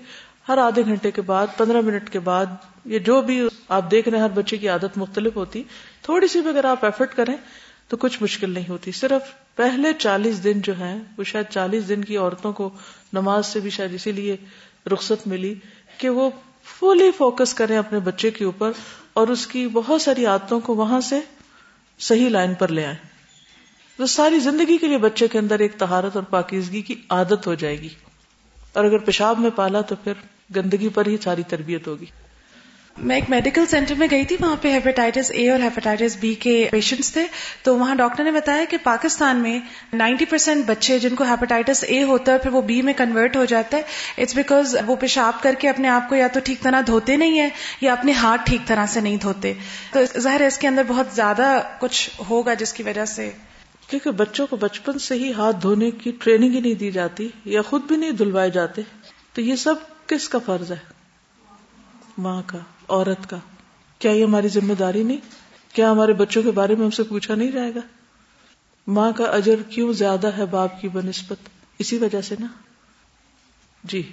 ہر 0.49 0.57
آدھے 0.57 0.85
گھنٹے 0.85 1.12
کے 1.12 1.21
بعد، 1.21 1.47
پندرہ 1.57 1.81
منٹ 1.81 2.09
کے 2.09 2.19
بعد 2.19 2.45
یہ 2.85 2.99
جو 2.99 3.21
بھی 3.21 3.47
آپ 3.69 3.91
دیکھ 3.91 4.09
رہے 4.09 4.17
ہیں، 4.17 4.23
ہر 4.23 4.31
بچے 4.31 4.57
کی 4.57 4.69
عادت 4.69 4.97
مختلف 4.97 5.35
ہوتی۔ 5.35 5.63
تھوڑی 6.01 6.27
سی 6.27 6.41
بھی 6.41 6.49
اگر 6.49 6.65
آپ 6.65 6.85
ایفرٹ 6.85 7.15
کریں، 7.15 7.35
تو 7.88 7.97
کچھ 7.97 8.23
مشکل 8.23 8.49
نہیں 8.49 8.69
ہوتی۔ 8.69 8.91
صرف 8.91 9.55
پہلے 9.55 9.93
چالیس 9.93 10.43
دن 10.43 10.62
جو 10.62 10.79
ہے 10.79 10.97
وہ 11.17 11.23
شاید 11.23 11.45
چالیس 11.49 11.88
دن 11.89 12.03
کی 12.03 12.17
عورتوں 12.17 12.53
کو 12.53 12.69
نماز 13.13 13.45
سے 13.45 13.59
بھی 13.59 13.69
شاید 13.69 13.93
اسی 13.93 14.12
لیے 14.12 14.38
رخصت 14.91 15.27
ملی 15.27 15.55
کہ 15.97 16.09
وہ 16.09 16.29
فلی 16.79 17.12
فوکس 17.17 17.53
کریں 17.53 17.77
اپنے 17.77 17.99
بچے 17.99 18.31
کے 18.31 18.45
اوپر 18.45 18.71
اور 19.13 19.27
اس 19.27 19.47
کی 19.47 19.67
بہت 19.67 20.01
ساری 20.01 20.25
عادتوں 20.25 20.59
کو 20.59 20.75
وہاں 20.75 21.01
سے 21.01 21.19
صحیح 21.99 22.29
لائن 22.29 22.53
پر 22.53 22.67
لے 22.67 22.85
آئیں۔ 22.85 22.95
تو 23.97 24.05
ساری 24.05 24.39
زندگی 24.39 24.77
کے 24.77 24.88
لیے 24.88 24.97
بچے 24.97 25.27
کے 25.27 25.39
اندر 25.39 25.59
ایک 25.59 25.77
تہارت 25.77 26.15
اور 26.15 26.23
پاکیزگی 26.23 26.81
کی 26.81 26.95
عادت 27.09 27.47
ہو 27.47 27.53
جائے 27.53 27.79
گی۔ 27.79 27.89
اور 28.73 28.86
اگر 28.86 28.97
پیشاب 28.97 29.39
میں 29.39 29.49
پالا 29.55 29.82
تو 29.82 29.95
پھر 29.95 30.13
گندگی 30.55 30.89
پر 30.89 31.05
ہی 31.05 31.17
ساری 31.23 31.43
تربیت 31.47 31.88
ہوگی۔ 31.88 32.05
میں 32.97 33.15
ایک 33.15 33.29
میڈیکل 33.29 33.65
سینٹر 33.65 33.95
میں 33.95 34.08
گئی 34.12 34.25
تھی، 34.25 34.36
وہاں 34.39 34.55
پہ 34.62 34.71
ہیپیٹائٹس 34.73 35.32
اے 35.32 35.49
اور 35.49 35.60
ہیپیٹائٹس 35.60 36.17
بی 36.19 36.34
کے 36.34 36.67
پیشنٹس 36.71 37.13
تھے۔ 37.13 37.25
تو 37.63 37.77
وہاں 37.77 37.95
ڈاکٹر 37.95 38.23
نے 38.23 38.32
بتایا 38.32 38.65
کہ 38.69 38.77
پاکستان 38.84 39.38
میں 39.38 39.60
نائنٹی 39.93 40.25
پرسینٹ 40.25 40.65
بچے 40.65 40.99
جن 40.99 41.15
کو 41.15 41.23
ہیپیٹائٹس 41.23 41.84
اے 41.88 42.03
ہوتا 42.03 42.34
ہے، 42.34 42.38
پھر 42.38 42.51
وہ 42.51 42.62
بی 42.62 42.82
میں 42.82 42.93
کنورٹ 42.97 43.36
ہو 43.36 43.45
جاتا 43.45 43.77
ہے۔ 43.77 43.82
اٹس 44.21 44.36
بیکاز 44.36 44.75
وہ 44.88 44.95
پیشاب 44.95 45.34
کر 45.41 45.55
کے 45.60 45.69
اپنے 45.69 45.88
آپ 45.88 46.10
کو 46.10 46.15
یا 46.15 46.27
تو 46.27 46.39
ٹھیک 46.43 46.62
طرح 46.62 46.82
دھوتے 46.88 47.17
نہیں 47.17 47.39
ہیں 47.39 47.49
یا 47.82 47.91
اپنے 47.91 48.12
ہاتھ 48.12 48.41
ٹھیک 48.45 48.67
طرح 48.67 48.86
سے 48.86 48.99
نہیں 48.99 49.17
دھوتے۔ 49.17 49.53
تو 49.91 49.99
ظاہر 50.19 50.41
ہے 50.41 50.47
اس 50.47 50.58
کے 50.58 50.67
اندر 50.67 50.84
بہت 50.88 51.08
زیادہ 51.13 51.60
کچھ 51.79 52.10
ہوگا 52.29 52.53
جس 52.53 52.73
کی 52.73 52.84
وجہ 52.84 53.05
سے 53.05 53.32
کیونکہ 53.89 54.12
بچوں 54.12 54.47
کو 54.47 54.56
بچپن 54.56 54.99
سے 54.99 55.15
ہی 55.15 55.34
ہاتھ 55.34 55.56
دھونے 55.62 55.91
کی 55.91 56.12
ٹریننگ 56.12 56.54
ہی 56.54 56.60
نہیں 56.60 56.73
دی 56.73 56.91
جاتی 56.91 57.30
یا 57.45 57.62
خود 57.62 57.82
بھی 57.84 57.95
نہیں 57.95 58.12
دھلوائے 58.12 58.49
جاتے، 58.49 58.82
تو 59.34 59.41
یہ 59.41 59.56
سب 59.56 59.75
کس 60.08 60.30
کا 60.30 60.38
فرض 60.45 60.71
ہے؟ 60.71 60.78
ماں 62.17 62.41
کا، 62.45 62.58
عورت 62.89 63.30
کا۔ 63.30 63.38
کیا 63.99 64.12
یہ 64.12 64.23
ہماری 64.23 64.47
ذمہ 64.47 64.73
داری 64.73 65.04
نہیں؟ 65.04 65.17
کیا 65.73 65.91
ہمارے 65.91 66.13
بچوں 66.13 66.43
کے 66.43 66.52
بارے 66.52 66.75
میں 66.75 66.84
ہم 66.84 66.89
سے 66.89 67.04
پوچھا 67.04 67.36
نہیں 67.36 67.52
جائے 67.52 67.75
گا؟ 67.75 67.80
ماں 68.88 69.12
کا 69.12 69.23
اجر 69.23 69.56
کیوں 69.69 69.93
زیادہ 69.93 70.38
ہے 70.38 70.45
باپ 70.45 70.82
کی 70.82 70.88
بنسبت؟ 70.88 71.49
اسی 71.80 71.97
وجہ 71.97 72.21
سے 72.21 72.36
نا۔ 72.39 72.47
جی۔ 73.84 74.12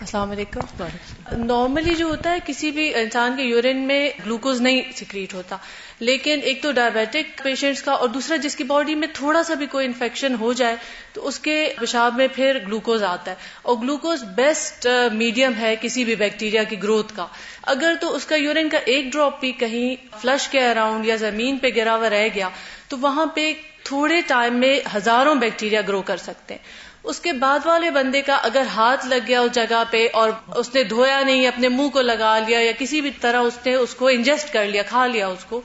السلام 0.00 0.30
علیکم۔ 0.30 0.84
نارملی 1.32 1.94
جو 1.94 2.06
ہوتا 2.06 2.30
ہے، 2.30 2.38
کسی 2.46 2.70
بھی 2.70 2.94
انسان 2.94 3.36
کے 3.36 3.42
یورین 3.42 3.86
میں 3.86 4.10
گلوکوز 4.26 4.60
نہیں 4.60 4.82
سیکریٹ 4.94 5.34
ہوتا۔ 5.34 5.56
لیکن 6.00 6.40
ایک 6.42 6.62
تو 6.62 6.72
ڈائبیٹک 6.72 7.42
پیشنٹس 7.42 7.82
کا 7.82 7.92
اور 7.92 8.08
دوسرا 8.08 8.36
جس 8.36 8.56
کی 8.56 8.64
باڈی 8.64 8.94
میں 8.94 9.08
تھوڑا 9.12 9.42
سا 9.42 9.54
بھی 9.54 9.66
کوئی 9.66 9.86
انفیکشن 9.86 10.34
ہو 10.40 10.52
جائے، 10.52 10.76
تو 11.12 11.28
اس 11.28 11.38
کے 11.38 11.72
پیشاب 11.80 12.16
میں 12.16 12.28
پھر 12.34 12.58
گلوکوز 12.66 13.02
آتا 13.02 13.30
ہے۔ 13.30 13.36
اور 13.62 13.76
گلوکوز 13.76 14.24
بیسٹ 14.24 14.86
میڈیم 15.12 15.52
ہے 15.60 15.76
کسی 15.80 16.04
بھی 16.04 16.14
بیکٹیریا 16.14 16.62
کی 16.62 16.82
گروتھ 16.82 17.16
کا۔ 17.16 17.26
اگر 17.62 17.94
تو 18.00 18.14
اس 18.14 18.26
کا 18.26 18.36
یورین 18.36 18.68
کا 18.68 18.78
ایک 18.84 19.12
ڈراپ 19.12 19.40
بھی 19.40 19.52
کہیں 19.52 19.96
فلش 20.20 20.48
کے 20.48 20.70
اراؤنڈ 20.70 21.06
یا 21.06 21.16
زمین 21.16 21.58
پہ 21.58 21.68
گرا 21.76 21.96
ہوا 21.96 22.10
رہ 22.10 22.28
گیا، 22.34 22.48
تو 22.88 22.98
وہاں 22.98 23.26
پہ 23.26 23.52
تھوڑے 23.84 24.20
ٹائم 24.26 24.54
میں 24.54 24.80
ہزاروں 24.96 25.34
بیکٹیریا 25.34 25.80
گرو 25.88 26.02
کر 26.02 26.16
سکتے 26.16 26.54
ہیں۔ 26.54 26.95
اس 27.06 27.20
کے 27.20 27.32
بعد 27.32 27.66
والے 27.66 27.90
بندے 27.90 28.20
کا 28.22 28.34
اگر 28.42 28.62
ہاتھ 28.74 29.06
لگ 29.06 29.26
گیا 29.26 29.40
اس 29.40 29.52
جگہ 29.52 29.82
پہ 29.90 30.06
اور 30.12 30.30
اس 30.56 30.74
نے 30.74 30.82
دھویا 30.82 31.22
نہیں، 31.22 31.46
اپنے 31.46 31.68
منہ 31.68 31.88
کو 31.88 32.00
لگا 32.00 32.38
لیا 32.38 32.60
یا 32.60 32.72
کسی 32.78 33.00
بھی 33.00 33.10
طرح 33.20 33.40
اس 33.40 33.58
نے 33.66 33.74
اس 33.74 33.94
کو 33.94 34.08
انجسٹ 34.08 34.52
کر 34.52 34.66
لیا، 34.66 34.82
کھا 34.82 35.06
لیا 35.06 35.26
اس 35.26 35.44
کو، 35.44 35.60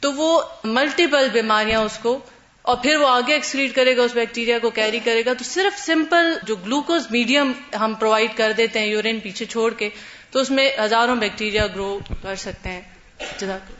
تو 0.00 0.12
وہ 0.12 0.42
ملٹیپل 0.64 1.28
بیماریاں 1.32 1.80
اس 1.80 1.98
کو، 2.02 2.18
اور 2.62 2.76
پھر 2.76 2.96
وہ 2.96 3.08
آگے 3.08 3.32
ایکسکریٹ 3.32 3.74
کرے 3.74 3.96
گا، 3.96 4.02
اس 4.02 4.14
بیکٹیریا 4.14 4.58
کو 4.58 4.70
کیری 4.70 4.98
کرے 5.04 5.24
گا۔ 5.24 5.32
تو 5.32 5.44
صرف 5.44 5.78
سمپل 5.78 6.32
جو 6.42 6.56
گلوکوز 6.56 7.06
میڈیم 7.10 7.52
ہم 7.80 7.94
پرووائڈ 7.94 8.36
کر 8.36 8.52
دیتے 8.56 8.78
ہیں 8.78 8.86
یورین 8.86 9.20
پیچھے 9.20 9.46
چھوڑ 9.46 9.72
کے، 9.74 9.88
تو 10.30 10.38
اس 10.38 10.50
میں 10.50 10.70
ہزاروں 10.84 11.16
بیکٹیریا 11.16 11.66
گرو 11.66 11.98
کر 12.22 12.34
سکتے 12.34 12.68
ہیں۔ 12.68 12.80
جزاک 13.40 13.70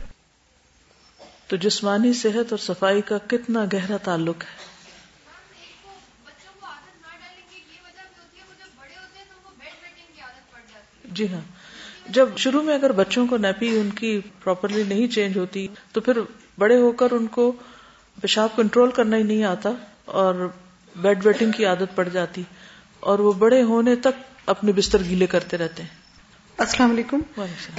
تو 1.47 1.55
جسمانی 1.55 2.13
صحت 2.13 2.51
اور 2.51 2.57
صفائی 2.57 3.01
کا 3.01 3.17
کتنا 3.27 3.65
گہرا 3.73 3.97
تعلق 3.97 4.43
ہے؟ 4.43 4.62
جی 11.13 11.31
ہاں۔ 11.33 11.41
جب 12.09 12.29
شروع 12.37 12.61
میں 12.61 12.73
اگر 12.73 12.91
بچوں 12.91 13.27
کو 13.27 13.37
نیپی 13.37 13.77
ان 13.77 13.89
کی 13.89 14.19
پراپرلی 14.43 14.83
نہیں 14.83 15.07
چینج 15.07 15.37
ہوتی، 15.37 15.67
تو 15.91 16.01
پھر 16.01 16.17
بڑے 16.57 16.77
ہو 16.77 16.91
کر 16.91 17.11
ان 17.11 17.27
کو 17.27 17.51
پیشاب 18.21 18.55
کنٹرول 18.55 18.91
کرنا 18.91 19.17
ہی 19.17 19.23
نہیں 19.23 19.43
آتا 19.43 19.69
اور 20.05 20.47
بیڈ 20.95 21.25
ویٹنگ 21.25 21.51
کی 21.51 21.65
عادت 21.65 21.95
پڑ 21.95 22.09
جاتی 22.09 22.43
اور 22.99 23.19
وہ 23.19 23.31
بڑے 23.33 23.61
ہونے 23.63 23.95
تک 23.95 24.21
اپنے 24.45 24.71
بستر 24.71 25.03
گیلے 25.03 25.25
کرتے 25.25 25.57
رہتے 25.57 25.83
ہیں۔ 25.83 26.02
السلام 26.63 26.91
علیکم۔ 26.91 27.19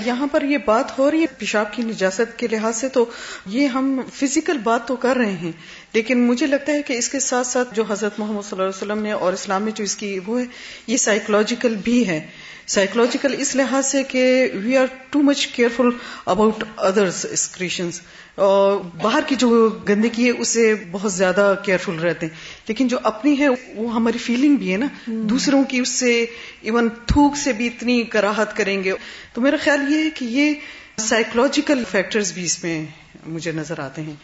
یہاں 0.07 0.27
پر 0.27 0.43
یہ 0.43 0.59
بات 0.59 0.99
ہو 0.99 1.11
رہی 1.11 1.21
ہے 1.21 1.27
پیشاب 1.39 1.73
کی 1.73 1.83
نجاست 1.83 2.39
کے 2.39 2.49
لحاظ 2.49 2.77
سے 2.77 2.89
تو 2.89 3.05
یہ 3.47 3.67
ہم 3.67 4.01
فزیکل 4.15 4.59
بات 4.59 4.89
تو 4.89 4.97
کر 4.97 5.17
رہے 5.17 5.33
ہیں، 5.33 5.53
لیکن 5.93 6.21
مجھے 6.21 6.47
لگتا 6.47 6.73
ہے 6.73 6.83
کہ 6.83 6.93
اس 6.93 7.09
کے 7.09 7.21
ساتھ 7.21 7.47
ساتھ 7.47 7.75
جو 7.75 7.85
حضرت 7.89 8.19
محمد 8.19 8.43
صلی 8.43 8.59
اللہ 8.59 8.63
علیہ 8.63 8.83
وسلم 8.83 9.03
نے 9.03 9.13
اور 9.13 9.33
اسلام 9.33 9.63
میں 9.63 9.73
جو 9.75 9.85
اس 9.85 9.97
کی 9.97 10.19
وہ 10.27 10.41
ہے، 10.41 10.45
یہ 10.87 10.97
سائیکولوجیکل 10.97 11.75
بھی 11.75 12.07
ہے۔ 12.09 12.27
سائیکولوجیکل 12.67 13.35
اس 13.39 13.55
لحاظ 13.57 13.87
سے 13.87 14.03
کہ 14.03 14.51
we 14.55 14.77
are 14.77 14.87
too 15.11 15.23
much 15.23 15.47
careful 15.47 15.89
about 16.27 16.65
others 16.77 17.27
secretions 17.31 18.01
اور 18.35 18.79
باہر 19.03 19.21
کی 19.27 19.35
جو 19.35 19.69
گندگی 19.89 20.25
ہے، 20.25 20.31
اسے 20.31 20.75
بہت 20.91 21.13
زیادہ 21.13 21.55
کیئرفل 21.65 21.99
رہتے 21.99 22.27
ہیں۔ 22.27 22.35
لیکن 22.69 22.89
جو 22.89 22.99
اپنی 23.03 23.39
ہے 23.39 23.49
وہ 23.77 23.95
ہماری 23.95 24.19
فیلنگ 24.19 24.57
بھی 24.57 24.73
ہے 24.73 24.77
نا۔ 24.77 24.87
دوسروں 25.07 25.65
کی 25.65 25.79
اس 25.79 25.89
سے 25.89 26.27
ایون 26.61 26.89
تھوک 27.07 27.37
سے 27.37 27.53
بھی 27.53 27.67
اتنی 27.67 28.03
کراہت 28.03 28.57
کریں 28.57 28.85
گے۔ 28.85 28.93
تو 29.33 29.41
میرا 29.41 29.57
خیال 29.61 29.93
یہ 29.93 30.05
ہے 30.05 30.11
کہ 30.11 30.25
یہ 30.25 30.55
سائیکولوجیکل 30.99 31.85
فیکٹرز 31.91 32.33
بھی 32.33 32.45
اس 32.45 32.65
میں 32.65 32.87
مجھے 33.27 33.53
نظر 33.53 33.79
آتے 33.79 34.03
ہیں 34.03 34.15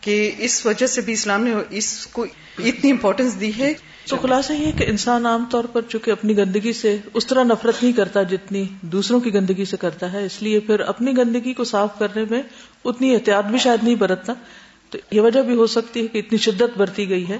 کہ 0.00 0.32
اس 0.38 0.66
وجہ 0.66 0.86
سے 0.86 1.00
بھی 1.00 1.12
اسلام 1.12 1.44
نے 1.44 1.54
اس 1.70 2.06
کو 2.06 2.26
اتنی 2.58 2.90
امپورٹینس 2.90 3.40
دی 3.40 3.50
ہے۔ 3.58 3.74
تو 4.08 4.16
خلاصہ 4.16 4.52
یہ 4.52 4.72
کہ 4.78 4.84
انسان 4.84 5.26
عام 5.26 5.44
طور 5.50 5.64
پر 5.64 5.80
چونکہ 5.88 6.10
اپنی 6.10 6.36
گندگی 6.36 6.72
سے 6.72 6.96
اس 7.14 7.26
طرح 7.26 7.44
نفرت 7.44 7.82
نہیں 7.82 7.92
کرتا 7.92 8.22
جتنی 8.22 8.64
دوسروں 8.80 9.20
کی 9.20 9.34
گندگی 9.34 9.64
سے 9.64 9.76
کرتا 9.76 10.12
ہے 10.12 10.24
اس 10.24 10.42
لیے 10.42 10.60
پھر 10.60 10.80
اپنی 10.80 11.16
گندگی 11.16 11.52
کو 11.52 11.64
صاف 11.64 11.98
کرنے 11.98 12.24
میں 12.30 12.42
اتنی 12.84 13.14
احتیاط 13.14 13.44
بھی 13.44 13.58
شاید 13.58 13.84
نہیں 13.84 13.94
برتتا 13.94 14.32
تو 14.90 14.98
یہ 15.10 15.20
وجہ 15.20 15.42
بھی 15.42 15.54
ہو 15.54 15.66
سکتی 15.66 16.02
ہے 16.02 16.06
کہ 16.06 16.18
اتنی 16.18 16.38
شدت 16.38 16.78
برتی 16.78 17.08
گئی 17.08 17.28
ہے۔ 17.28 17.38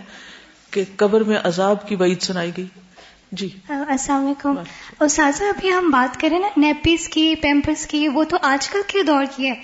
کہ 0.71 0.85
قبر 0.97 1.21
میں 1.21 1.37
عذاب 1.45 1.89
کی 1.89 1.95
وعید 1.95 2.23
سنائی 2.23 2.51
گئی۔ 2.57 2.67
جی۔ 3.33 3.49
السلام 3.69 4.25
علیکم۔ 4.25 4.55
استاذہ 5.01 5.45
ابھی 5.45 5.73
ہم 5.73 5.91
بات 5.91 6.21
کریں 6.21 6.39
نا 6.39 6.49
نیپیز 6.57 7.09
کی 7.09 7.35
پیمپرس 7.35 7.87
کی 7.87 8.09
وہ 8.09 8.25
تو 8.25 8.37
آج 8.43 8.69
کل 8.69 8.81
کے 8.87 9.03
دور 9.03 9.25
کی 9.37 9.49
ہے۔ 9.49 9.55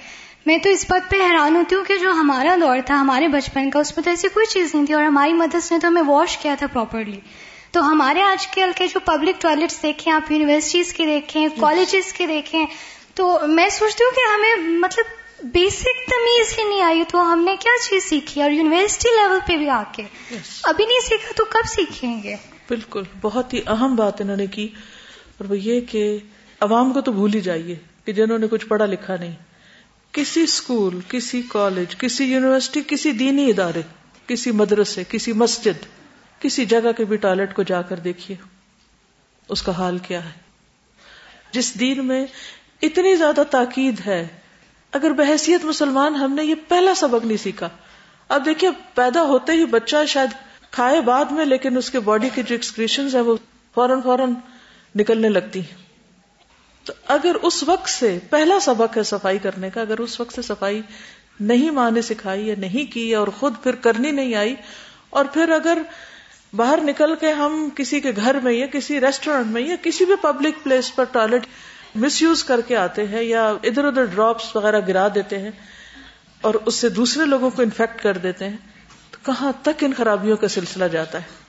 میں 0.46 0.58
تو 0.58 0.68
اس 0.68 0.86
بات 0.90 1.10
پہ 1.10 1.16
حیران 1.16 1.56
ہوتی 1.56 1.76
ہوں 1.76 1.84
کہ 1.84 1.96
جو 1.96 2.10
ہمارا 2.10 2.56
دور 2.60 2.76
تھا 2.86 3.00
ہمارے 3.00 3.28
بچپن 3.28 3.70
کا 3.70 3.78
اس 3.78 3.96
میں 3.96 4.04
تو 4.04 4.10
ایسی 4.10 4.28
کوئی 4.28 4.46
چیز 4.46 4.74
نہیں 4.74 4.86
تھی 4.86 4.94
اور 4.94 5.02
ہماری 5.02 5.32
مدرس 5.32 5.72
نے 5.72 5.78
تو 5.78 5.88
ہمیں 5.88 6.02
واش 6.06 6.38
کیا 6.38 6.54
تھا 6.58 6.66
پراپرلی 6.66 7.20
تو 7.70 7.92
ہمارے 7.92 8.22
آج 8.22 8.46
کل 8.46 8.70
کے 8.76 8.86
جو 8.86 9.00
پبلک 9.00 9.40
ٹوائلٹس 9.40 9.82
دیکھیں 9.82 10.12
آپ 10.12 10.32
یونیورسٹیز 10.32 10.92
کے 10.92 11.06
دیکھیں 11.06 11.48
کالجز 11.60 12.12
کے 12.12 12.26
دیکھیں 12.26 12.66
تو 13.14 13.38
میں 13.48 13.68
سوچتی 13.68 14.04
ہوں 14.04 14.10
کہ 14.10 14.34
ہمیں 14.34 14.78
مطلب 14.78 15.04
بیسک 15.44 16.02
تمیز 16.06 16.52
ہی 16.58 16.64
نہیں 16.68 16.82
آئی 16.82 17.02
تو 17.08 17.20
ہم 17.32 17.42
نے 17.44 17.54
کیا 17.60 17.72
چیز 17.82 18.04
سیکھی 18.04 18.42
اور 18.42 18.50
یونیورسٹی 18.50 19.08
لیول 19.16 19.38
پہ 19.46 19.56
بھی 19.56 19.68
آ 19.68 19.82
کے 19.92 20.02
ابھی 20.62 20.84
نہیں 20.84 21.00
سیکھا 21.00 21.32
تو 21.36 21.44
کب 21.44 21.68
سیکھیں 21.68 22.22
گے 22.22 22.34
بالکل 22.68 23.02
بہت 23.20 23.54
ہی 23.54 23.60
اہم 23.66 23.94
بات 23.96 24.20
انہوں 24.20 24.36
نے 24.36 24.46
کی 24.46 24.68
اور 25.38 25.50
وہ 25.50 25.58
یہ 25.58 25.80
کہ 25.80 26.18
عوام 26.60 26.92
کو 26.92 27.00
تو 27.00 27.12
بھول 27.12 27.34
ہی 27.34 27.40
جائیے 27.40 27.74
کہ 28.04 28.12
جنہوں 28.12 28.38
نے 28.38 28.48
کچھ 28.48 28.66
پڑھا 28.66 28.86
لکھا 28.86 29.16
نہیں 29.16 29.34
کسی 30.14 30.42
اسکول 30.42 31.00
کسی 31.08 31.42
کالج 31.48 31.96
کسی 31.96 32.24
یونیورسٹی 32.24 32.80
کسی 32.86 33.12
دینی 33.12 33.50
ادارے 33.50 33.82
کسی 34.26 34.50
مدرسے 34.50 35.04
کسی 35.08 35.32
مسجد 35.32 35.86
کسی 36.40 36.64
جگہ 36.64 36.92
کے 36.96 37.04
بھی 37.04 37.16
ٹوائلٹ 37.16 37.54
کو 37.54 37.62
جا 37.62 37.82
کر 37.82 37.96
دیکھیے 38.00 38.36
اس 39.48 39.62
کا 39.62 39.72
حال 39.72 39.98
کیا 39.98 40.24
ہے 40.24 40.40
جس 41.52 41.74
دین 41.80 42.06
میں 42.06 42.24
اتنی 42.82 43.14
زیادہ 43.16 43.42
تاکید 43.50 44.00
ہے 44.06 44.26
اگر 44.92 45.12
بحثیت 45.12 45.64
مسلمان 45.64 46.14
ہم 46.14 46.32
نے 46.32 46.44
یہ 46.44 46.54
پہلا 46.68 46.94
سبق 46.94 47.24
نہیں 47.24 47.36
سیکھا۔ 47.36 47.68
اب 48.28 48.44
دیکھیے، 48.44 48.70
پیدا 48.94 49.22
ہوتے 49.22 49.52
ہی 49.52 49.64
بچہ 49.64 50.04
شاید 50.08 50.30
کھائے 50.70 51.00
بعد 51.00 51.24
میں، 51.30 51.44
لیکن 51.44 51.76
اس 51.76 51.90
کے 51.90 52.00
باڈی 52.00 52.28
کی 52.34 52.42
جو 52.42 52.54
ایکسکریشن 52.54 53.08
ہے 53.12 53.20
وہ 53.20 53.36
فوراً 53.74 54.00
فوراً 54.00 54.32
نکلنے 54.96 55.28
لگتی 55.28 55.60
ہیں۔ 55.60 55.80
تو 56.84 56.92
اگر 57.06 57.34
اس 57.42 57.62
وقت 57.62 57.88
سے 57.88 58.18
پہلا 58.30 58.60
سبق 58.60 58.96
ہے 58.96 59.02
صفائی 59.02 59.38
کرنے 59.38 59.70
کا، 59.70 59.80
اگر 59.80 59.98
اس 59.98 60.20
وقت 60.20 60.34
سے 60.34 60.42
صفائی 60.42 60.80
نہیں 61.40 61.70
ماں 61.70 61.90
نے 61.90 62.02
سکھائی 62.02 62.48
یا 62.48 62.54
نہیں 62.58 62.92
کی 62.92 63.14
اور 63.14 63.28
خود 63.28 63.54
پھر 63.62 63.74
کرنی 63.74 64.10
نہیں 64.10 64.34
آئی، 64.34 64.54
اور 65.10 65.24
پھر 65.24 65.48
اگر 65.48 65.78
باہر 66.56 66.78
نکل 66.82 67.14
کے 67.14 67.32
ہم 67.32 67.68
کسی 67.74 68.00
کے 68.00 68.12
گھر 68.16 68.40
میں 68.40 68.52
یا 68.52 68.66
کسی 68.66 69.00
ریسٹورینٹ 69.00 69.46
میں 69.46 69.62
یا 69.62 69.76
کسی 69.82 70.04
بھی 70.04 70.14
پبلک 70.20 70.62
پلیس 70.62 70.94
پر 70.94 71.04
ٹوائلٹ 71.04 71.46
مس 71.94 72.22
یوز 72.22 72.44
کر 72.44 72.60
کے 72.60 72.76
آتے 72.76 73.06
ہیں 73.06 73.22
یا 73.22 73.48
ادھر 73.62 73.84
ادھر 73.84 74.04
ڈراپس 74.04 74.56
وغیرہ 74.56 74.80
گرا 74.88 75.08
دیتے 75.14 75.38
ہیں 75.38 75.50
اور 76.40 76.54
اس 76.54 76.74
سے 76.74 76.88
دوسرے 76.88 77.24
لوگوں 77.24 77.50
کو 77.50 77.62
انفیکٹ 77.62 78.02
کر 78.02 78.18
دیتے 78.18 78.48
ہیں 78.48 78.56
تو 79.10 79.18
کہاں 79.22 79.52
تک 79.62 79.84
ان 79.84 79.92
خرابیوں 79.96 80.36
کا 80.36 80.48
سلسلہ 80.48 80.84
جاتا 80.84 81.18
ہے 81.18 81.40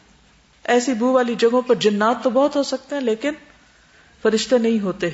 ایسی 0.65 0.93
بو 0.93 1.11
والی 1.11 1.35
جگہوں 1.35 1.61
پر 1.61 1.75
جنات 1.75 2.23
تو 2.23 2.29
بہت 2.29 2.55
ہو 2.55 2.63
سکتے 2.63 2.95
ہیں 2.95 3.01
لیکن 3.01 3.31
فرشتے 4.23 4.57
نہیں 4.57 4.79
ہوتے 4.79 5.09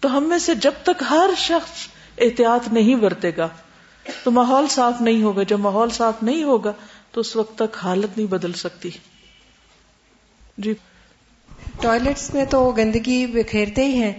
تو 0.00 0.16
ہم 0.16 0.24
میں 0.24 0.38
سے 0.38 0.54
جب 0.54 0.72
تک 0.82 1.02
ہر 1.10 1.30
شخص 1.36 1.88
احتیاط 2.18 2.72
نہیں 2.72 2.94
برتے 2.94 3.30
گا 3.36 3.48
تو 4.24 4.30
ماحول 4.30 4.68
صاف 4.68 5.00
نہیں 5.00 5.22
ہوگا 5.22 5.42
جب 5.42 5.58
ماحول 5.58 5.90
صاف 5.90 6.22
نہیں 6.22 6.42
ہوگا 6.42 6.72
تو 7.10 7.20
اس 7.20 7.36
وقت 7.36 7.58
تک 7.58 7.76
حالت 7.82 8.16
نہیں 8.16 8.26
بدل 8.26 8.52
سکتی. 8.52 8.90
جی 10.58 10.74
ٹوائلٹس 11.80 12.34
میں 12.34 12.44
تو 12.44 12.70
گندگی 12.70 13.26
بکھیرتے 13.26 13.84
ہی 13.84 14.02
ہیں 14.02 14.12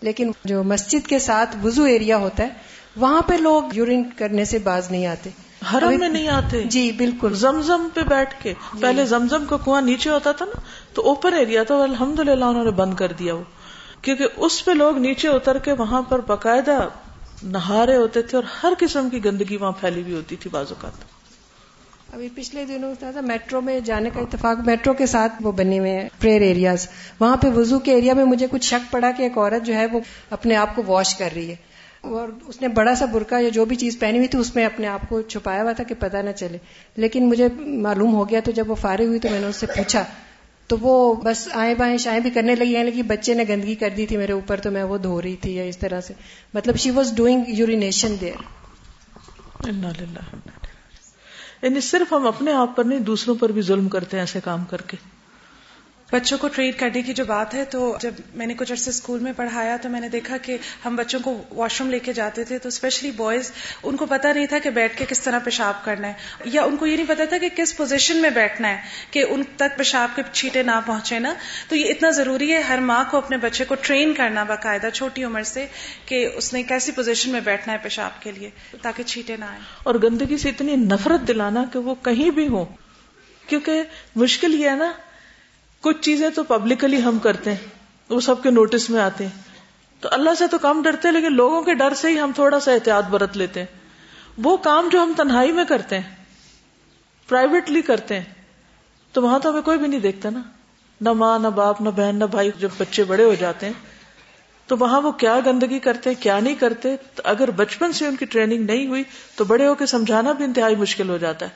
لیکن 0.00 0.30
جو 0.44 0.62
مسجد 0.64 1.06
کے 1.06 1.18
ساتھ 1.18 1.56
وزو 1.64 1.82
ایریا 1.82 2.16
ہوتا 2.16 2.42
ہے 2.42 2.48
وہاں 2.96 3.22
پہ 3.22 3.34
لوگ 3.34 3.62
یورین 3.72 4.02
کرنے 4.16 4.44
سے 4.44 4.58
باز 4.58 4.90
نہیں 4.90 5.06
آتے۔ 5.06 5.30
حرم 5.72 5.98
میں 5.98 6.08
نہیں 6.08 6.28
آتے۔ 6.28 6.62
جی 6.62 6.92
بالکل۔ 6.92 7.34
زمزم 7.34 7.88
پہ 7.94 8.00
بیٹھ 8.00 8.34
کے۔ 8.42 8.54
جی۔ 8.74 8.80
پہلے 8.80 9.04
زمزم 9.04 9.44
کا 9.44 9.56
کنواں 9.56 9.82
نیچے 9.82 10.10
ہوتا 10.10 10.32
تھا 10.32 10.44
نا 10.44 10.60
تو 10.94 11.02
اوپن 11.02 11.34
ایریا 11.34 11.62
تھا 11.62 11.82
الحمد 11.82 12.18
للہ 12.18 12.44
انہوں 12.44 12.64
نے 12.64 12.70
بند 12.70 12.94
کر 12.94 13.12
دیا 13.12 13.34
وہ۔ 13.34 13.44
کیونکہ 14.02 14.26
اس 14.36 14.64
پہ 14.64 14.70
لوگ 14.70 14.98
نیچے 14.98 15.28
اتر 15.28 15.58
کے 15.58 15.72
وہاں 15.72 16.02
پر 16.02 16.18
باقاعدہ 16.18 16.88
نہا 17.42 17.86
رہے 17.86 17.96
ہوتے 17.96 18.22
تھے 18.22 18.38
اور 18.38 18.44
ہر 18.62 18.72
قسم 18.78 19.10
کی 19.10 19.24
گندگی 19.24 19.56
وہاں 19.56 19.72
پھیلی 19.72 20.02
ہوئی 20.02 20.14
ہوتی 20.14 20.36
تھی 20.36 20.50
بازو 20.50 20.74
کا 20.80 20.88
ابھی 22.12 22.28
پچھلے 22.34 22.64
دنوں 22.64 22.94
تھا، 22.98 23.20
میٹرو 23.20 23.60
میں 23.60 23.80
جانے 23.80 24.10
کا 24.14 24.20
اتفاق، 24.20 24.66
میٹرو 24.66 24.92
کے 24.92 25.06
ساتھ 25.06 25.32
وہ 25.40 25.52
بنے 25.52 25.78
ہوئے 25.78 25.90
ہیں 25.90 26.08
پریئر 26.20 26.40
ایریاز 26.40 26.88
وہاں 27.20 27.36
پہ 27.36 27.46
وضو 27.46 27.78
کے 27.78 27.92
ایریا 27.92 28.14
میں 28.14 28.24
مجھے 28.24 28.46
کچھ 28.50 28.66
شک 28.66 28.92
پڑا 28.92 29.10
کہ 29.10 29.22
ایک 29.22 29.38
عورت 29.38 29.66
جو 29.66 29.74
ہے 29.74 29.86
وہ 29.86 30.00
اپنے 30.30 30.56
آپ 30.56 30.76
کو 30.76 30.82
واش 30.86 31.14
کر 31.14 31.28
رہی 31.34 31.50
ہے۔ 31.50 31.56
اور 32.00 32.28
اس 32.46 32.62
نے 32.62 32.68
بڑا 32.68 32.94
سا 32.94 33.04
برقع 33.04 33.34
یا 33.40 33.48
جو 33.48 33.64
بھی 33.64 33.76
چیز 33.76 33.98
پہنی 33.98 34.16
ہوئی 34.16 34.28
تھی، 34.28 34.38
اس 34.38 34.54
میں 34.54 34.64
اپنے 34.64 34.86
آپ 34.86 35.00
کو 35.08 35.22
چھپایا 35.22 35.62
ہوا 35.62 35.72
تھا 35.72 35.84
کہ 35.84 35.94
پتہ 35.98 36.16
نہ 36.16 36.30
چلے۔ 36.30 36.58
لیکن 36.96 37.28
مجھے 37.28 37.48
معلوم 37.58 38.14
ہو 38.14 38.28
گیا 38.28 38.40
تو 38.44 38.50
جب 38.50 38.70
وہ 38.70 38.74
فارغ 38.74 39.04
ہوئی 39.04 39.18
تو 39.18 39.28
میں 39.30 39.40
نے 39.40 39.46
اس 39.46 39.56
سے 39.56 39.66
پوچھا۔ 39.66 40.04
تو 40.66 40.76
وہ 40.80 41.14
بس 41.14 41.48
آئیں 41.52 41.74
بائیں 41.74 41.98
شائیں 41.98 42.20
بھی 42.20 42.30
کرنے 42.30 42.54
لگی 42.54 42.72
یعنی 42.72 42.90
کہ 42.90 43.02
بچے 43.02 43.34
نے 43.34 43.44
گندگی 43.48 43.74
کر 43.74 43.88
دی 43.96 44.06
تھی 44.06 44.16
میرے 44.16 44.32
اوپر 44.32 44.60
تو 44.60 44.70
میں 44.70 44.82
وہ 44.82 44.98
دھو 44.98 45.22
رہی 45.22 45.36
تھی 45.36 45.56
یا 45.56 45.62
اس 45.62 45.78
طرح 45.78 46.00
سے۔ 46.00 46.14
مطلب 46.54 46.76
she 46.76 46.90
was 46.90 47.12
doing 47.16 47.42
urination 47.48 48.16
there 48.20 48.34
یعنی 51.62 51.80
صرف 51.80 52.12
ہم 52.12 52.26
اپنے 52.26 52.52
آپ 52.52 52.76
پر 52.76 52.84
نہیں، 52.84 53.00
دوسروں 53.00 53.34
پر 53.34 53.52
بھی 53.52 53.62
ظلم 53.62 53.88
کرتے 53.88 54.16
ہیں 54.16 54.22
ایسے 54.22 54.40
کام 54.44 54.64
کر 54.64 54.80
کے۔ 54.80 54.96
بچوں 56.12 56.38
کو 56.38 56.48
ٹریٹ 56.48 56.78
کرنے 56.78 57.02
کی 57.02 57.12
جو 57.12 57.24
بات 57.24 57.54
ہے، 57.54 57.64
تو 57.64 57.96
جب 58.00 58.14
میں 58.34 58.46
نے 58.46 58.54
کچھ 58.54 58.72
عرصے 58.72 58.90
اسکول 58.90 59.20
میں 59.20 59.32
پڑھایا 59.36 59.76
تو 59.82 59.88
میں 59.88 60.00
نے 60.00 60.08
دیکھا 60.08 60.36
کہ 60.36 60.56
ہم 60.84 60.96
بچوں 60.96 61.20
کو 61.20 61.42
واش 61.50 61.80
روم 61.80 61.90
لے 61.90 61.98
کے 61.98 62.12
جاتے 62.12 62.44
تھے، 62.44 62.58
تو 62.58 62.68
اسپیشلی 62.68 63.10
بوائز 63.10 63.52
ان 63.82 63.96
کو 63.96 64.06
پتا 64.06 64.32
نہیں 64.32 64.46
تھا 64.46 64.58
کہ 64.58 64.70
بیٹھ 64.70 64.96
کے 64.96 65.04
کس 65.08 65.20
طرح 65.20 65.38
پیشاب 65.38 65.84
کرنا 65.84 66.08
ہے۔ 66.08 66.12
یا 66.44 66.62
ان 66.62 66.76
کو 66.76 66.86
یہ 66.86 66.96
نہیں 66.96 67.06
پتا 67.08 67.24
تھا 67.24 67.38
کہ 67.38 67.48
کس 67.56 67.76
پوزیشن 67.76 68.16
میں 68.16 68.30
بیٹھنا 68.30 68.68
ہے 68.68 68.76
کہ 69.10 69.24
ان 69.28 69.42
تک 69.56 69.78
پیشاب 69.78 70.16
کے 70.16 70.22
چھیٹے 70.32 70.62
نہ 70.62 70.80
پہنچے 70.86 71.18
نا۔ 71.18 71.34
تو 71.68 71.76
یہ 71.76 71.90
اتنا 71.90 72.10
ضروری 72.10 72.52
ہے 72.52 72.60
ہر 72.60 72.78
ماں 72.78 73.04
کو 73.10 73.16
اپنے 73.16 73.36
بچے 73.36 73.64
کو 73.64 73.74
ٹرین 73.80 74.14
کرنا 74.14 74.44
باقاعدہ 74.44 74.88
چھوٹی 74.92 75.24
عمر 75.24 75.42
سے 75.42 75.66
کہ 76.06 76.28
اس 76.36 76.52
نے 76.52 76.62
کیسی 76.62 76.92
پوزیشن 76.92 77.30
میں 77.30 77.40
بیٹھنا 77.40 77.72
ہے 77.72 77.78
پیشاب 77.82 78.22
کے 78.22 78.32
لیے 78.32 78.50
تاکہ 78.82 79.02
چھیٹے 79.02 79.36
نہ 79.36 79.44
آئے۔ 79.44 79.58
اور 79.82 79.94
گندگی 80.02 80.36
سے 80.36 80.48
اتنی 80.48 80.76
نفرت 80.76 81.28
دلانا 81.28 81.64
کہ 81.72 81.78
وہ 81.78 81.94
کہیں 81.94 82.30
بھی 82.30 82.48
ہو 82.48 82.64
کیونکہ 83.46 83.82
مشکل 84.16 84.54
یہ 84.54 84.70
ہے 84.70 84.74
نا 84.74 84.92
کچھ 85.80 85.96
چیزیں 86.00 86.30
تو 86.30 86.42
پبلکلی 86.42 87.02
ہم 87.02 87.18
کرتے 87.18 87.50
ہیں، 87.50 87.68
وہ 88.08 88.20
سب 88.20 88.42
کے 88.42 88.50
نوٹس 88.50 88.90
میں 88.90 89.00
آتے 89.00 89.26
ہیں۔ 89.26 89.42
تو 90.00 90.08
اللہ 90.12 90.30
سے 90.38 90.46
تو 90.46 90.58
کم 90.58 90.82
ڈرتے 90.82 91.10
لیکن 91.10 91.32
لوگوں 91.32 91.62
کے 91.62 91.74
ڈر 91.74 91.94
سے 91.94 92.08
ہی 92.08 92.20
ہم 92.20 92.30
تھوڑا 92.34 92.60
سا 92.60 92.72
احتیاط 92.72 93.04
برت 93.04 93.36
لیتے 93.36 93.60
ہیں۔ 93.60 93.66
وہ 94.38 94.56
کام 94.56 94.88
جو 94.92 95.02
ہم 95.02 95.12
تنہائی 95.16 95.52
میں 95.52 95.64
کرتے 95.64 95.98
ہیں 95.98 96.16
پرائیویٹلی 97.28 97.82
کرتے 97.82 98.14
ہیں، 98.14 98.24
تو 99.12 99.22
وہاں 99.22 99.38
تو 99.38 99.50
ہمیں 99.50 99.62
کوئی 99.62 99.78
بھی 99.78 99.86
نہیں 99.86 100.00
دیکھتا 100.00 100.30
نا۔ 100.30 100.42
نہ 101.00 101.12
ماں، 101.12 101.38
نہ 101.38 101.48
باپ، 101.48 101.80
نہ 101.80 101.88
بہن، 101.88 102.16
نہ 102.16 102.24
بھائی، 102.24 102.50
جب 102.58 102.68
بچے 102.78 103.04
بڑے 103.04 103.24
ہو 103.24 103.34
جاتے 103.34 103.66
ہیں، 103.66 103.72
تو 104.66 104.76
وہاں 104.76 105.00
وہ 105.00 105.12
کیا 105.12 105.40
گندگی 105.46 105.78
کرتے 105.78 106.14
کیا 106.14 106.40
نہیں 106.40 106.54
کرتے۔ 106.54 106.96
اگر 107.24 107.50
بچپن 107.50 107.92
سے 107.92 108.06
ان 108.06 108.16
کی 108.16 108.24
ٹریننگ 108.24 108.64
نہیں 108.64 108.86
ہوئی، 108.86 109.04
تو 109.36 109.44
بڑے 109.44 109.66
ہو 109.66 109.74
کے 109.74 109.86
سمجھانا 109.86 110.32
بھی 110.32 110.44
انتہائی 110.44 110.76
مشکل 110.76 111.08
ہو 111.08 111.16
جاتا 111.16 111.46
ہے۔ 111.46 111.50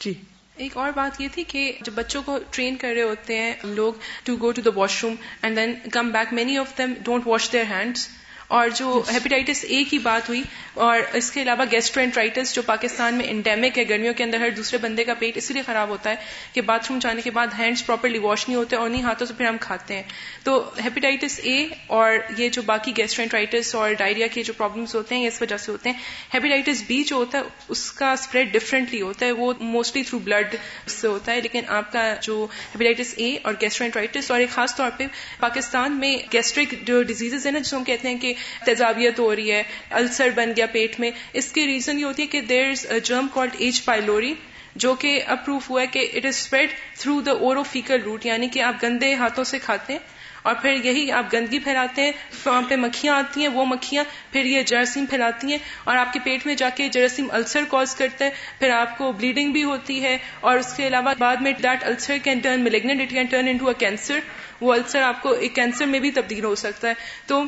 جی۔ 0.00 0.14
ایک 0.56 0.76
اور 0.76 0.90
بات 0.90 1.20
یہ 1.20 1.28
تھی 1.32 1.42
کہ 1.44 1.72
جب 1.80 1.92
بچوں 1.92 2.22
کو 2.22 2.38
ٹرین 2.50 2.76
کر 2.76 2.92
رہے 2.94 3.02
ہوتے 3.02 3.38
ہیں 3.38 3.52
لوگ 3.64 3.92
to 4.24 4.36
go 4.36 4.50
to 4.52 4.62
the 4.62 4.70
washroom 5.04 5.14
and 5.42 5.56
then 5.56 5.74
come 5.92 6.10
back 6.10 6.32
many 6.32 6.56
of 6.58 6.76
them 6.78 6.92
don't 7.02 7.26
wash 7.26 7.52
their 7.52 7.64
hands 7.70 8.08
اور 8.48 8.68
جو 8.68 9.02
ہیپیٹائٹس 9.12 9.64
اے 9.68 9.84
کی 9.84 9.98
بات 9.98 10.28
ہوئی 10.28 10.42
اور 10.74 11.00
اس 11.12 11.30
کے 11.30 11.42
علاوہ 11.42 11.64
گیسٹرینٹرائٹس 11.72 12.54
جو 12.54 12.62
پاکستان 12.62 13.14
میں 13.14 13.24
انڈیمک 13.28 13.78
ہے 13.78 13.88
گرمیوں 13.88 14.14
کے 14.14 14.24
اندر 14.24 14.40
ہر 14.40 14.50
دوسرے 14.50 14.78
بندے 14.78 15.04
کا 15.04 15.14
پیٹ 15.14 15.36
اس 15.36 15.50
لیے 15.50 15.62
خراب 15.66 15.88
ہوتا 15.88 16.10
ہے 16.10 16.14
کہ 16.52 16.60
باتھ 16.60 16.86
روم 16.88 16.98
جانے 16.98 17.20
کے 17.22 17.30
بعد 17.30 17.46
ہینڈس 17.58 17.86
پراپرلی 17.86 18.18
واش 18.18 18.48
نہیں 18.48 18.58
ہوتے 18.58 18.76
اور 18.76 18.86
انہیں 18.86 19.02
ہاتھوں 19.02 19.26
سے 19.26 19.34
پھر 19.34 19.46
ہم 19.46 19.56
کھاتے 19.60 19.94
ہیں۔ 19.94 20.02
تو 20.44 20.70
ہیپیٹائٹس 20.84 21.40
اے 21.42 21.66
اور 21.86 22.12
یہ 22.38 22.48
جو 22.48 22.62
باقی 22.62 22.92
گیسٹرینٹرائٹس 22.96 23.74
اور 23.74 23.92
ڈائریا 23.92 24.26
کے 24.26 24.42
جو 24.42 24.52
پرابلمس 24.52 24.94
ہوتے 24.94 25.14
ہیں 25.14 25.26
اس 25.26 25.42
وجہ 25.42 25.56
سے 25.56 25.72
ہوتے 25.72 25.90
ہیں۔ 25.90 25.96
ہیپیٹائٹس 26.34 26.82
بی 26.86 27.02
جو 27.02 27.16
ہوتا 27.16 27.38
ہے 27.38 27.42
اس 27.68 27.92
کا 27.92 28.12
اسپریڈ 28.12 28.52
ڈفرینٹلی 28.52 29.00
ہوتا 29.02 29.26
ہے 29.26 29.32
وہ 29.32 29.52
موسٹلی 29.60 30.02
تھرو 30.02 30.18
بلڈ 30.18 30.54
سے 30.86 31.06
ہوتا 31.06 31.32
ہے۔ 31.32 31.40
لیکن 31.40 31.60
آپ 31.68 31.92
کا 31.92 32.14
جو 32.22 32.46
ہیپیٹائٹس 32.74 33.14
اے 33.16 33.36
اور 33.42 33.54
گیسٹرینٹرائٹس 33.60 34.30
اور 34.30 34.40
ایک 34.40 34.50
خاص 34.50 34.76
طور 34.76 34.90
پہ 34.96 35.06
پاکستان 35.40 35.92
میں 35.92 36.16
گیسٹرک 36.32 36.74
جو 36.82 37.02
ڈیزیز 37.02 37.46
ہیں 37.46 37.52
نا 37.52 37.58
جسے 37.58 37.76
ہم 37.76 37.84
کہتے 37.84 38.08
ہیں 38.08 38.18
کہ 38.18 38.34
تیزابیت 38.64 39.18
ہو 39.18 39.34
رہی 39.36 39.52
ہے، 39.52 39.62
السر 39.90 40.28
بن 40.34 40.52
گیا 40.56 40.66
پیٹ 40.66 41.00
میں۔ 41.00 41.10
اس 41.32 41.52
کی 41.52 41.66
ریزن 41.66 41.98
یہ 41.98 42.04
ہوتی 42.04 42.22
ہے 42.22 42.26
کہ 42.26 42.40
دیر 42.40 42.68
از 42.70 42.86
جرم 43.04 43.26
کالڈ 43.34 43.54
ایج 43.58 43.84
پائلوری 43.84 44.34
جو 44.74 44.94
کہ 44.94 45.20
اپروف 45.26 45.70
ہوا 45.70 45.80
ہے 45.80 45.86
کہ 45.86 46.08
it 46.14 46.24
is 46.24 46.36
spread 46.36 46.70
through 46.98 47.20
the 47.20 47.32
oro 47.32 47.62
faecal 47.62 48.02
route 48.02 48.26
یعنی 48.26 48.48
کہ 48.48 48.62
آپ 48.62 48.82
گندے 48.82 49.14
ہاتھوں 49.14 49.44
سے 49.44 49.58
کھاتے 49.58 49.92
ہیں 49.92 50.00
اور 50.42 50.54
پھر 50.54 50.72
یہی 50.84 51.10
آپ 51.12 51.32
گندگی 51.32 51.58
پھیلاتے 51.58 52.02
ہیں، 52.02 52.12
وہاں 52.46 52.60
پہ 52.68 52.76
مکھیاں 52.76 53.14
آتی 53.14 53.40
ہیں، 53.40 53.48
وہ 53.48 53.64
مکھیاں 53.64 54.04
پھر 54.32 54.44
یہ 54.44 54.62
جراثیم 54.62 55.06
پھیلاتی 55.06 55.50
ہیں 55.50 55.58
اور 55.84 55.96
آپ 55.96 56.12
کے 56.12 56.20
پیٹ 56.24 56.46
میں 56.46 56.54
جا 56.54 56.68
کے 56.68 56.88
جراثیم 56.88 57.26
السر 57.30 57.64
کاز 57.68 57.94
کرتے 57.94 58.24
ہیں، 58.24 58.30
پھر 58.58 58.70
آپ 58.70 58.96
کو 58.98 59.12
بلیڈنگ 59.12 59.52
بھی 59.52 59.64
ہوتی 59.64 60.02
ہے 60.02 60.16
اور 60.40 60.58
اس 60.58 60.72
کے 60.76 60.86
علاوہ 60.86 61.14
بعد 61.18 61.36
میں 61.36 61.52
that 61.62 61.84
ulcer 61.84 62.18
can 62.24 62.38
turn 62.38 62.64
malignant 62.64 63.00
it 63.00 63.10
can 63.10 63.26
turn 63.26 63.48
into 63.48 63.68
a 63.68 63.74
cancer 63.78 64.18
وہ 64.60 64.72
السر 64.72 65.02
آپ 65.02 65.22
کو 65.22 65.32
ایک 65.32 65.54
کینسر 65.54 65.86
میں 65.86 66.00
بھی 66.00 66.10
تبدیل 66.10 66.44
ہو 66.44 66.54
سکتا 66.54 66.88
ہے۔ 66.88 66.94
تو 67.26 67.42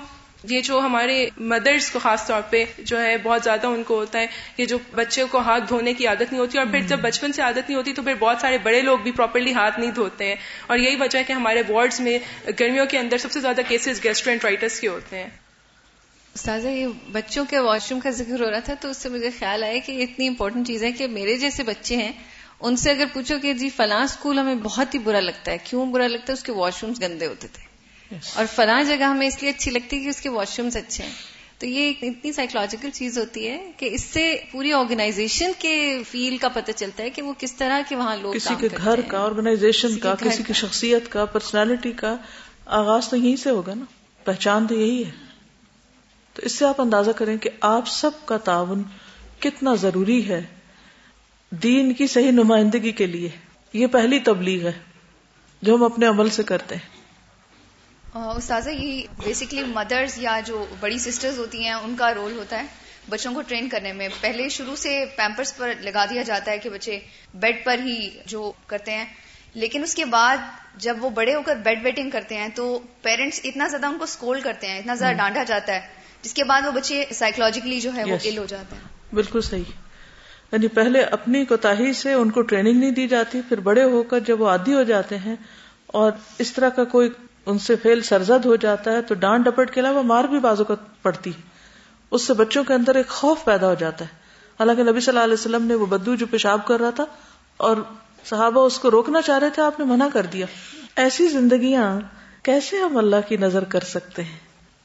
یہ 0.44 0.60
جو 0.60 0.80
ہمارے 0.80 1.28
مدرس 1.36 1.90
کو 1.90 1.98
خاص 1.98 2.26
طور 2.26 2.42
پہ 2.50 2.64
جو 2.78 3.02
ہے 3.02 3.18
بہت 3.18 3.44
زیادہ 3.44 3.66
ان 3.66 3.82
کو 3.82 3.94
ہوتا 3.94 4.20
ہے 4.20 4.26
کہ 4.56 4.66
جو 4.66 4.78
بچے 4.94 5.24
کو 5.30 5.38
ہاتھ 5.38 5.64
دھونے 5.68 5.94
کی 5.94 6.06
عادت 6.06 6.32
نہیں 6.32 6.38
ہوتی 6.38 6.58
اور 6.58 6.66
پھر 6.66 6.80
جب 6.80 6.98
بچپن 6.98 7.32
سے 7.32 7.42
عادت 7.42 7.68
نہیں 7.68 7.74
ہوتی 7.74 7.92
تو 7.92 8.02
پھر 8.02 8.14
بہت 8.14 8.36
سارے 8.40 8.58
بڑے 8.58 8.80
لوگ 8.80 8.98
بھی 8.98 9.12
پراپرلی 9.12 9.54
ہاتھ 9.54 9.80
نہیں 9.80 9.90
دھوتے 9.90 10.26
ہیں۔ 10.26 10.34
اور 10.66 10.78
یہی 10.78 10.96
وجہ 10.96 11.18
ہے 11.18 11.24
کہ 11.24 11.32
ہمارے 11.32 11.62
وارڈز 11.68 12.00
میں 12.00 12.18
گرمیوں 12.60 12.86
کے 12.86 12.98
اندر 12.98 13.18
سب 13.18 13.32
سے 13.32 13.40
زیادہ 13.40 13.60
کیسز 13.68 14.04
گیسٹرینٹرائٹس 14.04 14.80
کے 14.80 14.88
ہوتے 14.88 15.18
ہیں۔ 15.18 15.28
استاذہ، 16.34 16.68
یہ 16.68 16.86
بچوں 17.12 17.44
کے 17.50 17.58
واش 17.58 17.90
روم 17.90 18.00
کا 18.00 18.10
ذکر 18.10 18.40
ہو 18.40 18.50
رہا 18.50 18.58
تھا 18.58 18.74
تو 18.80 18.90
اس 18.90 18.96
سے 18.96 19.08
مجھے 19.08 19.30
خیال 19.38 19.64
آیا 19.64 19.78
کہ 19.86 20.02
اتنی 20.02 20.28
امپورٹنٹ 20.28 20.66
چیز 20.66 20.84
ہے 20.84 20.92
کہ 20.92 21.06
میرے 21.06 21.36
جیسے 21.36 21.62
بچے 21.62 21.96
ہیں، 21.96 22.12
ان 22.60 22.76
سے 22.76 22.90
اگر 22.90 23.04
پوچھو 23.12 23.38
کہ 23.38 23.52
جی 23.52 23.68
فلاں 23.70 24.04
اسکول 24.04 24.38
ہمیں 24.38 24.54
بہت 24.54 24.94
ہی 24.94 24.98
برا 24.98 25.20
لگتا 25.20 25.52
ہے، 25.52 25.58
کیوں 25.64 25.86
برا 25.86 26.06
لگتا 26.06 26.24
ہے؟ 26.28 26.32
اس 26.32 26.42
کے 26.42 26.52
واش 26.52 26.82
رومز 26.82 27.02
گندے 27.02 27.26
ہوتے 27.26 27.48
تھے۔ 27.52 27.67
اور 28.34 28.44
فلاں 28.54 28.82
جگہ 28.82 29.04
ہمیں 29.04 29.26
اس 29.26 29.42
لیے 29.42 29.50
اچھی 29.50 29.70
لگتی 29.70 29.96
ہے 29.96 30.02
کہ 30.02 30.08
اس 30.08 30.20
کے 30.20 30.28
واش 30.28 30.60
رومز 30.60 30.76
اچھے 30.76 31.04
ہیں۔ 31.04 31.12
تو 31.58 31.66
یہ 31.66 31.92
اتنی 32.02 32.32
سائیکولوجیکل 32.32 32.90
چیز 32.90 33.18
ہوتی 33.18 33.48
ہے 33.48 33.72
کہ 33.76 33.88
اس 33.92 34.04
سے 34.04 34.36
پوری 34.52 34.72
آرگنائزیشن 34.72 35.52
کے 35.58 35.98
فیل 36.10 36.36
کا 36.36 36.48
پتہ 36.48 36.70
چلتا 36.76 37.02
ہے 37.02 37.10
کہ 37.10 37.22
وہ 37.22 37.32
کس 37.38 37.54
طرح 37.54 37.80
کے 37.88 37.96
وہاں 37.96 38.16
لوگ 38.16 38.34
کسی 38.34 38.54
کے 38.60 38.68
گھر 38.76 39.00
کا 39.00 39.20
آرگنائزیشن 39.24 39.98
کا 39.98 40.14
کسی 40.14 40.42
کی 40.42 40.52
شخصیت 40.52 41.08
کا 41.08 41.24
پرسنالٹی 41.24 41.92
کا 41.92 42.16
آغاز 42.66 43.08
تو 43.08 43.16
یہیں 43.16 43.36
سے 43.36 43.50
ہوگا 43.50 43.74
نا۔ 43.74 43.84
پہچان 44.24 44.66
تو 44.66 44.74
یہی 44.74 45.04
ہے۔ 45.04 45.10
تو 46.32 46.42
اس 46.44 46.52
سے 46.52 46.64
آپ 46.64 46.80
اندازہ 46.80 47.10
کریں 47.10 47.36
کہ 47.36 47.50
آپ 47.60 47.88
سب 47.88 48.10
کا 48.24 48.36
تعاون 48.36 48.82
کتنا 49.38 49.74
ضروری 49.74 50.28
ہے 50.28 50.46
دین 51.50 51.94
کی 51.94 52.06
صحیح 52.06 52.30
نمائندگی 52.30 52.92
کے 52.92 53.06
لیے۔ 53.06 53.28
یہ 53.72 53.86
پہلی 53.86 54.18
تبلیغ 54.18 54.66
ہے 54.66 54.72
جو 55.62 55.74
ہم 55.74 55.82
اپنے 55.82 56.06
عمل 56.06 56.28
سے 56.28 56.42
کرتے 56.42 56.74
ہیں۔ 56.74 56.97
استاذہ 58.26 58.70
یہ 58.70 59.02
بیسکلی 59.24 59.62
مدرز 59.64 60.18
یا 60.18 60.40
جو 60.46 60.66
بڑی 60.80 60.98
سسٹرز 60.98 61.38
ہوتی 61.38 61.64
ہیں 61.64 61.72
ان 61.72 61.96
کا 61.96 62.14
رول 62.14 62.38
ہوتا 62.38 62.58
ہے 62.58 62.66
بچوں 63.08 63.34
کو 63.34 63.42
ٹرین 63.42 63.68
کرنے 63.68 63.92
میں۔ 63.92 64.08
پہلے 64.20 64.48
شروع 64.48 64.76
سے 64.76 65.04
پیمپرس 65.16 65.56
پر 65.56 65.72
لگا 65.80 66.04
دیا 66.10 66.22
جاتا 66.22 66.50
ہے 66.50 66.58
کہ 66.58 66.70
بچے 66.70 66.98
بیڈ 67.34 67.64
پر 67.64 67.78
ہی 67.84 68.10
جو 68.26 68.52
کرتے 68.66 68.92
ہیں۔ 68.92 69.04
لیکن 69.54 69.82
اس 69.82 69.94
کے 69.94 70.04
بعد 70.04 70.36
جب 70.76 70.96
وہ 71.00 71.10
بڑے 71.10 71.34
ہو 71.34 71.42
کر 71.42 71.56
بیڈ 71.56 71.84
ویٹنگ 71.84 72.10
کرتے 72.10 72.36
ہیں 72.36 72.48
تو 72.54 72.78
پیرنٹس 73.02 73.40
اتنا 73.44 73.68
زیادہ 73.68 73.86
ان 73.86 73.98
کو 73.98 74.04
اسکول 74.04 74.40
کرتے 74.40 74.66
ہیں 74.66 74.78
اتنا 74.78 74.94
زیادہ 74.94 75.16
ڈانٹا 75.16 75.42
جاتا 75.42 75.74
ہے 75.74 75.80
جس 76.22 76.34
کے 76.34 76.44
بعد 76.44 76.62
وہ 76.66 76.70
بچے 76.70 77.04
سائیکولوجیکلی 77.14 77.80
جو 77.80 77.94
ہے 77.96 78.04
وہ 78.04 78.16
ال 78.24 78.38
ہو 78.38 78.46
جاتے 78.46 78.76
ہیں۔ 78.76 79.14
بالکل 79.14 79.40
صحیح۔ 79.40 79.62
یعنی 80.52 80.68
پہلے 80.68 81.00
اپنی 81.00 81.44
کوتاہی 81.44 81.92
سے 81.92 82.12
ان 82.12 82.30
کو 82.30 82.42
ٹریننگ 82.42 82.80
نہیں 82.80 82.90
دی 82.90 83.08
جاتی 83.08 83.40
پھر 83.48 83.60
بڑے 83.60 83.84
ہو 83.84 84.02
کر 84.02 84.20
جب 84.20 84.40
وہ 84.40 84.48
عادی 84.48 84.74
ہو 84.74 84.82
جاتے 84.82 85.18
ہیں 85.18 85.36
اور 85.86 86.12
اس 86.38 86.52
طرح 86.52 86.68
کا 86.68 86.84
کوئی 86.84 87.10
ان 87.48 87.58
سے 87.58 87.76
فیل 87.76 88.02
سرزد 88.02 88.46
ہو 88.46 88.56
جاتا 88.56 88.92
ہے 88.92 89.02
تو 89.02 89.14
ڈانٹ 89.14 89.44
ڈپٹ 89.44 89.70
کے 89.70 89.80
علاوہ 89.80 90.02
مار 90.02 90.24
بھی 90.24 90.38
بازو 90.38 90.64
کا 90.64 90.74
پڑتی 91.02 91.30
ہے۔ 91.30 91.40
اس 92.10 92.22
سے 92.22 92.32
بچوں 92.32 92.64
کے 92.64 92.74
اندر 92.74 92.94
ایک 92.94 93.08
خوف 93.08 93.44
پیدا 93.44 93.68
ہو 93.68 93.74
جاتا 93.74 94.04
ہے۔ 94.04 94.10
حالانکہ 94.60 94.82
نبی 94.82 95.00
صلی 95.00 95.12
اللہ 95.12 95.24
علیہ 95.24 95.34
وسلم 95.34 95.66
نے 95.66 95.74
وہ 95.74 95.86
بدو 95.86 96.14
جو 96.14 96.26
پیشاب 96.30 96.66
کر 96.66 96.80
رہا 96.80 96.90
تھا 96.90 97.04
اور 97.56 97.76
صحابہ 98.24 98.60
اس 98.60 98.78
کو 98.78 98.90
روکنا 98.90 99.22
چاہ 99.22 99.38
رہے 99.38 99.50
تھے، 99.50 99.62
آپ 99.62 99.78
نے 99.78 99.84
منع 99.84 100.06
کر 100.12 100.26
دیا۔ 100.26 100.46
ایسی 100.96 101.28
زندگیاں 101.28 102.00
کیسے 102.42 102.76
ہم 102.76 102.96
اللہ 102.96 103.16
کی 103.28 103.36
نظر 103.36 103.64
کر 103.64 103.80
سکتے 103.80 104.22
ہیں؟ 104.24 104.38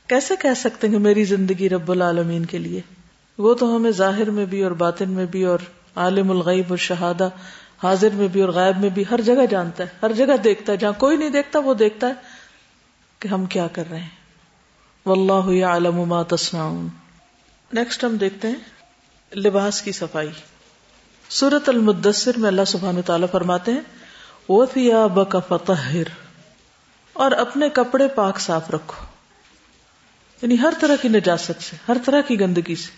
کیسے 0.08 0.36
کہہ 0.40 0.54
سکتے 0.58 0.88
ہیں 0.88 1.00
میری 1.00 1.24
زندگی 1.24 1.70
رب 1.70 1.92
العالمین 1.92 2.46
کے 2.46 2.58
لیے؟ 2.58 2.82
وہ 3.38 3.54
تو 3.54 3.76
ہمیں 3.76 3.92
ظاہر 3.92 4.30
میں 4.30 4.46
بھی 4.46 4.64
اور 4.64 4.72
باطن 4.72 5.10
میں 5.10 5.26
بھی 5.26 5.44
اور 5.44 5.60
عالم 5.96 6.32
الغیب 6.32 6.66
اور 6.70 6.78
شہادہ 6.78 7.30
حاضر 7.84 8.08
میں 8.14 8.28
بھی 8.28 8.42
اور 8.42 8.50
غائب 8.50 8.78
میں 8.78 8.90
بھی 8.90 9.04
ہر 9.12 9.22
جگہ 9.22 9.46
جانتا 9.50 9.84
ہے، 9.84 9.90
ہر 10.04 10.12
جگہ 10.12 10.38
دیکھتا 10.44 10.72
ہے۔ 10.72 10.78
جہاں 10.78 10.92
کوئی 10.98 11.18
نہیں 11.18 11.30
دیکھتا، 11.30 11.60
وہ 11.60 11.74
دیکھتا 11.74 12.08
ہے۔ 12.08 12.14
کہ 13.24 13.28
ہم 13.28 13.46
کیا 13.46 13.68
کر 13.68 13.84
رہے 13.90 14.00
ہیں۔ 14.00 14.10
واللہ 15.06 15.54
یعلم 15.54 15.96
ما 15.96 16.24
تصنعون۔ 16.24 16.88
نیکسٹ 17.74 18.04
ہم 18.04 18.18
دیکھتے 18.18 18.48
ہیں 18.48 18.56
لباس 19.36 19.82
کی 19.82 19.92
صفائی۔ 19.92 20.30
سورت 21.30 21.70
المدثر 21.70 22.32
میں 22.38 22.48
اللہ 22.48 22.62
سبحانہ 22.68 23.02
تعالیٰ 23.06 23.28
فرماتے 23.32 23.72
ہیں، 23.72 23.82
وَثِيَابَكَ 24.50 25.38
فَطَهِّرْ۔ 25.48 26.10
اور 27.14 27.32
اپنے 27.32 27.70
کپڑے 27.70 28.08
پاک 28.08 28.40
صاف 28.40 28.72
رکھو۔ 28.72 29.06
یعنی 30.42 30.60
ہر 30.60 30.74
طرح 30.80 30.96
کی 31.02 31.08
نجاست 31.08 31.64
سے، 31.64 31.76
ہر 31.88 31.98
طرح 32.06 32.22
کی 32.22 32.40
گندگی 32.40 32.76
سے۔ 32.76 32.92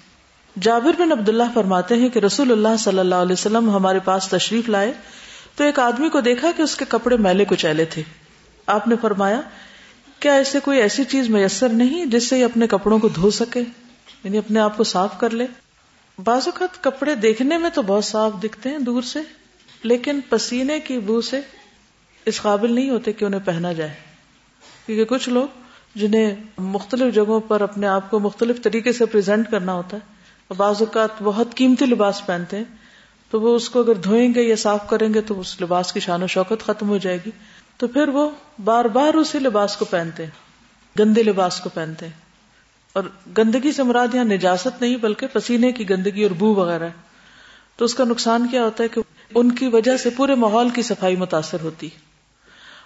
جابر 0.61 1.01
بن 1.01 1.11
عبداللہ 1.11 1.43
فرماتے 1.53 1.95
ہیں 1.95 2.09
کہ 2.09 2.19
رسول 2.19 2.51
اللہ 2.51 2.77
صلی 2.79 2.99
اللہ 2.99 3.15
علیہ 3.15 3.33
وسلم 3.33 3.69
ہمارے 3.69 3.99
پاس 3.99 4.27
تشریف 4.27 4.69
لائے 4.69 4.93
تو 5.55 5.63
ایک 5.63 5.79
آدمی 5.79 6.09
کو 6.09 6.21
دیکھا 6.21 6.51
کہ 6.57 6.61
اس 6.61 6.75
کے 6.75 6.85
کپڑے 6.89 7.17
میلے 7.17 7.45
کچیلے 7.45 7.85
تھے۔ 7.85 8.03
آپ 8.65 8.87
نے 8.87 8.95
فرمایا 9.01 9.41
کیا 10.19 10.33
ایسے 10.33 10.59
کوئی 10.59 10.81
ایسی 10.81 11.03
چیز 11.03 11.29
میسر 11.29 11.69
نہیں 11.69 12.05
جس 12.05 12.29
سے 12.29 12.39
یہ 12.39 12.45
اپنے 12.45 12.67
کپڑوں 12.67 12.99
کو 12.99 13.07
دھو 13.07 13.31
سکے؟ 13.31 13.61
یعنی 14.23 14.37
اپنے 14.37 14.59
آپ 14.59 14.77
کو 14.77 14.83
صاف 14.83 15.19
کر 15.19 15.29
لے۔ 15.29 15.45
بعض 16.23 16.41
اوقات 16.45 16.83
کپڑے 16.83 17.15
دیکھنے 17.15 17.57
میں 17.57 17.69
تو 17.69 17.81
بہت 17.81 18.05
صاف 18.05 18.31
دکھتے 18.43 18.69
ہیں 18.69 18.79
دور 18.79 19.01
سے، 19.01 19.19
لیکن 19.83 20.19
پسینے 20.29 20.79
کی 20.79 20.99
بو 20.99 21.21
سے 21.21 21.41
اس 22.25 22.41
قابل 22.41 22.73
نہیں 22.73 22.89
ہوتے 22.89 23.13
کہ 23.13 23.25
انہیں 23.25 23.41
پہنا 23.45 23.73
جائے۔ 23.73 23.93
کیونکہ 24.85 25.05
کچھ 25.05 25.29
لوگ 25.29 25.47
جنہیں 25.95 26.35
مختلف 26.57 27.15
جگہوں 27.15 27.39
پر 27.39 27.61
اپنے 27.61 27.87
آپ 27.87 28.11
کو 28.11 28.19
مختلف 28.19 28.61
طریقے 28.61 28.91
سے 28.91 29.05
پریزنٹ 29.05 29.51
کرنا 29.51 29.73
ہوتا 29.73 29.97
ہے 29.97 30.13
اور 30.47 30.57
بعض 30.57 30.75
اوقات 30.79 31.09
بہت 31.23 31.55
قیمتی 31.55 31.85
لباس 31.85 32.25
پہنتے 32.25 32.57
ہیں، 32.57 32.63
تو 33.29 33.41
وہ 33.41 33.55
اس 33.55 33.69
کو 33.69 33.79
اگر 33.79 33.93
دھوئیں 33.93 34.33
گے 34.35 34.41
یا 34.41 34.55
صاف 34.55 34.89
کریں 34.89 35.13
گے 35.13 35.21
تو 35.21 35.39
اس 35.39 35.61
لباس 35.61 35.93
کی 35.93 35.99
شان 35.99 36.23
و 36.23 36.27
شوکت 36.27 36.63
ختم 36.65 36.89
ہو 36.89 36.97
جائے 36.97 37.17
گی۔ 37.25 37.31
تو 37.77 37.87
پھر 37.87 38.07
وہ 38.07 38.29
بار 38.63 38.85
بار 38.85 39.13
اسی 39.13 39.39
لباس 39.39 39.77
کو 39.77 39.85
پہنتے 39.85 40.23
ہیں، 40.23 40.31
گندے 40.99 41.23
لباس 41.23 41.59
کو 41.59 41.69
پہنتے 41.69 42.05
ہیں۔ 42.05 42.13
اور 42.93 43.03
گندگی 43.37 43.71
سے 43.71 43.83
مراد 43.83 44.15
یہاں 44.15 44.25
نجاست 44.25 44.81
نہیں، 44.81 44.97
بلکہ 44.97 45.27
پسینے 45.27 45.71
کی 45.71 45.89
گندگی 45.89 46.23
اور 46.23 46.31
بو 46.31 46.55
وغیرہ۔ 46.55 46.89
تو 47.75 47.85
اس 47.85 47.95
کا 47.95 48.03
نقصان 48.03 48.47
کیا 48.47 48.63
ہوتا 48.63 48.83
ہے 48.83 48.89
کہ 48.89 49.01
ان 49.35 49.51
کی 49.51 49.67
وجہ 49.67 49.97
سے 49.97 50.09
پورے 50.09 50.35
ماحول 50.35 50.69
کی 50.69 50.81
صفائی 50.81 51.15
متاثر 51.15 51.57
ہوتی 51.61 51.89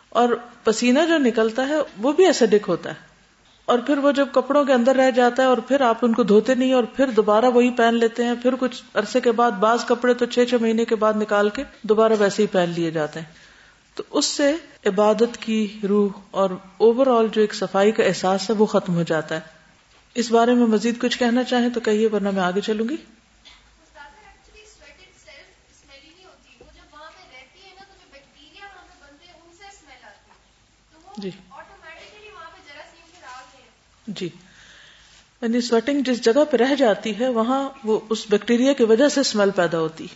اور 0.10 0.30
پسینہ 0.64 1.00
جو 1.08 1.18
نکلتا 1.18 1.68
ہے، 1.68 1.76
وہ 1.98 2.12
بھی 2.12 2.26
ایسیڈک 2.26 2.66
ہوتا 2.68 2.90
ہے۔ 2.90 2.96
اور 3.66 3.80
پھر 3.80 3.98
وہ 3.98 4.12
جب 4.12 4.28
کپڑوں 4.32 4.66
کے 4.66 4.74
اندر 4.74 4.96
رہ 4.96 5.12
جاتا 5.12 5.44
ہے 5.44 5.48
اور 5.48 5.58
پھر 5.58 5.82
آپ 5.82 5.98
ان 6.02 6.14
کو 6.14 6.24
دھوتے 6.24 6.56
نہیں، 6.56 6.74
اور 6.74 6.84
پھر 6.84 7.08
دوبارہ 7.08 7.46
وہی 7.46 7.72
پہن 7.72 7.96
لیتے 7.96 8.24
ہیں۔ 8.24 8.34
پھر 8.42 8.56
کچھ 8.60 8.84
عرصے 8.94 9.22
کے 9.22 9.32
بعد، 9.32 9.52
بعض 9.52 9.86
کپڑے 9.86 10.14
تو 10.14 10.26
چھ 10.26 10.40
چھ 10.50 10.56
مہینے 10.62 10.86
کے 10.86 10.96
بعد 10.96 11.14
نکال 11.14 11.50
کے 11.50 11.64
دوبارہ 11.82 12.14
ویسے 12.20 12.42
ہی 12.42 12.48
پہن 12.48 12.74
لیے 12.76 12.92
جاتے 12.92 13.20
ہیں۔ 13.20 13.49
تو 14.00 14.04
اس 14.12 14.26
سے 14.26 14.56
عبادت 14.86 15.38
کی 15.40 15.80
روح 15.90 16.20
اور 16.32 16.50
اوور 16.78 17.08
آل 17.08 17.28
جو 17.28 17.42
ایک 17.42 17.54
صفائی 17.54 17.92
کا 17.92 18.04
احساس 18.04 18.50
ہے 18.50 18.56
وہ 18.56 18.66
ختم 18.66 18.96
ہو 18.96 19.04
جاتا 19.04 19.36
ہے۔ 19.36 19.40
اس 20.14 20.32
بارے 20.32 20.54
میں 20.54 20.68
مزید 20.68 21.02
کچھ 21.02 21.20
کہنا 21.20 21.44
چاہیں 21.44 21.70
تو 21.70 21.80
کہیے 21.80 22.08
ورنہ 22.08 22.32
میں 22.32 22.42
آگے 22.42 22.62
چلوں 22.62 22.90
گی۔ 22.90 22.96
جی۔ 31.18 31.30
جی۔ 34.08 34.30
یعنی 35.42 35.62
سویٹنگ 35.62 36.02
جس 36.02 36.22
جگہ 36.22 36.46
پہ 36.52 36.58
رہ 36.58 36.76
جاتی 36.76 37.20
ہے 37.20 37.30
وہاں 37.30 37.70
وہ 37.84 38.00
اس 38.10 38.26
بیکٹیریا 38.30 38.74
کی 38.74 38.84
وجہ 38.84 39.10
سے 39.10 39.20
اسمیل 39.20 39.50
پیدا 39.52 39.80
ہوتی۔ 39.80 40.08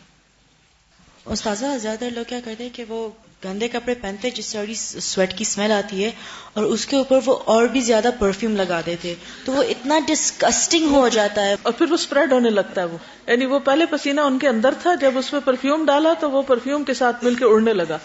استاذہ 1.25 1.65
زیادہ 1.81 2.05
لوگ 2.09 2.23
کیا 2.27 2.39
کرتے 2.45 2.63
ہیں 2.63 2.69
کہ 2.73 2.83
وہ 2.83 3.09
گندے 3.43 3.67
کپڑے 3.67 3.93
پہنتے 3.93 4.29
جس 4.29 4.45
سے 4.45 4.73
سویٹ 4.99 5.37
کی 5.37 5.41
اسمیل 5.41 5.71
آتی 5.71 6.03
ہے، 6.05 6.11
اور 6.53 6.63
اس 6.63 6.85
کے 6.85 6.95
اوپر 6.95 7.19
وہ 7.25 7.39
اور 7.45 7.65
بھی 7.65 7.81
زیادہ 7.81 8.09
پرفیوم 8.19 8.55
لگا 8.55 8.81
دیتے 8.85 9.15
تو 9.45 9.51
وہ 9.51 9.63
اتنا 9.63 9.99
ڈسکسٹنگ 10.07 10.91
ہو 10.91 11.07
جاتا 11.07 11.45
ہے۔ 11.45 11.55
اور 11.61 11.73
پھر 11.73 11.89
وہ 11.89 11.93
اسپریڈ 11.93 12.33
ہونے 12.33 12.49
لگتا 12.49 12.81
ہے 12.81 12.85
وہ۔ 12.85 12.97
یعنی 13.27 13.45
وہ 13.45 13.59
پہلے 13.59 13.85
پسینہ 13.85 14.21
ان 14.21 14.39
کے 14.39 14.47
اندر 14.47 14.73
تھا، 14.81 14.95
جب 14.95 15.17
اس 15.17 15.33
میں 15.33 15.41
پرفیوم 15.45 15.85
ڈالا 15.85 16.13
تو 16.19 16.31
وہ 16.31 16.41
پرفیوم 16.41 16.83
کے 16.83 16.93
ساتھ 16.93 17.23
مل 17.23 17.35
کے 17.35 17.45
اڑنے 17.45 17.73
لگا۔ 17.73 17.97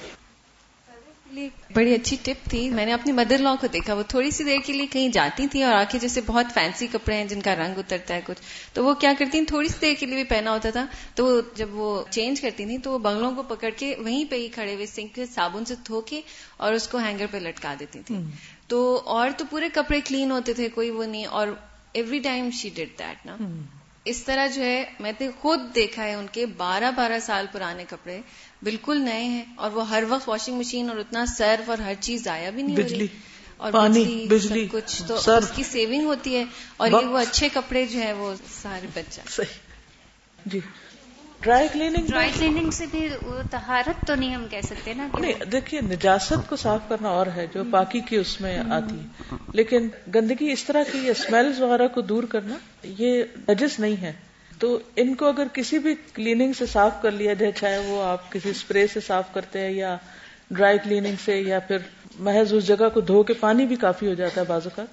بڑی 1.75 1.95
اچھی 1.95 2.17
ٹپ 2.23 2.51
تھی۔ 2.51 2.71
میں 2.71 2.87
نے 2.87 2.93
اپنی 2.93 3.13
مدر 3.13 3.39
لا 3.39 3.55
کو 3.61 3.67
دیکھا 3.67 3.95
وہ 3.95 4.03
تھوڑی 4.09 4.31
سی 4.31 4.45
دیر 4.45 4.59
کے 4.67 4.73
لیے 4.73 4.87
کہیں 4.87 5.09
جاتی 5.09 5.47
تھی 5.47 5.63
اور 5.63 5.75
آ 5.75 5.85
کے 5.91 5.99
جیسے 5.99 6.21
بہت 6.27 6.47
فینسی 6.55 6.87
کپڑے 6.87 7.17
ہیں 7.17 7.25
جن 7.25 7.41
کا 7.41 7.57
رنگ 7.57 7.79
اترتا 7.79 8.15
ہے 8.15 8.21
کچھ۔ 8.27 8.39
تو 8.73 8.85
وہ 8.85 8.95
کیا 8.95 9.13
کرتی 9.19 9.45
تھوڑی 9.45 9.69
سی 9.69 9.79
دیر 9.81 9.95
کے 9.99 10.07
لیے 10.07 10.15
بھی 10.15 10.25
پہنا 10.25 10.53
ہوتا 10.53 10.71
تھا۔ 10.71 10.87
تو 11.15 11.41
جب 11.55 11.69
وہ 11.73 12.03
چینج 12.11 12.41
کرتی 12.41 12.67
تھی 12.67 12.79
تو 12.79 12.93
وہ 12.93 12.99
بنگلوں 12.99 13.35
کو 13.35 13.43
پکڑ 13.43 13.71
کے 13.77 13.95
وہیں 13.99 14.25
پہ 14.31 14.37
ہی 14.37 14.49
کھڑے 14.49 14.75
ہوئے 14.75 14.87
سنک 14.87 15.15
کے 15.15 15.27
صابن 15.27 15.65
سے 15.65 15.75
دھو 15.87 16.01
کے 16.01 16.21
اور 16.57 16.73
اس 16.73 16.89
کو 16.89 16.99
ہینگر 16.99 17.27
پہ 17.31 17.37
لٹکا 17.37 17.75
دیتی 17.81 18.01
تھی 18.07 18.17
تو 18.67 19.03
اور 19.05 19.31
تو 19.37 19.45
پورے 19.51 19.69
کپڑے 19.75 20.01
کلین 20.01 20.31
ہوتے 20.31 20.53
تھے 20.53 20.69
کوئی 20.69 20.91
وہ 20.91 21.05
نہیں۔ 21.05 21.27
اور 21.27 21.49
every 21.93 22.19
time 22.19 22.51
she 22.51 22.71
did 22.75 22.89
that 22.99 23.27
نا۔ 23.27 23.37
اس 24.05 24.23
طرح 24.25 24.47
جو 24.47 24.63
ہے 24.63 24.85
میں 25.01 25.13
نے 25.21 25.29
خود 25.41 25.61
دیکھا 25.75 26.05
ہے 26.05 26.15
ان 26.15 26.27
کے 26.33 26.47
بارہ 26.47 26.91
بارہ 26.97 27.19
سال 27.19 27.47
پرانے 27.53 27.85
کپڑے۔ 27.89 28.21
بالکل 28.63 29.01
نئے 29.01 29.25
ہیں 29.25 29.45
اور 29.55 29.71
وہ 29.71 29.89
ہر 29.91 30.05
وقت 30.09 30.29
واشنگ 30.29 30.57
مشین 30.59 30.89
اور 30.91 30.97
اتنا 30.97 31.27
سرف 31.27 31.71
اور 31.71 31.79
ہر 31.79 31.95
چیز 32.01 32.25
ضائع 32.25 32.51
بھی 32.51 32.63
نہیں 32.63 32.77
بجلی 32.77 33.07
اور 33.57 33.73
پانی 33.73 34.27
بجلی, 34.31 34.67
کچھ 34.67 35.03
تو 35.09 35.17
سرف 35.17 35.43
اس 35.43 35.51
کی 35.57 35.63
سیونگ 35.63 36.05
ہوتی 36.05 36.37
ہے 36.37 36.45
اور 36.77 36.89
یہ 36.89 37.07
وہ 37.07 37.19
اچھے 37.19 37.49
کپڑے 37.53 37.87
جو 37.87 38.01
ہے 38.01 38.13
وہ 38.13 38.35
سارے 38.63 38.87
بچ 38.95 39.17
جاتے 39.17 39.43
جی۔ 40.47 40.61
ڈرائی 41.43 41.69
کلیننگ 41.73 42.07
ڈرائی 42.07 42.31
کلیننگ 42.39 42.71
سے 42.71 42.87
بھی 42.91 43.09
وہ 43.23 43.43
تہارت 43.51 44.07
تو 44.07 44.15
نہیں 44.15 44.35
ہم 44.35 44.47
کہہ 44.51 44.61
سکتے 44.61 44.95
نا 44.95 45.07
نہیں 45.21 45.45
دیکھیے 45.53 45.81
نجاست 45.81 46.49
کو 46.49 46.57
صاف 46.57 46.89
کرنا 46.89 47.09
اور 47.09 47.27
ہے 47.37 47.47
جو 47.55 47.63
پاکی 47.71 48.01
کی 48.01 48.17
اس 48.17 48.41
میں 48.41 48.59
آتی۔ 48.59 48.97
ہے 48.97 49.37
لیکن 49.53 49.89
گندگی 50.15 50.51
اس 50.53 50.65
طرح 50.65 50.83
کی 50.93 51.11
اسمیلز 51.11 51.61
وغیرہ 51.61 51.89
کو 51.89 52.01
دور 52.01 52.23
کرنا 52.23 52.55
یہ 52.83 53.23
نجس 53.49 53.79
نہیں 53.81 53.97
ہے۔ 53.97 54.13
تو 54.59 54.79
ان 54.97 55.15
کو 55.15 55.27
اگر 55.27 55.47
کسی 55.53 55.79
بھی 55.79 55.95
کلیننگ 56.15 56.53
سے 56.53 56.67
صاف 56.67 57.03
کر 57.03 57.11
لیا 57.11 57.35
جائے، 57.35 57.53
چاہے 57.53 57.79
وہ 57.79 58.03
آپ 58.03 58.33
کسی 58.33 58.51
اسپرے 58.51 58.87
سے 58.87 59.01
صاف 59.01 59.35
کرتے 59.35 59.61
ہیں 59.61 59.71
یا 59.71 59.97
ڈرائی 60.51 60.79
کلیننگ 60.79 61.17
سے 61.25 61.41
یا 61.41 61.59
پھر 61.59 61.77
محض 62.19 62.53
اس 62.53 62.67
جگہ 62.67 62.89
کو 62.95 63.01
دھو 63.01 63.23
کے 63.23 63.33
پانی 63.33 63.67
بھی 63.67 63.77
کافی 63.77 64.07
ہو 64.07 64.15
جاتا 64.15 64.41
ہے 64.41 64.47
بازو 64.47 64.69
کا 64.77 64.85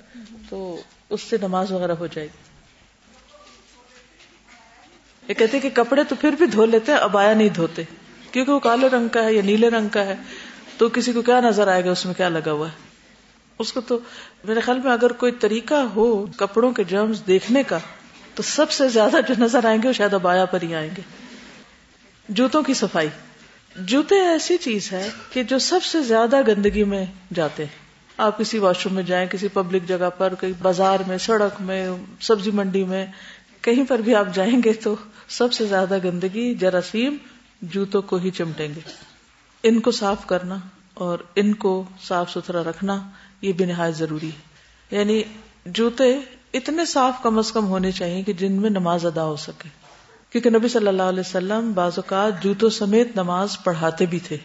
تو 0.49 0.81
اس 1.09 1.21
سے 1.21 1.37
نماز 1.41 1.71
وغیرہ 1.71 1.91
ہو 1.91 2.07
جائے 2.07 2.27
گی۔ 2.27 2.43
یہ 5.29 5.33
کہتے 5.33 5.59
کہ 5.59 5.69
کپڑے 5.73 6.03
تو 6.03 6.15
پھر 6.15 6.31
بھی 6.31 6.45
دھو 6.45 6.65
لیتے 6.65 6.91
ہیں 6.91 6.99
ابایا 6.99 7.33
نہیں 7.33 7.49
دھوتے۔ 7.49 7.83
کیونکہ 8.31 8.51
وہ 8.51 8.59
کالے 8.59 8.87
رنگ 8.89 9.07
کا 9.07 9.23
ہے 9.23 9.33
یا 9.33 9.41
نیلے 9.41 9.69
رنگ 9.69 9.89
کا 9.89 10.05
ہے، 10.05 10.15
تو 10.77 10.89
کسی 10.89 11.13
کو 11.13 11.21
کیا 11.21 11.39
نظر 11.39 11.67
آئے 11.67 11.85
گا، 11.85 11.91
اس 11.91 12.05
میں 12.05 12.13
کیا 12.13 12.29
لگا 12.29 12.51
ہوا 12.51 12.67
ہے؟ 12.67 12.73
اس 13.59 13.73
کو 13.73 13.81
تو 13.81 13.99
میرے 14.43 14.59
خیال 14.59 14.79
میں 14.83 14.91
اگر 14.91 15.11
کوئی 15.11 15.31
طریقہ 15.31 15.73
ہو 15.73 16.25
کپڑوں 16.25 16.71
کے 16.71 16.83
جرمز 16.83 17.21
دیکھنے 17.27 17.63
کا 17.63 17.79
تو 18.35 18.43
سب 18.43 18.71
سے 18.71 18.89
زیادہ 18.89 19.17
جو 19.27 19.33
نظر 19.37 19.65
آئیں 19.65 19.81
گے 19.83 19.87
وہ 19.87 19.93
شاید 19.93 20.13
ابایا 20.13 20.45
پر 20.45 20.61
ہی 20.61 20.75
آئیں 20.75 20.89
گے۔ 20.97 21.01
جوتوں 22.29 22.63
کی 22.63 22.73
صفائی۔ 22.73 23.09
جوتے 23.75 24.15
ایسی 24.15 24.57
چیز 24.57 24.91
ہے 24.91 25.09
کہ 25.33 25.43
جو 25.43 25.59
سب 25.59 25.83
سے 25.83 26.01
زیادہ 26.01 26.41
گندگی 26.47 26.83
میں 26.83 27.05
جاتے 27.33 27.65
ہیں۔ 27.65 27.85
آپ 28.17 28.39
کسی 28.39 28.57
واش 28.57 28.83
روم 28.85 28.95
میں 28.95 29.03
جائیں، 29.03 29.27
کسی 29.27 29.47
پبلک 29.47 29.87
جگہ 29.87 30.09
پر 30.17 30.33
کہیں 30.39 30.51
بازار 30.61 30.97
میں، 31.07 31.17
سڑک 31.17 31.61
میں، 31.61 31.89
سبزی 32.21 32.51
منڈی 32.51 32.83
میں، 32.83 33.05
کہیں 33.61 33.83
پر 33.83 33.99
بھی 33.99 34.15
آپ 34.15 34.25
جائیں 34.33 34.61
گے 34.65 34.73
تو 34.73 34.95
سب 35.27 35.53
سے 35.53 35.65
زیادہ 35.65 35.97
گندگی، 36.03 36.55
جراثیم 36.55 37.17
جوتوں 37.61 38.01
کو 38.01 38.15
ہی 38.15 38.31
چمٹیں 38.31 38.67
گے۔ 38.67 38.79
ان 39.63 39.79
کو 39.79 39.91
صاف 39.91 40.27
کرنا 40.27 40.55
اور 40.93 41.19
ان 41.35 41.53
کو 41.53 41.83
صاف 42.01 42.31
ستھرا 42.31 42.63
رکھنا 42.63 43.09
یہ 43.41 43.53
بھی 43.53 43.65
نہایت 43.65 43.95
ضروری 43.95 44.29
ہے۔ 44.29 44.55
یعنی 44.97 45.23
جوتے 45.65 46.19
اتنے 46.57 46.85
صاف 46.85 47.13
کم 47.23 47.37
از 47.37 47.51
کم 47.51 47.67
ہونے 47.67 47.91
چاہیے 47.91 48.23
کہ 48.23 48.33
جن 48.33 48.51
میں 48.51 48.69
نماز 48.69 49.05
ادا 49.05 49.23
ہو 49.23 49.35
سکے۔ 49.35 49.69
کیونکہ 50.29 50.49
نبی 50.49 50.67
صلی 50.67 50.87
اللہ 50.87 51.03
علیہ 51.03 51.19
وسلم 51.19 51.71
بعض 51.73 51.91
اوقات 51.95 52.43
جوتوں 52.43 52.69
سمیت 52.69 53.15
نماز 53.15 53.57
پڑھاتے 53.63 54.05
بھی 54.05 54.19
تھے۔ 54.19 54.37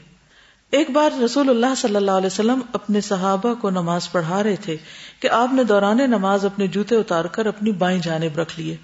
ایک 0.71 0.91
بار 0.91 1.23
رسول 1.23 1.51
اللہ 1.51 1.75
صلی 1.77 1.97
اللہ 1.97 2.11
علیہ 2.11 2.27
وسلم 2.27 2.61
اپنے 2.73 3.01
صحابہ 3.01 3.55
کو 3.55 3.71
نماز 3.71 4.13
پڑھا 4.13 4.43
رہے 4.43 4.57
تھے 4.57 4.77
کہ 5.21 5.29
آپ 5.29 5.53
نے 5.53 5.65
دوران 5.65 5.97
نماز 5.97 6.45
اپنے 6.45 6.67
جوتے 6.67 6.97
اتار 6.97 7.25
کر 7.25 7.47
اپنی 7.47 7.73
بائیں 7.73 8.01
جانب 8.03 8.39
رکھ 8.39 8.61
لیے۔ 8.61 8.77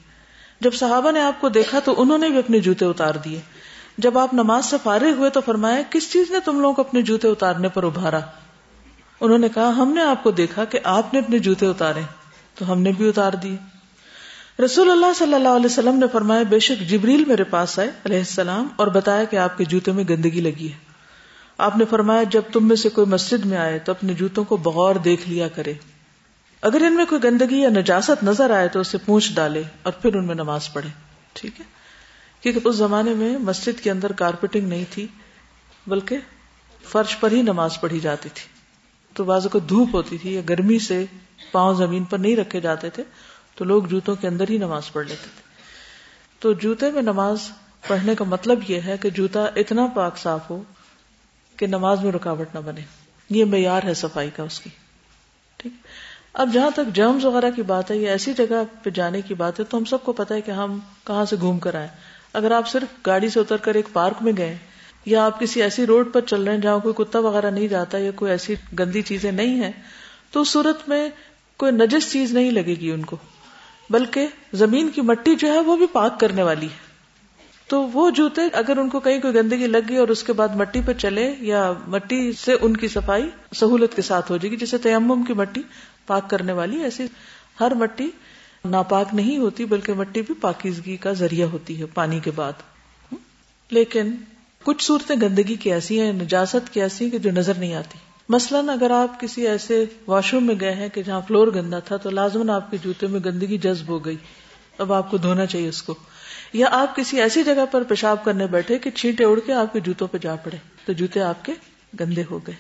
جب 0.60 0.74
صحابہ 0.74 1.10
نے 1.10 1.20
آپ 1.20 1.40
کو 1.40 1.48
دیکھا 1.48 1.78
تو 1.78 2.02
انہوں 2.02 2.18
نے 2.18 2.28
بھی 2.28 2.38
اپنے 2.38 2.58
جوتے 2.58 2.84
اتار 2.84 3.14
دیے۔ 3.14 3.40
جب 3.98 4.18
آپ 4.18 4.34
نماز 4.34 4.64
سے 4.64 4.76
فارغ 4.82 5.10
ہوئے 5.10 5.30
تو 5.30 5.40
فرمایا، 5.40 5.82
کس 5.90 6.12
چیز 6.12 6.30
نے 6.30 6.38
تم 6.44 6.60
لوگوں 6.60 6.74
کو 6.74 6.82
اپنے 6.82 7.02
جوتے 7.02 7.28
اتارنے 7.28 7.68
پر 7.68 7.84
ابھارا؟ 7.84 8.20
انہوں 9.20 9.38
نے 9.38 9.48
کہا، 9.48 9.68
ہم 9.68 9.92
نے 9.92 10.02
آپ 10.02 10.22
کو 10.22 10.30
دیکھا 10.30 10.64
کہ 10.64 10.78
آپ 10.84 11.14
نے 11.14 11.20
اپنے 11.20 11.38
جوتے 11.38 11.66
اتارے۔ 11.66 12.00
تو 12.58 12.72
ہم 12.72 12.82
نے 12.82 12.92
بھی 12.92 13.08
اتار 13.08 13.32
دیے 13.32 13.56
رسول 14.64 14.90
اللہ 14.90 15.12
صلی 15.18 15.34
اللہ 15.34 15.48
علیہ 15.48 15.66
وسلم 15.66 15.98
نے 15.98 16.06
فرمایا، 16.12 16.42
بے 16.42 16.58
شک 16.58 16.88
جبریل 16.88 17.24
میرے 17.24 17.44
پاس 17.44 17.78
آئے 17.78 17.90
علیہ 18.04 18.18
السلام 18.18 18.68
اور 18.76 18.86
بتایا 18.86 19.24
کہ 19.24 19.36
آپ 19.36 19.58
کے 19.58 19.64
جوتے 19.64 19.92
میں 19.92 20.04
گندگی 20.08 20.40
لگی 20.40 20.72
ہے۔ 20.72 20.76
آپ 21.58 21.76
نے 21.76 21.84
فرمایا، 21.90 22.22
جب 22.22 22.42
تم 22.52 22.68
میں 22.68 22.76
سے 22.76 22.88
کوئی 22.88 23.06
مسجد 23.06 23.44
میں 23.44 23.58
آئے 23.58 23.78
تو 23.78 23.92
اپنے 23.92 24.14
جوتوں 24.14 24.44
کو 24.44 24.56
بغور 24.56 24.94
دیکھ 24.94 25.28
لیا 25.28 25.48
کرے۔ 25.48 25.72
اگر 26.60 26.80
ان 26.80 26.92
میں 26.92 27.04
کوئی 27.04 27.24
گندگی 27.24 27.60
یا 27.60 27.68
نجاست 27.68 28.24
نظر 28.24 28.50
آئے 28.50 28.68
تو 28.68 28.80
اسے 28.80 28.98
پونچھ 28.98 29.32
ڈالے 29.32 29.62
اور 29.82 29.92
پھر 29.92 30.14
ان 30.14 30.26
میں 30.26 30.34
نماز 30.34 30.72
پڑھے۔ 30.72 30.88
ٹھیک 31.32 31.60
ہے؟ 31.60 31.64
کیونکہ 32.40 32.68
اس 32.68 32.76
زمانے 32.76 33.14
میں 33.14 33.38
مسجد 33.38 33.80
کے 33.80 33.90
اندر 33.90 34.12
کارپیٹنگ 34.12 34.68
نہیں 34.68 34.84
تھی، 34.90 35.06
بلکہ 35.86 36.18
فرش 36.88 37.20
پر 37.20 37.32
ہی 37.32 37.42
نماز 37.42 37.80
پڑھی 37.80 38.00
جاتی 38.00 38.28
تھی۔ 38.34 38.48
تو 39.14 39.24
بازو 39.24 39.48
کو 39.48 39.58
دھوپ 39.58 39.88
ہوتی 39.94 40.18
تھی 40.18 40.34
یا 40.34 40.40
گرمی 40.48 40.78
سے 40.78 41.04
پاؤں 41.52 41.74
زمین 41.74 42.04
پر 42.04 42.18
نہیں 42.18 42.36
رکھے 42.36 42.60
جاتے 42.60 42.90
تھے، 42.90 43.02
تو 43.54 43.64
لوگ 43.64 43.82
جوتوں 43.82 44.16
کے 44.16 44.28
اندر 44.28 44.44
ہی 44.48 44.58
نماز 44.58 44.92
پڑھ 44.92 45.06
لیتے 45.06 45.28
تھے۔ 45.36 45.46
تو 46.38 46.52
جوتے 46.52 46.90
میں 46.90 47.02
نماز 47.02 47.38
پڑھنے 47.86 48.14
کا 48.14 48.24
مطلب 48.24 48.70
یہ 48.70 48.80
ہے 48.80 48.96
کہ 48.96 49.10
جوتا 49.10 49.44
اتنا 49.56 49.86
پاک 49.86 50.18
صاف 50.18 50.50
ہو 50.50 50.62
کہ 51.56 51.66
نماز 51.66 52.04
میں 52.04 52.12
رکاوٹ 52.12 52.54
نہ 52.54 52.60
بنے۔ 52.60 52.80
یہ 53.30 53.44
معیار 53.44 53.82
ہے 53.84 53.94
صفائی 53.94 54.30
کا 54.36 54.42
اس 54.42 54.60
کی۔ 54.60 54.70
ٹھیک۔ 55.56 55.72
اب 56.32 56.50
جہاں 56.52 56.70
تک 56.70 56.94
جرمز 56.94 57.24
وغیرہ 57.24 57.50
کی 57.50 57.62
بات 57.62 57.90
ہے، 57.90 57.96
یا 57.96 58.12
ایسی 58.12 58.32
جگہ 58.32 58.62
پہ 58.82 58.90
جانے 58.90 59.22
کی 59.22 59.34
بات 59.34 59.60
ہے، 59.60 59.64
تو 59.64 59.78
ہم 59.78 59.84
سب 59.84 60.04
کو 60.04 60.12
پتا 60.12 60.34
ہے 60.34 60.40
کہ 60.40 60.50
ہم 60.50 60.78
کہاں 61.06 61.24
سے 61.24 61.36
گھوم 61.40 61.58
کر 61.58 61.74
آئے۔ 61.74 61.88
اگر 62.32 62.50
آپ 62.50 62.68
صرف 62.68 63.06
گاڑی 63.06 63.28
سے 63.28 63.40
اتر 63.40 63.56
کر 63.56 63.74
ایک 63.74 63.88
پارک 63.92 64.22
میں 64.22 64.32
گئے، 64.36 64.56
یا 65.04 65.26
آپ 65.26 65.40
کسی 65.40 65.62
ایسی 65.62 65.86
روڈ 65.86 66.12
پر 66.12 66.20
چل 66.20 66.42
رہے 66.44 66.54
ہیں 66.54 66.60
جہاں 66.60 66.78
کوئی 66.78 66.94
کتا 66.98 67.18
وغیرہ 67.18 67.50
نہیں 67.50 67.68
جاتا 67.68 67.98
یا 67.98 68.10
کوئی 68.10 68.30
ایسی 68.30 68.54
گندی 68.78 69.02
چیزیں 69.02 69.32
نہیں 69.32 69.62
ہیں 69.62 69.72
تو 70.30 70.40
اس 70.40 70.48
صورت 70.48 70.88
میں 70.88 71.08
کوئی 71.56 71.72
نجس 71.72 72.12
چیز 72.12 72.32
نہیں 72.32 72.50
لگے 72.50 72.74
گی 72.74 72.90
ان 72.90 73.04
کو، 73.04 73.16
بلکہ 73.90 74.26
زمین 74.52 74.88
کی 74.88 75.00
مٹی 75.00 75.34
جو 75.34 75.52
ہے 75.52 75.60
وہ 75.60 75.76
بھی 75.76 75.86
پاک 75.86 76.20
کرنے 76.20 76.42
والی 76.42 76.66
ہے۔ 76.66 76.86
تو 77.66 77.82
وہ 77.82 78.10
جوتے 78.10 78.40
اگر 78.52 78.76
ان 78.76 78.88
کو 78.88 79.00
کہیں 79.00 79.20
کوئی 79.20 79.34
گندگی 79.34 79.66
لگ 79.66 79.78
گئی 79.88 79.96
اور 79.96 80.08
اس 80.08 80.22
کے 80.22 80.32
بعد 80.32 80.48
مٹی 80.48 80.80
پہ 80.86 80.92
چلے 80.92 81.34
یا 81.40 81.72
مٹی 81.88 82.32
سے 82.32 82.56
ان 82.60 82.76
کی 82.76 82.88
صفائی 82.88 83.28
سہولت 83.54 83.96
کے 83.96 84.02
ساتھ 84.02 84.30
ہو 84.30 84.36
جائے 84.36 84.50
گی، 84.50 84.56
جیسے 84.56 84.78
تیمم 84.78 85.22
کی 85.22 85.32
مٹی 85.32 85.62
پاک 86.06 86.30
کرنے 86.30 86.52
والی، 86.52 86.82
ایسی 86.82 87.06
ہر 87.60 87.74
مٹی 87.74 88.10
ناپاک 88.64 89.14
نہیں 89.14 89.38
ہوتی، 89.38 89.64
بلکہ 89.64 89.92
مٹی 89.92 90.22
بھی 90.22 90.34
پاکیزگی 90.34 90.96
کا 90.96 91.12
ذریعہ 91.12 91.46
ہوتی 91.46 91.80
ہے 91.80 91.86
پانی 91.86 92.20
کے 92.20 92.30
بعد۔ 92.30 92.52
لیکن 93.70 94.14
کچھ 94.62 94.84
صورتیں 94.84 95.16
گندگی 95.22 95.54
کی 95.54 95.72
ایسی 95.72 96.00
ہیں، 96.00 96.12
نجاست 96.12 96.74
کی 96.74 96.82
ایسی 96.82 97.04
ہیں 97.04 97.12
کہ 97.12 97.18
جو 97.18 97.30
نظر 97.30 97.54
نہیں 97.54 97.74
آتی۔ 97.74 97.98
مثلاً 98.28 98.68
اگر 98.68 98.90
آپ 98.90 99.20
کسی 99.20 99.46
ایسے 99.46 99.84
واش 100.06 100.34
روم 100.34 100.46
میں 100.46 100.54
گئے 100.60 100.74
ہیں 100.74 100.88
کہ 100.88 101.02
جہاں 101.02 101.20
فلور 101.28 101.48
گندا 101.48 101.78
تھا 101.78 101.96
تو 101.96 102.10
لازمن 102.10 102.50
آپ 102.50 102.70
کے 102.70 102.76
جوتے 102.82 103.06
میں 103.06 103.20
گندگی 103.24 103.58
جذب 103.58 103.88
ہو 103.88 104.04
گئی۔ 104.04 104.16
اب 104.78 104.92
آپ 104.92 105.10
کو 105.10 105.16
دھونا 105.16 105.46
چاہیے 105.46 105.68
اس 105.68 105.82
کو۔ 105.82 105.94
یا 106.52 106.66
آپ 106.70 106.96
کسی 106.96 107.20
ایسی 107.20 107.42
جگہ 107.42 107.66
پر 107.70 107.82
پیشاب 107.82 108.24
کرنے 108.24 108.46
بیٹھے 108.46 108.78
کہ 108.78 108.90
چھینٹے 108.90 109.24
اڑ 109.24 109.40
کے 109.46 109.52
آپ 109.52 109.72
کے 109.72 109.80
جوتوں 109.80 110.08
پہ 110.08 110.18
جا 110.18 110.36
پڑے 110.36 110.56
تو 110.86 110.92
جوتے 110.92 111.22
آپ 111.22 111.44
کے 111.44 111.52
گندے 112.00 112.22
ہو 112.30 112.38
گئے۔ 112.38 112.54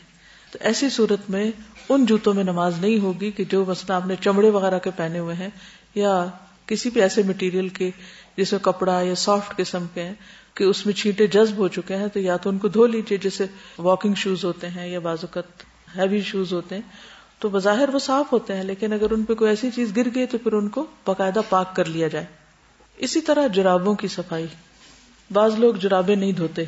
تو 0.52 0.58
ایسی 0.60 0.90
صورت 0.90 1.30
میں 1.30 1.50
ان 1.88 2.06
جوتوں 2.06 2.34
میں 2.34 2.44
نماز 2.44 2.78
نہیں 2.78 2.98
ہوگی 2.98 3.30
کہ 3.30 3.44
جو 3.44 3.64
مثلا 3.64 3.96
آپ 3.96 4.06
نے 4.06 4.14
چمڑے 4.20 4.50
وغیرہ 4.50 4.78
کے 4.78 4.90
پہنے 4.96 5.18
ہوئے 5.18 5.34
ہیں 5.34 5.48
یا 5.94 6.26
کسی 6.66 6.90
بھی 6.90 7.02
ایسے 7.02 7.22
مٹیریل 7.22 7.68
کے 7.68 7.90
جیسے 8.36 8.56
کپڑا 8.62 9.00
یا 9.00 9.14
سافٹ 9.14 9.56
قسم 9.56 9.86
کے 9.94 10.02
ہیں 10.02 10.14
کہ 10.56 10.64
اس 10.64 10.86
میں 10.86 10.94
چھینٹے 10.94 11.26
جذب 11.26 11.56
ہو 11.56 11.68
چکے 11.68 11.96
ہیں 11.96 12.08
تو 12.08 12.20
یا 12.20 12.36
تو 12.36 12.50
ان 12.50 12.58
کو 12.58 12.68
دھو 12.68 12.86
لیجیے 12.86 13.18
جیسے 13.18 13.46
واکنگ 13.78 14.14
شوز 14.14 14.44
ہوتے 14.44 14.68
ہیں 14.68 14.88
یا 14.88 14.98
بازوقت 14.98 15.62
ہیوی 15.96 16.20
شوز 16.20 16.52
ہوتے 16.52 16.74
ہیں، 16.74 16.82
تو 17.38 17.48
بظاہر 17.48 17.88
وہ 17.88 17.98
صاف 17.98 18.32
ہوتے 18.32 18.56
ہیں، 18.56 18.62
لیکن 18.62 18.92
اگر 18.92 19.10
ان 19.10 19.24
پہ 19.24 19.34
کوئی 19.34 19.50
ایسی 19.50 19.70
چیز 19.70 19.96
گر 19.96 20.06
گئی 20.14 20.26
تو 20.26 20.38
پھر 20.38 20.52
ان 20.52 20.68
کو 20.68 20.86
باقاعدہ 21.06 21.40
پاک 21.48 21.76
کر 21.76 21.84
لیا 21.84 22.08
جائے۔ 22.08 22.24
اسی 22.96 23.20
طرح 23.20 23.46
جرابوں 23.46 23.94
کی 23.94 24.08
صفائی۔ 24.08 24.46
بعض 25.32 25.54
لوگ 25.58 25.74
جرابیں 25.74 26.16
نہیں 26.16 26.32
دھوتے۔ 26.32 26.64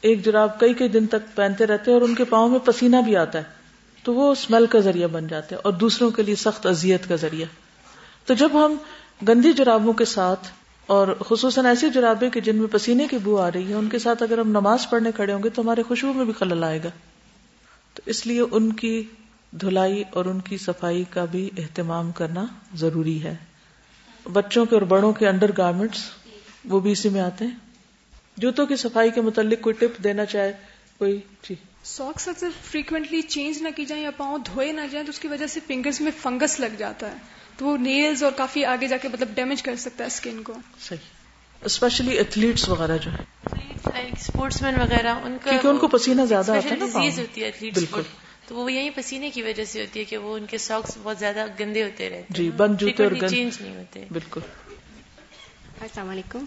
ایک 0.00 0.24
جراب 0.24 0.60
کئی 0.60 0.74
کئی 0.74 0.88
دن 0.88 1.06
تک 1.06 1.36
پہنتے 1.36 1.66
رہتے 1.66 1.92
اور 1.92 2.02
ان 2.02 2.14
کے 2.14 2.24
پاؤں 2.24 2.48
میں 2.48 2.58
پسینہ 2.58 2.96
بھی 3.04 3.16
آتا 3.16 3.38
ہے۔ 3.38 3.44
تو 4.02 4.14
وہ 4.14 4.32
اسمیل 4.32 4.66
کا 4.66 4.78
ذریعہ 4.78 5.08
بن 5.08 5.26
جاتے 5.26 5.54
ہیں 5.54 5.62
اور 5.64 5.72
دوسروں 5.72 6.10
کے 6.10 6.22
لیے 6.22 6.34
سخت 6.34 6.66
اذیت 6.66 7.08
کا 7.08 7.16
ذریعہ۔ 7.16 7.46
تو 8.26 8.34
جب 8.34 8.66
ہم 8.66 8.76
گندی 9.28 9.52
جرابوں 9.52 9.92
کے 9.92 10.04
ساتھ 10.04 10.48
اور 10.86 11.08
خصوصاً 11.28 11.66
ایسی 11.66 11.90
جرابے 11.90 12.30
کہ 12.30 12.40
جن 12.40 12.56
میں 12.56 12.66
پسینے 12.66 13.06
کی 13.10 13.18
بو 13.18 13.40
آ 13.40 13.50
رہی 13.50 13.68
ہے، 13.68 13.74
ان 13.74 13.88
کے 13.88 13.98
ساتھ 13.98 14.22
اگر 14.22 14.38
ہم 14.38 14.48
نماز 14.48 14.90
پڑھنے 14.90 15.12
کھڑے 15.12 15.32
ہوں 15.32 15.42
گے 15.42 15.48
تو 15.48 15.62
ہمارے 15.62 15.82
خوشبو 15.82 16.12
میں 16.12 16.24
بھی 16.24 16.32
خلل 16.32 16.64
آئے 16.64 16.80
گا۔ 16.84 16.88
تو 17.94 18.02
اس 18.06 18.26
لیے 18.26 18.40
ان 18.50 18.72
کی 18.72 19.02
دھلائی 19.60 20.04
اور 20.10 20.24
ان 20.24 20.40
کی 20.40 20.56
صفائی 20.56 21.04
کا 21.10 21.24
بھی 21.24 21.50
اہتمام 21.58 22.12
کرنا 22.12 22.44
ضروری 22.74 23.22
ہے۔ 23.22 23.36
بچوں 24.32 24.64
کے 24.64 24.74
اور 24.74 24.82
بڑوں 24.82 25.12
کے 25.12 25.28
انڈر 25.28 25.50
گارمنٹس 25.58 25.98
وہ 26.64 26.80
بھی 26.80 26.92
اسی 26.92 27.08
میں 27.08 27.20
آتے 27.20 27.44
ہیں۔ 27.44 27.56
جوتوں 28.36 28.66
کی 28.66 28.76
صفائی 28.76 29.10
کے 29.10 29.20
متعلق 29.20 29.60
کوئی 29.60 29.74
ٹپ 29.74 30.04
دینا 30.04 30.24
چاہے، 30.24 30.52
کوئی 30.98 31.20
جی۔ 31.48 31.54
ساکس 31.84 32.28
اکثر 32.28 32.48
فریکوینٹلی 32.70 33.22
چینج 33.22 33.62
نہ 33.62 33.68
کی 33.76 33.84
جائیں 33.84 34.04
یا 34.04 34.10
پاؤں 34.10 34.38
دھوئے 34.38 34.72
نہ 34.72 34.80
جائیں 34.90 35.06
تو 35.06 35.10
اس 35.10 35.18
کی 35.18 35.28
وجہ 35.28 35.46
سے 35.46 35.60
فنگرز 35.66 36.00
میں 36.00 36.12
فنگس 36.22 36.60
لگ 36.60 36.74
جاتا 36.78 37.10
ہے۔ 37.10 37.16
تو 37.62 37.66
وہ 37.68 37.76
نیلز 37.76 38.22
اور 38.22 38.32
کافی 38.32 38.64
آگے 38.64 38.86
جا 38.86 38.96
کے 38.96 39.08
مطلب 39.08 39.28
ڈیمیج 39.34 39.62
کر 39.62 39.76
سکتا 39.76 40.04
ہے 40.04 40.06
اسکن 40.06 40.42
کو۔ 40.42 40.52
صحیح۔ 40.80 41.64
اسپیشلی 41.64 42.16
ایتھلیٹس 42.16 42.68
وغیرہ 42.68 42.98
جو 42.98 43.10
ہے 43.10 43.24
اسپورٹس 44.16 44.62
مین 44.62 44.80
وغیرہ 44.80 45.08
ان 45.08 45.36
کا 45.44 45.50
کیونکہ 45.50 45.66
ان 45.68 45.78
کو 45.78 45.88
پسینہ 45.88 46.22
زیادہ 46.22 46.52
آتا 46.52 46.70
ہے 46.70 46.76
ڈیزیز 46.76 47.18
ہوتی 47.18 47.40
ہے 47.40 47.46
ایتھلیٹس 47.46 47.74
کو۔ 47.74 47.80
بالکل۔ 47.80 48.02
تو 48.46 48.54
وہ 48.54 48.72
یہی 48.72 48.90
پسینے 48.90 49.30
کی 49.30 49.42
وجہ 49.42 49.64
سے 49.64 49.80
ہوتی 49.80 50.00
ہے 50.00 50.04
کہ 50.04 50.16
وہ 50.16 50.36
ان 50.36 50.46
کے 50.46 50.58
ساکس 50.58 50.98
بہت 51.02 51.18
زیادہ 51.18 51.46
گندے 51.60 51.82
ہوتے 51.82 52.10
رہتے 52.10 52.24
جی 52.30 52.50
بند 52.50 52.76
جوتے 52.78 53.04
اور 53.04 53.28
چینج 53.28 53.62
نہیں 53.62 53.76
ہوتے۔ 53.76 54.04
بالکل۔ 54.12 54.40
السلام 55.80 56.10
علیکم۔ 56.10 56.44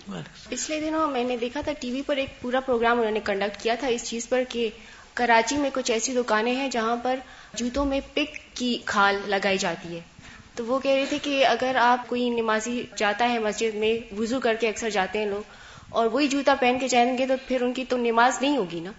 پچھلے 0.49 0.79
دنوں 0.79 1.11
میں 1.11 1.23
نے 1.23 1.37
دیکھا 1.37 1.61
تھا 1.61 1.71
ٹی 1.79 1.91
وی 1.91 2.01
پر 2.01 2.17
ایک 2.17 2.41
پورا 2.41 2.59
پروگرام 2.59 2.99
انہوں 2.99 3.11
نے 3.11 3.19
کنڈکٹ 3.19 3.63
کیا 3.63 3.75
تھا 3.75 3.87
اس 3.87 4.03
چیز 4.03 4.29
پر 4.29 4.43
کہ 4.49 4.69
کراچی 5.13 5.57
میں 5.57 5.69
کچھ 5.73 5.91
ایسی 5.91 6.13
دکانیں 6.13 6.55
ہیں 6.55 6.69
جہاں 6.69 6.95
پر 6.95 7.19
جوتوں 7.53 7.85
میں 7.85 7.99
پک 8.13 8.55
کی 8.55 8.77
کھال 8.85 9.15
لگائی 9.27 9.57
جاتی 9.57 9.95
ہے۔ 9.95 10.14
تو 10.55 10.65
وہ 10.65 10.79
کہہ 10.79 10.91
رہے 10.91 11.05
تھے 11.05 11.17
کہ 11.21 11.45
اگر 11.45 11.75
آپ 11.75 12.07
کوئی 12.07 12.29
نمازی 12.29 12.83
جاتا 12.97 13.29
ہے 13.29 13.39
مسجد 13.39 13.75
میں 13.75 14.15
وضو 14.15 14.39
کر 14.39 14.55
کے 14.59 14.69
اکثر 14.69 14.89
جاتے 14.89 15.19
ہیں 15.19 15.25
لوگ 15.25 15.41
اور 15.89 16.05
وہی 16.05 16.27
جوتا 16.27 16.55
پہن 16.59 16.79
کے 16.79 16.87
جائیں 16.87 17.17
گے 17.17 17.27
تو 17.27 17.33
پھر 17.47 17.61
ان 17.61 17.73
کی 17.73 17.85
تو 17.89 17.97
نماز 17.97 18.41
نہیں 18.41 18.57
ہوگی 18.57 18.79
نا؟ 18.79 18.91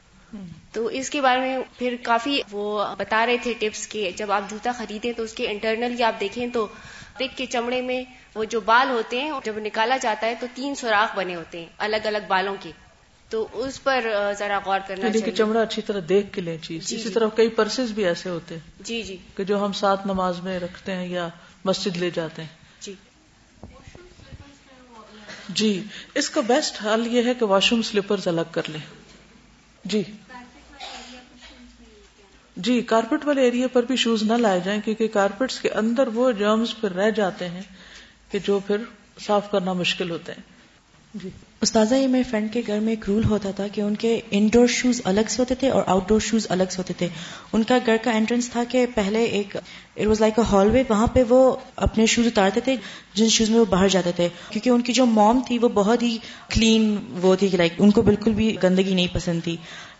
تو 0.73 0.87
اس 0.87 1.11
کے 1.11 1.21
بارے 1.21 1.41
میں 1.41 1.59
پھر 1.79 1.97
کافی 2.03 2.41
وہ 2.53 2.85
بتا 2.99 3.27
رہے 3.27 3.37
تھے 3.43 3.53
ٹپس 3.59 3.87
کے 3.87 4.11
جب 4.17 4.33
آپ 4.33 4.51
جوتا 4.51 4.73
خریدیں 4.79 5.13
تو 5.13 5.23
اس 5.23 5.33
کے 5.33 5.49
انٹرنل 5.49 6.03
آپ 6.03 6.21
دیکھیں 6.21 6.47
تو 6.47 6.67
پک 7.17 7.37
کے 7.37 7.47
چمڑے 7.47 7.81
میں 7.81 8.05
وہ 8.35 8.45
جو 8.45 8.61
بال 8.61 8.91
ہوتے 8.91 9.21
ہیں 9.21 9.33
جب 9.45 9.59
نکالا 9.59 9.97
جاتا 9.97 10.27
ہے 10.27 10.35
تو 10.41 10.47
تین 10.55 10.75
سوراخ 10.75 11.17
بنے 11.17 11.35
ہوتے 11.35 11.59
ہیں 11.59 11.67
الگ 11.79 11.97
الگ 12.05 12.27
بالوں 12.29 12.57
کے۔ 12.61 12.71
تو 13.31 13.47
اس 13.53 13.83
پر 13.83 14.05
ذرا 14.39 14.59
غور 14.65 14.81
کرنا 14.87 15.07
چاہیے 15.07 15.21
کہ 15.21 15.31
چمڑا 15.31 15.63
اچھی 15.63 15.83
طرح 15.83 16.01
دیکھ 16.09 16.33
کے 16.33 16.41
لیں 16.41 16.59
چیز۔ 16.59 16.93
اسی 16.93 17.11
طرح 17.11 17.29
کئی 17.29 17.49
پرسز 17.49 17.93
بھی 17.93 18.05
ایسے 18.05 18.29
ہوتے 18.29 18.55
ہیں 18.55 18.83
جی 18.83 19.03
جی۔ 19.03 19.17
کہ 19.37 19.45
جو 19.45 19.65
ہم 19.65 19.73
ساتھ 19.73 20.07
نماز 20.07 20.41
میں 20.41 20.59
رکھتے 20.59 20.93
ہیں 20.93 21.09
یا 21.09 21.29
مسجد 21.67 21.97
لے 21.97 22.11
جاتے 22.11 22.43
ہیں۔ 22.43 22.49
جی۔ 22.81 22.95
جی 25.49 25.83
اس 26.15 26.31
کا 26.31 26.41
بیسٹ 26.41 26.85
حل 26.85 27.07
یہ 27.07 27.23
ہے 27.25 27.35
کہ 27.35 27.45
واش 27.45 27.71
روم 27.73 27.83
سلیپر 27.83 28.17
الگ 28.27 28.49
کر 28.51 28.63
لیں۔ 28.69 28.81
جی۔ 29.85 30.03
جی 32.57 32.81
کارپیٹ 32.81 33.27
والے 33.27 33.43
ایریا 33.43 33.67
پر 33.73 33.83
بھی 33.83 33.97
شوز 33.97 34.23
نہ 34.23 34.33
لائے 34.33 34.61
جائیں 34.65 34.81
کیونکہ 34.81 35.09
کارپیٹس 35.09 35.61
کے 35.61 35.71
اندر 35.71 36.09
وہ 36.09 36.33
جرمز 36.33 36.75
پھر 36.81 36.93
رہ 36.93 37.11
جاتے 37.11 37.49
ہیں 37.49 37.63
کہ 38.31 38.39
جو 38.39 38.59
پھر 38.67 38.77
صاف 39.21 39.51
کرنا 39.51 39.73
مشکل 39.73 40.11
ہوتے 40.11 40.33
ہیں۔ 40.33 40.43
جی۔ 41.15 41.29
استاذہ، 41.61 41.95
یہ 41.95 42.09
میرے 42.09 42.23
فرینڈ 42.23 42.53
کے 42.53 42.63
گھر 42.67 42.81
میں 42.81 42.93
ایک 42.93 43.05
رول 43.09 43.25
ہوتا 43.25 43.51
تھا 43.51 43.67
کہ 43.67 43.81
ان 43.81 43.95
کے 43.95 44.21
انڈور 44.31 44.67
شوز 44.67 45.01
الگ 45.05 45.21
سے 45.29 45.37
ہوتے 45.39 45.55
تھے 45.55 45.71
اور 45.71 45.83
آؤٹ 45.87 46.09
ڈور 46.09 46.21
شوز 46.21 46.47
الگ 46.49 46.63
سے 46.71 46.77
ہوتے 46.79 46.95
تھے۔ 46.99 47.09
ان 47.53 47.63
کا 47.63 47.79
گھر 47.87 47.97
کا 48.03 48.11
انٹرنس 48.11 48.51
تھا 48.51 48.65
کہ 48.69 48.87
پہلے 48.95 49.25
ایک 49.25 49.57
it 49.57 50.07
was 50.07 50.21
like 50.21 50.39
a 50.39 50.45
hallway 50.71 50.83
وہاں 50.89 51.07
پہ 51.07 51.23
وہ 51.29 51.57
اپنے 51.77 52.07
شوز 52.07 52.27
اتارتے 52.27 52.61
تھے، 52.61 52.77
جن 53.15 53.29
شوز 53.29 53.51
میں 53.51 53.59
وہ 53.59 53.65
باہر 53.65 53.89
جاتے 53.89 54.13
تھے۔ 54.13 54.29
کیونکہ 54.51 54.71
ان 54.71 54.81
کی 54.81 54.93
جو 54.93 55.07
موم 55.07 55.41
تھی 55.47 55.59
وہ 55.59 55.69
بہت 55.69 56.03
ہی 56.03 56.19
کلین 56.55 56.97
وہ 57.23 57.37
تھی 57.37 57.49
لائک 57.53 57.73
ان 57.79 57.91
کو 57.91 58.03
بالکل 58.03 58.31
بھی 58.31 58.57
گندگی 58.63 58.95
نہیں 58.95 59.07
پسند 59.13 59.41
تھی۔ 59.45 59.57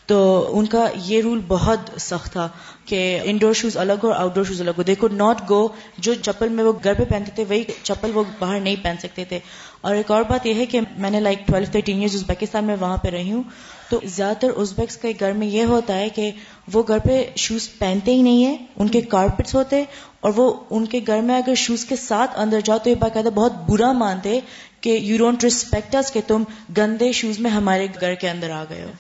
تو 0.07 0.49
ان 0.59 0.67
کا 0.67 0.89
یہ 1.05 1.23
رول 1.23 1.41
بہت 1.49 1.79
سخت 2.01 2.33
تھا 2.33 2.49
کہ 2.85 3.21
انڈور 3.25 3.53
شوز 3.53 3.77
الگ 3.77 3.93
ہو 4.03 4.09
اور 4.09 4.17
آؤٹ 4.17 4.35
ڈور 4.35 4.45
شوز 4.45 4.61
الگ 4.61 4.71
ہو۔ 4.79 4.83
دے 4.83 4.95
کوڈ 4.95 5.13
ناٹ 5.13 5.51
گو 5.51 5.69
جو 5.99 6.15
چپل 6.15 6.49
میں 6.49 6.65
وہ 6.65 6.73
گھر 6.85 6.95
پہ 6.95 7.05
پہنتے 7.05 7.31
تھے، 7.35 7.45
وہی 7.49 7.65
چپل 7.83 8.11
وہ 8.15 8.25
باہر 8.39 8.61
نہیں 8.61 8.77
پہن 8.83 8.95
سکتے 8.99 9.25
تھے۔ 9.25 9.39
اور 9.81 9.95
ایک 9.95 10.11
اور 10.11 10.23
بات 10.23 10.47
یہ 10.47 10.55
ہے 10.55 10.67
کہ 10.67 10.81
میں 10.99 11.11
نے 11.11 11.21
like 11.21 11.47
twelve 11.47 11.67
thirteen 11.73 11.97
years 11.97 12.15
Uzbekistan 12.15 12.65
میں 12.65 12.77
وہاں 12.81 12.97
پہ 12.97 13.09
رہی 13.09 13.33
ہوں۔ 13.33 13.43
تو 13.91 14.01
زیادہ 14.05 14.37
تر 14.37 14.49
ازبیکس 14.57 14.97
کے 14.97 15.13
گھر 15.21 15.33
میں 15.33 15.47
یہ 15.47 15.65
ہوتا 15.65 15.97
ہے 15.97 16.09
کہ 16.09 16.31
وہ 16.73 16.83
گھر 16.89 16.99
پہ 16.99 17.31
شوز 17.37 17.69
پہنتے 17.79 18.15
ہی 18.15 18.23
نہیں 18.23 18.45
ہیں، 18.45 18.57
ان 18.77 18.89
کے 18.89 19.01
کارپٹس 19.01 19.55
ہوتے 19.55 19.85
اور 20.21 20.33
وہ 20.37 20.55
ان 20.71 20.87
کے 20.87 21.01
گھر 21.07 21.21
میں 21.21 21.37
اگر 21.37 21.55
شوز 21.55 21.85
کے 21.85 21.97
ساتھ 21.97 22.41
اندر 22.41 22.61
جاؤ 22.61 22.79
تو 22.79 22.91
یہ 22.91 22.95
باقاعدہ 22.95 23.29
بہت 23.29 23.53
برا 23.69 23.93
مانتے 23.93 24.41
کہ 24.81 24.91
یو 24.91 25.19
ڈونٹ 25.19 25.45
ریسپیکٹ 25.45 25.97
کہ 26.13 26.21
تم 26.27 26.45
گندے 26.77 27.13
شوز 27.13 27.39
میں 27.39 27.51
ہمارے 27.51 27.87
گھر 28.01 28.15
کے 28.15 28.31
اندر 28.31 28.51
آ 28.51 28.65
گئے 28.71 28.83
ہو۔ 28.83 28.91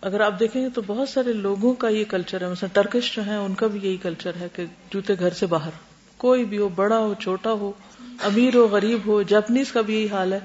اگر 0.00 0.20
آپ 0.20 0.40
دیکھیں 0.40 0.68
تو 0.68 0.82
بہت 0.86 1.08
سارے 1.08 1.32
لوگوں 1.32 1.74
کا 1.74 1.88
یہ 1.88 2.04
کلچر 2.04 2.40
ہے۔ 2.40 2.48
مثلا 2.48 2.68
ٹرکش 2.72 3.16
جو 3.16 3.26
ہے 3.26 3.36
ان 3.36 3.54
کا 3.54 3.66
بھی 3.66 3.80
یہی 3.82 3.96
کلچر 3.96 4.30
ہے 4.40 4.46
کہ 4.52 4.64
جوتے 4.90 5.14
گھر 5.18 5.30
سے 5.30 5.46
باہر۔ 5.46 5.70
کوئی 6.16 6.44
بھی 6.44 6.58
ہو 6.58 6.68
بڑا 6.68 6.98
ہو 6.98 7.14
چھوٹا 7.14 7.52
ہو 7.52 7.72
امیر 8.22 8.54
ہو 8.54 8.66
غریب 8.66 8.98
ہو 9.06 9.22
جاپنیز 9.22 9.72
کا 9.72 9.80
بھی 9.80 9.94
یہی 9.94 10.08
حال 10.08 10.32
ہے۔ 10.32 10.38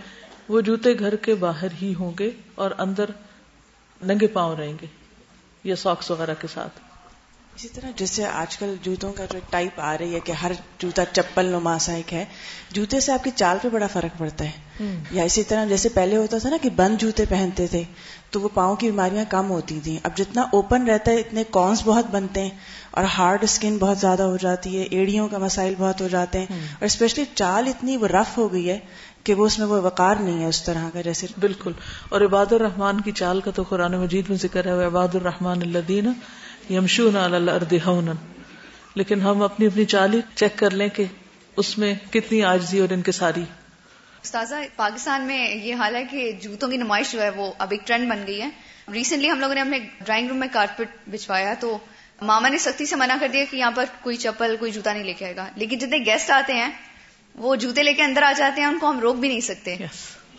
وہ 0.49 0.61
جوتے 0.61 0.99
گھر 0.99 1.15
کے 1.15 1.35
باہر 1.35 1.67
ہی 1.81 1.93
ہوں 1.99 2.11
گے 2.19 2.29
اور 2.55 2.71
اندر 2.77 3.05
ننگے 4.05 4.27
پاؤں 4.27 4.55
رہیں 4.55 4.73
گے 4.81 4.85
یا 5.63 5.75
ساکس 5.75 6.11
وغیرہ 6.11 6.33
کے 6.41 6.47
ساتھ۔ 6.53 6.79
اسی 7.55 7.67
طرح 7.67 7.87
جیسے 7.95 8.25
آج 8.25 8.57
کل 8.57 8.75
جوتوں 8.81 9.13
کا 9.13 9.25
جو 9.31 9.39
ٹائپ 9.49 9.79
آ 9.79 9.97
رہی 9.97 10.15
ہے 10.15 10.19
کہ 10.19 10.31
ہر 10.31 10.51
جوتا 10.79 11.03
چپل 11.05 11.45
نما 11.45 11.79
سا 11.79 11.93
ایک 11.93 12.13
ہے 12.13 12.25
جوتے 12.71 12.99
سے 12.99 13.11
آپ 13.11 13.23
کی 13.23 13.29
چال 13.35 13.57
پہ 13.61 13.69
بڑا 13.69 13.87
فرق 13.87 14.19
پڑتا 14.19 14.45
ہے۔ 14.45 14.51
یا 15.11 15.23
اسی 15.23 15.43
طرح 15.43 15.65
جیسے 15.65 15.89
پہلے 15.89 16.17
ہوتا 16.17 16.37
تھا 16.37 16.49
نا 16.49 16.57
کہ 16.61 16.69
بند 16.69 17.01
جوتے 17.01 17.23
پہنتے 17.29 17.67
تھے۔ 17.67 17.83
تو 18.29 18.41
وہ 18.41 18.49
پاؤں 18.53 18.75
کی 18.75 18.91
بیماریاں 18.91 19.25
کم 19.29 19.49
ہوتی 19.49 19.79
تھیں۔ 19.83 19.97
اب 20.03 20.11
جتنا 20.17 20.41
اوپن 20.41 20.89
رہتا 20.89 21.11
ہے 21.11 21.15
اتنے 21.15 21.43
کونس 21.43 21.81
بہت 21.85 22.05
بنتے 22.11 22.41
ہیں 22.41 22.49
اور 22.91 23.03
ہارڈ 23.03 23.43
اسکن 23.43 23.77
بہت 23.77 23.97
زیادہ 23.97 24.23
ہو 24.23 24.37
جاتی 24.37 24.77
ہے 24.77 24.83
ایڑیوں 24.83 25.27
کا 25.27 25.37
مسائل 25.37 25.73
بہت 25.77 26.01
ہو 26.01 26.07
جاتے 26.07 26.39
ہیں۔ 26.39 26.45
اور 26.51 26.85
اسپیشلی 26.85 27.25
چال 27.35 27.67
اتنی 27.67 27.97
وہ 27.97 28.07
رف 28.07 28.37
ہو 28.37 28.53
گئی 28.53 28.69
ہے 28.69 28.79
کہ 29.23 29.33
وہ 29.33 29.45
اس 29.45 29.59
میں 29.59 29.67
وہ 29.67 29.81
وقار 29.81 30.15
نہیں 30.15 30.43
ہے 30.43 30.47
اس 30.47 30.63
طرح 30.63 30.89
کا 30.93 31.01
جیسے 31.01 31.27
بالکل۔ 31.39 31.71
اور 32.09 32.21
عباد 32.21 32.51
الرحمان 32.51 33.01
کی 33.01 33.11
چال 33.11 33.41
کا 33.41 33.51
تو 33.51 33.63
قرآن 33.63 33.97
مجید 33.97 34.25
میں 34.29 34.37
ذکر 34.37 34.65
ہے 34.65 34.85
عباد 34.85 35.15
الرحمان 35.15 35.61
اللہ 35.61 35.79
دین 35.87 36.13
یمشون 36.69 37.15
الارض 37.15 37.73
لیکن 38.95 39.21
ہم 39.21 39.41
اپنی 39.41 39.65
اپنی 39.65 39.85
چال 39.85 40.13
ہی 40.13 40.19
چیک 40.35 40.57
کر 40.57 40.69
لیں 40.69 40.89
کہ 40.89 41.03
اس 41.57 41.77
میں 41.77 41.95
کتنی 42.11 42.43
آجزی 42.43 42.79
اور 42.79 42.93
ان 42.93 43.01
کے 43.01 43.11
ساری 43.11 43.43
استاذہ 44.25 44.55
پاکستان 44.75 45.21
میں 45.21 45.55
یہ 45.55 45.75
حال 45.75 45.95
ہے 45.95 46.03
کہ 46.05 46.31
جوتوں 46.31 46.69
کی 46.69 46.77
نمائش 46.77 47.11
جو 47.11 47.21
ہے 47.21 47.29
وہ 47.29 47.53
اب 47.57 47.71
ایک 47.71 47.87
ٹرینڈ 47.87 48.09
بن 48.09 48.23
گئی 48.27 48.41
ہے۔ 48.41 48.49
ریسنٹلی 48.93 49.31
ہم 49.31 49.39
لوگوں 49.39 49.55
نے 49.55 49.61
اپنے 49.61 49.79
ڈرائنگ 49.79 50.27
روم 50.27 50.37
میں 50.37 50.47
کارپیٹ 50.51 50.87
بچھوایا 51.07 51.53
تو 51.59 51.77
ماما 52.21 52.49
نے 52.49 52.57
سختی 52.57 52.85
سے 52.85 52.95
منع 52.95 53.15
کر 53.19 53.27
دیا 53.33 53.43
کہ 53.51 53.57
یہاں 53.57 53.71
پر 53.71 53.85
کوئی 54.01 54.17
چپل 54.17 54.55
کوئی 54.59 54.71
جوتا 54.71 54.93
نہیں 54.93 55.03
لے 55.03 55.13
کے 55.13 55.25
آئے 55.25 55.35
گا۔ 55.35 55.45
لیکن 55.55 55.77
جتنے 55.77 55.97
گیسٹ 55.97 56.31
آتے 56.31 56.53
ہیں 56.53 56.69
وہ 57.35 57.55
جوتے 57.55 57.83
لے 57.83 57.93
کے 57.93 58.03
اندر 58.03 58.23
آ 58.23 58.31
جاتے 58.37 58.61
ہیں 58.61 58.67
ان 58.67 58.79
کو 58.79 58.89
ہم 58.89 58.99
روک 58.99 59.15
بھی 59.15 59.29
نہیں 59.29 59.39
سکتے۔ 59.39 59.75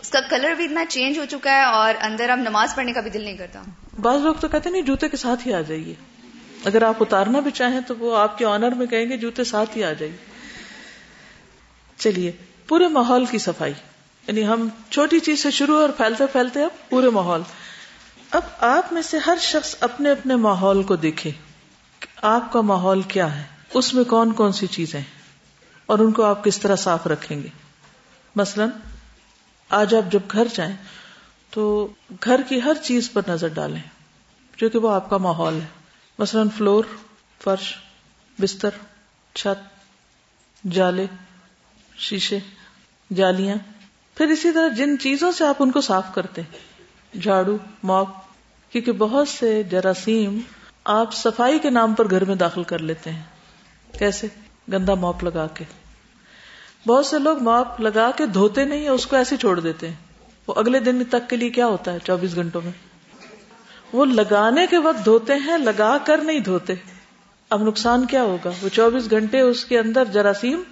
اس 0.01 0.09
کا 0.09 0.19
کلر 0.29 0.51
بھی 0.51 0.65
اتنا 0.65 0.85
چینج 0.89 1.17
ہو 1.17 1.25
چکا 1.29 1.51
ہے 1.51 1.63
اور 1.63 1.93
اندر 2.01 2.29
اب 2.29 2.39
نماز 2.39 2.75
پڑھنے 2.75 2.93
کا 2.93 3.01
بھی 3.01 3.09
دل 3.09 3.21
نہیں 3.21 3.37
کرتا۔ 3.37 3.63
بعض 4.01 4.21
لوگ 4.21 4.35
تو 4.35 4.47
کہتے 4.47 4.69
نہیں 4.69 4.81
جوتے 4.81 5.09
کے 5.09 5.17
ساتھ 5.17 5.47
ہی 5.47 5.53
آ 5.53 5.61
جائیے۔ 5.61 5.93
اگر 6.65 6.81
آپ 6.81 6.95
اتارنا 6.99 7.39
بھی 7.39 7.51
چاہیں 7.51 7.79
تو 7.79 7.95
وہ 7.97 8.17
آپ 8.17 8.37
کے 8.37 8.45
آنر 8.45 8.71
میں 8.71 8.85
کہیں 8.85 9.09
گے 9.09 9.17
جوتے 9.17 9.43
ساتھ 9.43 9.77
ہی 9.77 9.83
آ 9.83 9.93
جائیے۔ 9.93 10.17
چلیے 11.97 12.31
پورے 12.67 12.87
ماحول 12.87 13.25
کی 13.25 13.37
صفائی۔ 13.37 13.73
یعنی 14.27 14.47
ہم 14.47 14.69
چھوٹی 14.89 15.19
چیز 15.19 15.43
سے 15.43 15.51
شروع 15.51 15.81
اور 15.81 15.89
پھیلتے 15.89 16.27
پھیلتے 16.27 16.63
اب 16.63 16.89
پورے 16.89 17.09
ماحول۔ 17.09 17.41
اب 18.31 18.41
آپ 18.59 18.93
میں 18.93 19.01
سے 19.01 19.17
ہر 19.17 19.37
شخص 19.41 19.75
اپنے 19.79 20.11
اپنے 20.11 20.35
ماحول 20.35 20.83
کو 20.83 20.95
دیکھے 20.95 21.31
آپ 22.21 22.53
کا 22.53 22.61
ماحول 22.61 23.01
کیا 23.01 23.37
ہے۔ 23.37 23.43
اس 23.73 23.93
میں 23.93 24.03
کون 24.03 24.33
کون 24.33 24.51
سی 24.51 24.67
چیزیں 24.67 25.01
اور 25.85 25.99
ان 25.99 26.11
کو 26.11 26.23
آپ 26.23 26.43
کس 26.43 26.59
طرح 26.59 26.75
صاف 26.75 27.07
رکھیں 27.07 27.43
گے۔ 27.43 27.47
مثلا، 28.35 28.65
آج 29.69 29.95
آپ 29.95 30.11
جب 30.11 30.19
گھر 30.31 30.47
جائیں 30.53 30.75
تو 31.49 31.87
گھر 32.23 32.41
کی 32.47 32.61
ہر 32.61 32.73
چیز 32.83 33.11
پر 33.13 33.21
نظر 33.27 33.47
ڈالیں، 33.47 33.81
جو 34.57 34.69
کہ 34.69 34.79
وہ 34.79 34.91
آپ 34.91 35.09
کا 35.09 35.17
ماحول 35.17 35.53
ہے۔ 35.53 35.67
مثلا، 36.19 36.43
فلور، 36.57 36.83
فرش، 37.43 37.73
بستر، 38.39 38.69
چھت، 39.35 39.85
جالے۔ 40.71 41.05
شیشے، 41.97 42.39
جالیاں۔ 43.15 43.55
پھر 44.15 44.25
اسی 44.25 44.51
طرح 44.51 44.67
جن 44.67 44.99
چیزوں 44.99 45.31
سے 45.31 45.45
آپ 45.45 45.55
ان 45.59 45.71
کو 45.71 45.81
صاف 45.81 46.13
کرتے 46.15 46.41
جھاڑو، 47.21 47.57
موپ، 47.83 48.09
کیونکہ 48.71 48.91
بہت 48.91 49.27
سے 49.27 49.63
جراثیم 49.63 50.39
آپ 50.83 51.13
صفائی 51.13 51.59
کے 51.59 51.69
نام 51.69 51.93
پر 51.93 52.09
گھر 52.09 52.25
میں 52.25 52.35
داخل 52.35 52.63
کر 52.63 52.79
لیتے 52.79 53.11
ہیں۔ 53.11 53.23
کیسے؟ 53.99 54.27
گندا 54.71 54.93
موپ 54.93 55.23
لگا 55.23 55.47
کے۔ 55.47 55.65
بہت 56.87 57.05
سے 57.05 57.19
لوگ 57.19 57.43
موپ 57.43 57.81
لگا 57.81 58.11
کے 58.17 58.25
دھوتے 58.25 58.65
نہیں 58.65 58.89
اس 58.89 59.07
کو 59.07 59.15
ایسے 59.15 59.37
چھوڑ 59.37 59.59
دیتے 59.59 59.87
ہیں۔ 59.87 59.95
وہ 60.47 60.53
اگلے 60.57 60.79
دن 60.79 61.03
تک 61.09 61.29
کے 61.29 61.35
لیے 61.35 61.49
کیا 61.49 61.67
ہوتا 61.67 61.93
ہے؟ 61.93 61.97
چوبیس 62.03 62.35
گھنٹوں 62.35 62.61
میں۔ 62.61 62.71
وہ 63.93 64.05
لگانے 64.05 64.67
کے 64.67 64.77
وقت 64.77 65.05
دھوتے 65.05 65.33
ہیں، 65.33 65.57
لگا 65.57 65.97
کر 66.05 66.17
نہیں 66.17 66.39
دھوتے۔ 66.39 66.73
اب 67.49 67.63
نقصان 67.63 68.05
کیا 68.05 68.23
ہوگا؟ 68.23 68.51
وہ 68.61 68.69
چوبیس 68.69 69.09
گھنٹے 69.09 69.39
اس 69.39 69.65
کے 69.65 69.79
اندر 69.79 70.05
جراثیم 70.05 70.63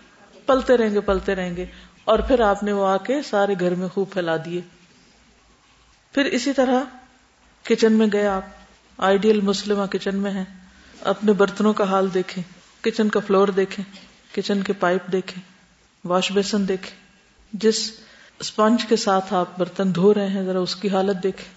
پلتے 0.46 0.78
رہیں 0.78 0.90
گے، 0.90 1.02
پلتے 1.02 1.36
رہیں 1.36 1.56
گے۔ 1.56 1.66
اور 2.06 2.20
پھر 2.20 2.40
آپ 2.40 2.64
نے 2.64 2.72
وہ 2.72 2.88
آ 2.88 2.98
کے 2.98 3.22
سارے 3.22 3.56
گھر 3.60 3.76
میں 3.76 3.88
خوب 3.88 4.10
پھیلا 4.10 4.38
دیے۔ 4.46 4.62
پھر 6.12 6.26
اسی 6.26 6.54
طرح 6.54 6.84
کچن 7.64 7.94
میں 7.94 8.08
گئے 8.14 8.28
آپ۔ 8.28 8.42
آئیڈیل 8.98 9.42
مسلمہ 9.42 9.86
کچن 9.86 10.16
میں 10.16 10.32
ہیں۔ 10.32 10.44
اپنے 11.02 11.34
برتنوں 11.34 11.74
کا 11.74 11.84
حال 11.84 12.14
دیکھیں۔ 12.14 12.44
کچن 12.84 13.10
کا 13.10 13.20
فلور 13.20 13.48
دیکھیں۔ 13.48 13.86
کچن 14.36 14.62
کے 14.62 14.74
پائپ 14.74 15.12
دیکھیں۔ 15.12 15.44
واش 16.08 16.32
بیسن 16.32 16.68
دیکھیں۔ 16.68 16.92
جس 17.54 17.92
اسپنج 18.40 18.86
کے 18.86 18.96
ساتھ 18.96 19.34
آپ 19.34 19.60
برتن 19.60 19.96
دھو 19.96 20.14
رہے 20.14 20.28
ہیں، 20.28 20.44
ذرا 20.44 20.60
اس 20.60 20.76
کی 20.76 20.90
حالت 20.90 21.24
دیکھیں۔ 21.24 21.54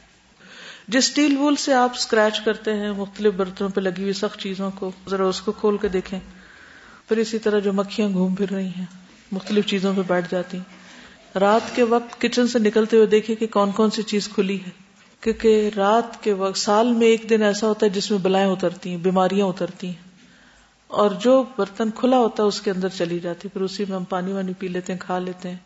جس 0.88 1.08
اسٹیل 1.08 1.36
وول 1.36 1.56
سے 1.56 1.74
آپ 1.74 1.90
اسکریچ 1.94 2.40
کرتے 2.40 2.72
ہیں، 2.72 2.92
مختلف 2.92 3.34
برتنوں 3.34 3.70
پہ 3.70 3.80
لگی 3.80 4.02
ہوئی 4.02 4.12
سخت 4.12 4.38
چیزوں 4.38 4.70
کو، 4.70 4.92
ذرا 5.08 5.24
اس 5.24 5.40
کو 5.40 5.52
کھول 5.52 5.78
کے 5.78 5.88
دیکھیں۔ 5.88 6.20
پھر 7.08 7.16
اسی 7.16 7.38
طرح 7.38 7.58
جو 7.58 7.72
مکھیاں 7.72 8.08
گھوم 8.08 8.34
پھر 8.34 8.50
رہی 8.50 8.66
ہیں، 8.66 8.84
مختلف 9.32 9.66
چیزوں 9.66 9.92
پہ 9.96 10.00
بیٹھ 10.06 10.26
جاتی 10.30 10.56
ہیں۔ 10.56 10.88
رات 11.38 11.76
کے 11.76 11.82
وقت 11.82 12.20
کچن 12.20 12.46
سے 12.46 12.58
نکلتے 12.58 12.96
ہوئے 12.96 13.06
دیکھیں 13.06 13.36
کہ 13.36 13.46
کون 13.46 13.72
کون 13.72 13.90
سی 13.90 14.02
چیز 14.02 14.28
کھلی 14.28 14.64
ہے۔ 14.64 14.70
کیونکہ 15.20 15.70
رات 15.76 16.22
کے 16.22 16.32
وقت، 16.32 16.58
سال 16.58 16.92
میں 16.92 17.06
ایک 17.06 17.26
دن 17.30 17.42
ایسا 17.42 17.66
ہوتا 17.68 17.86
ہے 17.86 17.90
جس 17.90 18.10
میں 18.10 18.18
بلائیں 18.18 18.50
اترتی 18.50 18.90
ہیں، 18.90 18.96
بیماریاں 18.96 19.46
اترتی 19.46 19.86
ہیں۔ 19.86 20.08
اور 20.86 21.10
جو 21.10 21.44
برتن 21.58 21.90
کھلا 21.90 22.18
ہوتا 22.18 22.42
ہے 22.42 22.48
اس 22.48 22.60
کے 22.60 22.70
اندر 22.70 22.88
چلی 22.88 23.18
جاتی 23.18 23.48
پھر 23.48 23.60
اسی 23.60 23.84
میں 23.88 23.96
ہم 23.96 24.04
پانی 24.04 24.32
وانی 24.32 24.52
پی 24.58 24.68
لیتے 24.68 24.92
ہیں، 24.92 25.00
کھا 25.00 25.18
لیتے 25.18 25.50
ہیں۔ 25.50 25.56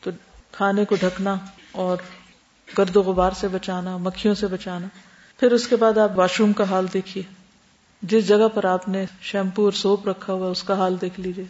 تو 0.00 0.10
کھانے 0.52 0.84
کو 0.84 0.94
ڈھکنا 1.00 1.36
اور 1.72 1.96
گرد 2.78 2.96
و 2.96 3.02
غبار 3.02 3.30
سے 3.30 3.48
بچانا، 3.48 3.96
مکھیوں 3.96 4.34
سے 4.34 4.46
بچانا۔ 4.46 4.86
پھر 5.40 5.52
اس 5.52 5.68
کے 5.68 5.76
بعد 5.76 5.98
آپ 5.98 6.18
واش 6.18 6.40
روم 6.40 6.52
کا 6.52 6.64
حال 6.70 6.86
دیکھیے۔ 6.94 7.33
جس 8.08 8.28
جگہ 8.28 8.48
پر 8.54 8.64
آپ 8.64 8.88
نے 8.88 9.04
شیمپو 9.20 9.64
اور 9.64 9.72
سوپ 9.72 10.08
رکھا 10.08 10.32
ہوا 10.32 10.50
اس 10.50 10.62
کا 10.62 10.74
حال 10.74 10.96
دیکھ 11.00 11.20
لیجیے 11.20 11.44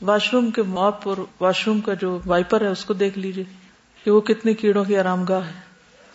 واش 0.00 0.34
روم 0.34 0.50
کے 0.50 0.62
ماپ 0.62 1.08
اور 1.08 1.16
واش 1.40 1.66
روم 1.66 1.80
کا 1.80 1.94
جو 1.94 2.18
وائپر 2.26 2.60
ہے، 2.60 2.66
اس 2.66 2.84
کو 2.84 2.94
دیکھ 2.94 3.18
لیجیے 3.18 3.44
کہ 4.04 4.10
وہ 4.10 4.20
کتنے 4.20 4.54
کیڑوں 4.54 4.84
کی 4.84 4.96
آرام 4.96 5.24
گاہ 5.24 5.46
ہے۔ 5.46 5.60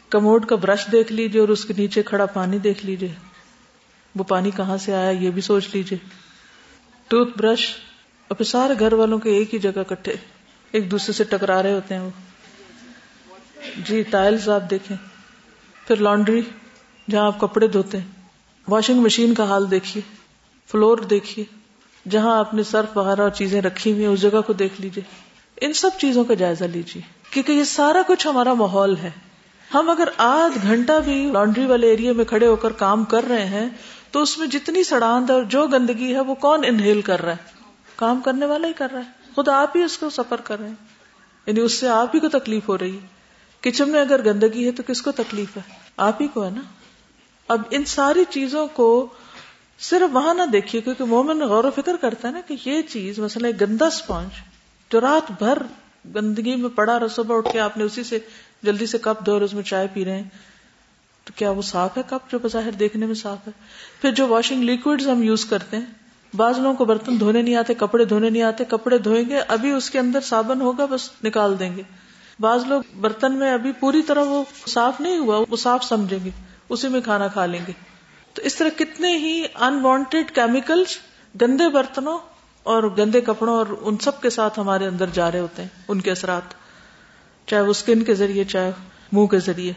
کموڈ 0.09 0.45
کا 0.45 0.55
برش 0.55 0.87
دیکھ 0.91 1.13
لیجیے 1.13 1.41
اور 1.41 1.49
اس 1.49 1.65
کے 1.65 1.73
نیچے 1.77 2.03
کھڑا 2.03 2.25
پانی 2.25 2.59
دیکھ 2.59 2.85
لیجیے 2.85 3.13
وہ 4.15 4.23
پانی 4.23 4.51
کہاں 4.51 4.77
سے 4.77 4.93
آیا 4.93 5.09
یہ 5.09 5.29
بھی 5.29 5.41
سوچ 5.41 5.67
لیجیے 5.73 5.97
ٹوتھ 7.07 7.37
برش 7.37 7.67
اور 8.27 8.37
پھر 8.37 8.45
سارے 8.45 8.73
گھر 8.79 8.93
والوں 8.93 9.19
کے 9.19 9.29
ایک 9.29 9.53
ہی 9.53 9.59
جگہ 9.59 9.83
کٹھے 9.87 10.13
ایک 10.71 10.91
دوسرے 10.91 11.13
سے 11.13 11.23
ٹکرا 11.23 11.63
رہے 11.63 11.73
ہوتے 11.73 11.95
ہیں 11.95 12.01
وہ۔ 12.01 12.09
جی 13.85 14.03
ٹائلز 14.03 14.49
آپ 14.49 14.61
دیکھیں۔ 14.69 14.97
پھر 15.87 15.95
لانڈری، 15.95 16.41
جہاں 17.09 17.25
آپ 17.25 17.39
کپڑے 17.39 17.67
دھوتے 17.67 17.97
ہیں۔ 17.97 18.22
واشنگ 18.67 19.01
مشین 19.01 19.33
کا 19.33 19.43
حال 19.43 19.71
دیکھیے، 19.71 20.01
فلور 20.71 20.97
دیکھیے، 20.97 21.45
جہاں 22.09 22.37
آپ 22.37 22.53
نے 22.53 22.63
سرف 22.63 22.97
وغیرہ 22.97 23.21
اور 23.21 23.29
چیزیں 23.29 23.61
رکھی 23.61 23.91
ہوئی 23.91 24.05
ہیں، 24.05 24.11
اس 24.11 24.21
جگہ 24.21 24.41
کو 24.47 24.53
دیکھ 24.53 24.81
لیجیے 24.81 25.03
ان 25.61 25.73
سب 25.73 25.89
چیزوں 25.99 26.23
کا 26.23 26.33
جائزہ 26.33 26.63
لیجیے 26.63 27.01
کیونکہ 27.29 27.51
یہ 27.51 27.63
سارا 27.63 28.01
کچھ 28.07 28.27
ہمارا 28.27 28.53
ماحول 28.53 28.97
ہے۔ 28.97 29.11
ہم 29.73 29.89
اگر 29.89 30.07
آدھ 30.17 30.57
گھنٹہ 30.61 30.99
بھی 31.05 31.29
لانڈری 31.33 31.65
والے 31.65 31.87
ایریا 31.87 32.13
میں 32.13 32.25
کھڑے 32.25 32.47
ہو 32.47 32.55
کر 32.55 32.71
کام 32.71 33.03
کر 33.03 33.23
رہے 33.23 33.45
ہیں، 33.45 33.69
تو 34.11 34.21
اس 34.21 34.37
میں 34.37 34.47
جتنی 34.47 34.83
سڑاند 34.83 35.29
اور 35.29 35.43
جو 35.43 35.67
گندگی 35.67 36.15
ہے، 36.15 36.19
وہ 36.19 36.35
کون 36.35 36.61
انہیل 36.65 37.01
کر 37.01 37.21
رہا 37.21 37.31
ہے؟ 37.31 37.51
کام 37.95 38.21
کرنے 38.21 38.45
والا 38.45 38.67
ہی 38.67 38.73
کر 38.73 38.87
رہا 38.91 38.99
ہے۔ 38.99 39.11
خود 39.35 39.47
آپ 39.47 39.77
ہی 39.77 39.83
اس 39.83 39.97
کو 39.97 40.09
سفر 40.09 40.41
کر 40.41 40.59
رہے 40.59 40.67
ہیں۔ 40.67 40.75
یعنی 41.45 41.59
اس 41.59 41.73
سے 41.73 41.89
آپ 41.89 42.15
ہی 42.15 42.19
کو 42.19 42.29
تکلیف 42.29 42.69
ہو 42.69 42.77
رہی 42.77 42.97
ہے۔ 42.97 43.07
کچن 43.61 43.89
میں 43.89 44.01
اگر 44.01 44.25
گندگی 44.25 44.65
ہے، 44.65 44.71
تو 44.71 44.83
کس 44.87 45.01
کو 45.01 45.11
تکلیف 45.11 45.57
ہے؟ 45.57 45.61
آپ 45.97 46.21
ہی 46.21 46.27
کو 46.27 46.45
ہے 46.45 46.49
نا؟ 46.49 46.61
اب 47.47 47.61
ان 47.71 47.85
ساری 47.85 48.23
چیزوں 48.29 48.67
کو 48.73 49.07
صرف 49.79 50.15
وہاں 50.15 50.33
نہ 50.33 50.41
دیکھیے، 50.51 50.81
کیونکہ 50.81 51.03
مومن 51.03 51.39
غور 51.39 51.63
و 51.63 51.71
فکر 51.71 51.95
کرتا 52.01 52.27
ہے 52.27 52.33
نا 52.33 52.41
کہ 52.47 52.55
یہ 52.65 52.81
چیز 52.81 53.19
مثلا 53.19 53.47
ایک 53.47 53.61
گندا 53.61 53.85
اسپانج 53.85 54.29
جو 54.91 55.01
رات 55.01 55.31
بھر 55.31 55.57
گندگی 56.15 56.55
میں 56.55 56.69
پڑا 56.69 56.99
رہا، 56.99 57.07
صبح 57.07 57.37
اٹھ 57.37 57.51
کے 57.51 57.59
آپ 57.59 57.77
نے 57.77 57.83
اسی 57.83 58.03
سے 58.03 58.19
جلدی 58.63 58.85
سے 58.85 58.97
کپ 58.97 59.25
دو 59.25 59.33
اور 59.33 59.41
اس 59.41 59.53
میں 59.53 59.63
چائے 59.63 59.87
پی 59.93 60.05
رہے 60.05 60.15
ہیں۔ 60.15 60.29
تو 61.23 61.33
کیا 61.35 61.51
وہ 61.51 61.61
صاف 61.61 61.97
ہے 61.97 62.01
کپ 62.09 62.31
جو 62.31 62.39
بظاہر 62.39 62.71
دیکھنے 62.71 63.05
میں 63.05 63.15
صاف 63.15 63.47
ہے؟ 63.47 63.51
پھر 64.01 64.11
جو 64.11 64.27
واشنگ 64.27 64.63
لیکوڈ 64.63 65.01
ہم 65.01 65.23
یوز 65.23 65.45
کرتے 65.45 65.77
ہیں، 65.77 65.85
بعض 66.35 66.57
لوگوں 66.57 66.75
کو 66.75 66.85
برتن 66.85 67.19
دھونے 67.19 67.41
نہیں 67.41 67.55
آتے، 67.55 67.73
کپڑے 67.73 68.05
دھونے 68.05 68.29
نہیں 68.29 68.43
آتے، 68.43 68.63
کپڑے 68.63 68.97
دھوئیں 68.97 69.29
گے، 69.29 69.39
ابھی 69.47 69.71
اس 69.71 69.89
کے 69.89 69.99
اندر 69.99 70.21
صابن 70.21 70.61
ہوگا، 70.61 70.85
بس 70.85 71.09
نکال 71.23 71.59
دیں 71.59 71.75
گے۔ 71.75 71.83
بعض 72.39 72.63
لوگ 72.65 72.81
برتن 72.95 73.33
میں 73.33 73.53
ابھی 73.53 73.71
پوری 73.71 74.01
طرح 74.01 74.21
وہ 74.21 74.43
صاف 74.67 75.01
نہیں 75.01 75.17
ہوا، 75.17 75.43
وہ 75.49 75.55
صاف 75.55 75.83
سمجھیں 75.83 76.19
گے۔ 76.25 76.29
اسی 76.73 76.87
میں 76.87 77.01
کھانا 77.01 77.27
کھا 77.27 77.45
لیں 77.45 77.59
گے۔ 77.67 77.71
تو 78.33 78.41
اس 78.41 78.55
طرح 78.55 78.69
کتنے 78.77 79.17
ہی 79.17 79.43
انوانٹیڈ 79.55 80.31
کیمیکلز 80.31 80.97
گندے 81.41 81.69
برتنوں 81.69 82.17
اور 82.63 82.83
گندے 82.97 83.21
کپڑوں 83.21 83.55
اور 83.55 83.65
ان 83.81 83.97
سب 83.97 84.21
کے 84.21 84.29
ساتھ 84.29 84.59
ہمارے 84.59 84.87
اندر 84.87 85.05
جا 85.13 85.31
رہے 85.31 85.39
ہوتے 85.39 85.61
ہیں، 85.61 85.69
ان 85.87 86.01
کے 86.01 86.11
اثرات۔ 86.11 86.53
چاہے 87.47 87.61
وہ 87.61 87.69
اسکن 87.69 88.03
کے 88.03 88.13
ذریعے، 88.13 88.43
چاہے 88.43 88.71
منہ 89.11 89.25
کے 89.25 89.39
ذریعے۔ 89.39 89.73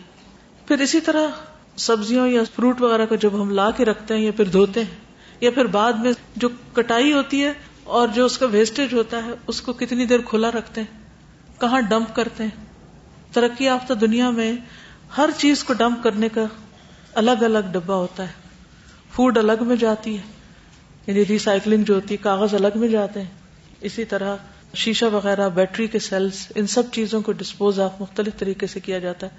پھر 0.66 0.80
اسی 0.80 1.00
طرح 1.00 1.28
سبزیوں 1.76 2.26
یا 2.28 2.42
فروٹ 2.54 2.80
وغیرہ 2.82 3.06
کو 3.06 3.14
جب 3.14 3.42
ہم 3.42 3.50
لا 3.50 3.70
کے 3.70 3.84
رکھتے 3.84 4.14
ہیں 4.14 4.20
یا 4.20 4.32
پھر 4.32 4.44
دھوتے 4.44 4.80
ہیں، 4.80 4.94
یا 5.40 5.50
پھر 5.50 5.64
بعد 5.64 5.92
میں 5.92 6.12
جو 6.36 6.48
کٹائی 6.72 7.12
ہوتی 7.12 7.44
ہے 7.44 7.52
اور 7.84 8.08
جو 8.08 8.24
اس 8.24 8.38
کا 8.38 8.46
ویسٹیج 8.46 8.94
ہوتا 8.94 9.24
ہے، 9.24 9.30
اس 9.46 9.60
کو 9.60 9.72
کتنی 9.72 10.06
دیر 10.06 10.20
کھلا 10.20 10.50
رکھتے 10.50 10.80
ہیں، 10.80 11.60
کہاں 11.60 11.80
ڈمپ 11.80 12.14
کرتے 12.16 12.44
ہیں۔ 12.44 12.64
ترقی 13.32 13.64
یافتہ 13.64 13.94
دنیا 13.94 14.30
میں 14.30 14.52
ہر 15.16 15.30
چیز 15.38 15.64
کو 15.64 15.72
ڈمپ 15.72 16.02
کرنے 16.02 16.28
کا 16.28 16.44
الگ 17.16 17.30
الگ 17.30 17.58
ڈبا 17.72 17.94
ہوتا 17.94 18.22
ہے۔ 18.22 18.32
فوڈ 19.12 19.38
الگ 19.38 19.52
میں 19.60 19.76
جاتی 19.76 20.16
ہے۔ 20.16 20.22
یعنی 21.06 21.26
ریسائکلنگ 21.26 21.84
جو 21.84 21.94
ہوتی 21.94 22.14
ہے، 22.14 22.16
کاغذ 22.16 22.54
الگ 22.54 22.66
میں 22.74 22.88
جاتے 22.88 23.22
ہیں۔ 23.22 23.30
اسی 23.80 24.04
طرح 24.04 24.36
شیشہ 24.74 25.04
وغیرہ، 25.04 25.48
بیٹری 25.48 25.86
کے 25.86 25.98
سیلز، 25.98 26.46
ان 26.54 26.66
سب 26.66 26.82
چیزوں 26.92 27.20
کو 27.20 27.32
ڈسپوز 27.32 27.80
آف 27.80 28.00
مختلف 28.00 28.38
طریقے 28.38 28.66
سے 28.66 28.80
کیا 28.80 28.98
جاتا 28.98 29.26
ہے۔ 29.26 29.36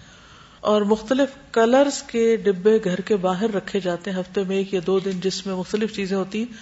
اور 0.60 0.82
مختلف 0.82 1.54
کلرز 1.54 2.04
کے 2.04 2.36
ڈبے 2.36 2.80
گھر 2.84 3.02
کے 3.02 3.16
باہر 3.16 3.54
رکھے 3.54 3.80
جاتے 3.80 4.12
ہیں۔ 4.12 4.20
ہفتے 4.20 4.44
میں 4.44 4.58
ایک 4.58 4.74
یا 4.74 4.80
دو 4.88 5.00
دن 5.00 5.12
جس 5.12 5.46
میں 5.46 5.56
مختلف 5.56 5.96
چیزیں 5.96 6.18
ہوتی 6.18 6.40
ہیں۔ 6.40 6.54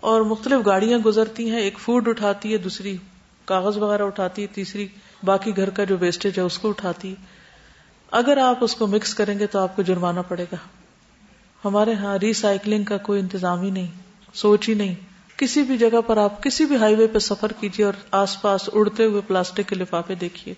اور 0.00 0.20
مختلف 0.20 0.66
گاڑیاں 0.66 0.98
گزرتی 0.98 1.50
ہیں۔ 1.50 1.60
ایک 1.60 1.78
فوڈ 1.78 2.08
اٹھاتی 2.08 2.52
ہے، 2.52 2.58
دوسری 2.58 2.96
کاغذ 3.44 3.76
وغیرہ 3.76 4.02
اٹھاتی 4.02 4.42
ہے، 4.42 4.46
تیسری 4.46 4.86
باقی 5.24 5.56
گھر 5.56 5.70
کا 5.70 5.84
جو 5.84 5.96
ویسٹیج 6.00 6.38
ہے 6.38 6.44
اس 6.44 6.58
کو 6.58 6.68
اٹھاتی 6.68 7.14
اگر 8.10 8.38
آپ 8.38 8.58
اس 8.60 8.74
کو 8.74 8.86
مکس 8.86 9.14
کریں 9.14 9.38
گے 9.38 9.46
تو 9.46 9.58
آپ 9.58 9.76
کو 9.76 9.82
جرمانہ 9.82 10.20
پڑے 10.28 10.44
گا۔ 10.52 10.56
ہمارے 11.64 11.94
ہاں 11.94 12.18
ریسائکلنگ 12.18 12.84
کا 12.84 12.96
کوئی 12.96 13.20
انتظام 13.20 13.62
ہی 13.62 13.70
نہیں، 13.70 13.86
سوچ 14.34 14.68
ہی 14.68 14.74
نہیں۔ 14.74 14.94
کسی 15.36 15.62
بھی 15.62 15.78
جگہ 15.78 16.00
پر 16.06 16.16
آپ 16.16 16.42
کسی 16.42 16.64
بھی 16.64 16.76
ہائی 16.76 16.94
وے 16.94 17.06
پہ 17.06 17.18
سفر 17.18 17.52
کیجیے 17.60 17.86
اور 17.86 17.92
آس 18.10 18.42
پاس 18.42 18.70
اڑتے 18.72 19.04
ہوئے 19.04 19.20
پلاسٹک 19.26 19.68
کے 19.68 19.74
لفافے 19.74 20.14
دیکھیے 20.14 20.54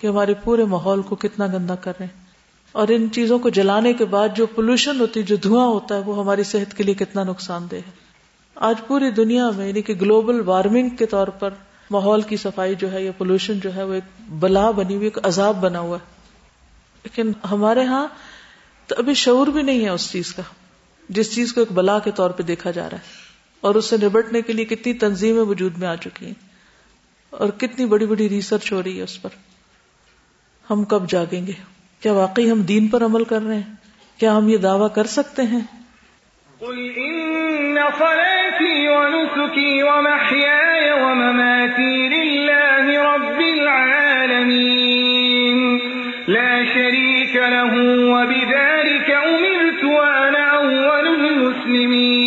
کہ 0.00 0.06
ہمارے 0.06 0.34
پورے 0.34 0.64
ماحول 0.64 1.02
کو 1.02 1.16
کتنا 1.16 1.46
گندا 1.46 1.74
کر 1.74 1.92
رہے 2.00 2.06
ہیں۔ 2.06 2.22
اور 2.72 2.88
ان 2.88 3.08
چیزوں 3.12 3.38
کو 3.38 3.48
جلانے 3.48 3.92
کے 3.92 4.04
بعد 4.04 4.28
جو 4.36 4.46
پولوشن 4.46 5.00
ہوتی 5.00 5.20
ہے 5.20 5.24
جو 5.24 5.36
دھواں 5.36 5.66
ہوتا 5.66 5.94
ہے، 5.94 6.00
وہ 6.00 6.18
ہماری 6.18 6.42
صحت 6.42 6.76
کے 6.76 6.84
لیے 6.84 6.94
کتنا 6.94 7.24
نقصان 7.24 7.66
دہ 7.70 7.76
ہے۔ 7.76 7.90
آج 8.54 8.76
پوری 8.86 9.10
دنیا 9.10 9.50
میں 9.50 9.68
یعنی 9.68 9.82
کہ 9.82 9.94
گلوبل 9.94 10.40
وارمنگ 10.40 10.88
کے 10.88 11.06
طور 11.06 11.28
پر 11.28 11.50
ماحول 11.90 12.22
کی 12.22 12.36
صفائی 12.36 12.74
جو 12.74 12.92
ہے 12.92 13.04
یا 13.04 13.12
پولوشن 13.18 13.60
جو 13.60 13.74
ہے، 13.74 13.82
وہ 13.82 13.94
ایک 13.94 14.04
بلا 14.28 14.70
بنی 14.70 14.94
ہوئی، 14.94 15.06
ایک 15.06 15.18
عذاب 15.22 15.60
بنا 15.60 15.80
ہوا 15.80 15.98
ہے۔ 15.98 16.11
لیکن 17.04 17.32
ہمارے 17.50 17.84
ہاں 17.84 18.06
تو 18.86 18.94
ابھی 18.98 19.14
شعور 19.14 19.46
بھی 19.46 19.62
نہیں 19.62 19.84
ہے 19.84 19.88
اس 19.88 20.12
چیز 20.12 20.34
کا۔ 20.34 20.42
جس 21.08 21.34
چیز 21.34 21.52
کو 21.52 21.60
ایک 21.60 21.72
بلا 21.72 21.98
کے 21.98 22.10
طور 22.10 22.30
پہ 22.30 22.42
دیکھا 22.42 22.70
جا 22.70 22.90
رہا 22.90 22.98
ہے۔ 22.98 23.22
اور 23.60 23.74
اس 23.74 23.84
سے 23.84 23.96
نبٹنے 24.02 24.42
کے 24.42 24.52
لیے 24.52 24.64
کتنی 24.64 24.92
تنظیمیں 24.92 25.42
وجود 25.42 25.78
میں 25.78 25.88
آ 25.88 25.94
چکی 25.96 26.26
ہیں۔ 26.26 26.34
اور 27.30 27.48
کتنی 27.48 27.86
بڑی 27.86 28.06
بڑی 28.06 28.28
ریسرچ 28.28 28.72
ہو 28.72 28.82
رہی 28.82 28.98
ہے 28.98 29.02
اس 29.02 29.22
پر۔ 29.22 29.28
ہم 30.70 30.84
کب 30.84 31.10
جاگیں 31.10 31.46
گے؟ 31.46 31.52
کیا 32.00 32.12
واقعی 32.12 32.50
ہم 32.50 32.62
دین 32.62 32.88
پر 32.88 33.04
عمل 33.04 33.24
کر 33.24 33.42
رہے 33.42 33.54
ہیں؟ 33.54 33.74
کیا 34.18 34.36
ہم 34.36 34.48
یہ 34.48 34.56
دعویٰ 34.56 34.88
کر 34.94 35.06
سکتے 35.06 35.42
ہیں؟ 35.42 35.60
قل 36.58 36.92
ان 36.96 37.78
صلاتي 37.98 38.88
ونسكي 38.88 39.82
ومحياي 39.82 40.90
ومماتي 40.90 42.21
وبذلك 47.84 49.10
امرت 49.10 49.84
وانا 49.84 50.50
اول 50.50 51.06
المسلمين. 51.08 52.22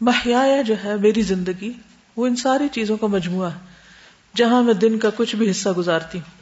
محیایا 0.00 0.62
جو 0.62 0.74
ہے 0.84 0.96
میری 0.96 1.22
زندگی، 1.22 1.72
وہ 2.16 2.26
ان 2.26 2.36
ساری 2.36 2.68
چیزوں 2.68 2.96
کا 2.96 3.06
مجموعہ 3.06 3.50
ہے، 3.50 3.58
جہاں 4.36 4.62
میں 4.62 4.74
دن 4.74 4.98
کا 4.98 5.08
کچھ 5.16 5.36
بھی 5.36 5.50
حصہ 5.50 5.68
گزارتی 5.68 6.18
ہوں۔ 6.18 6.38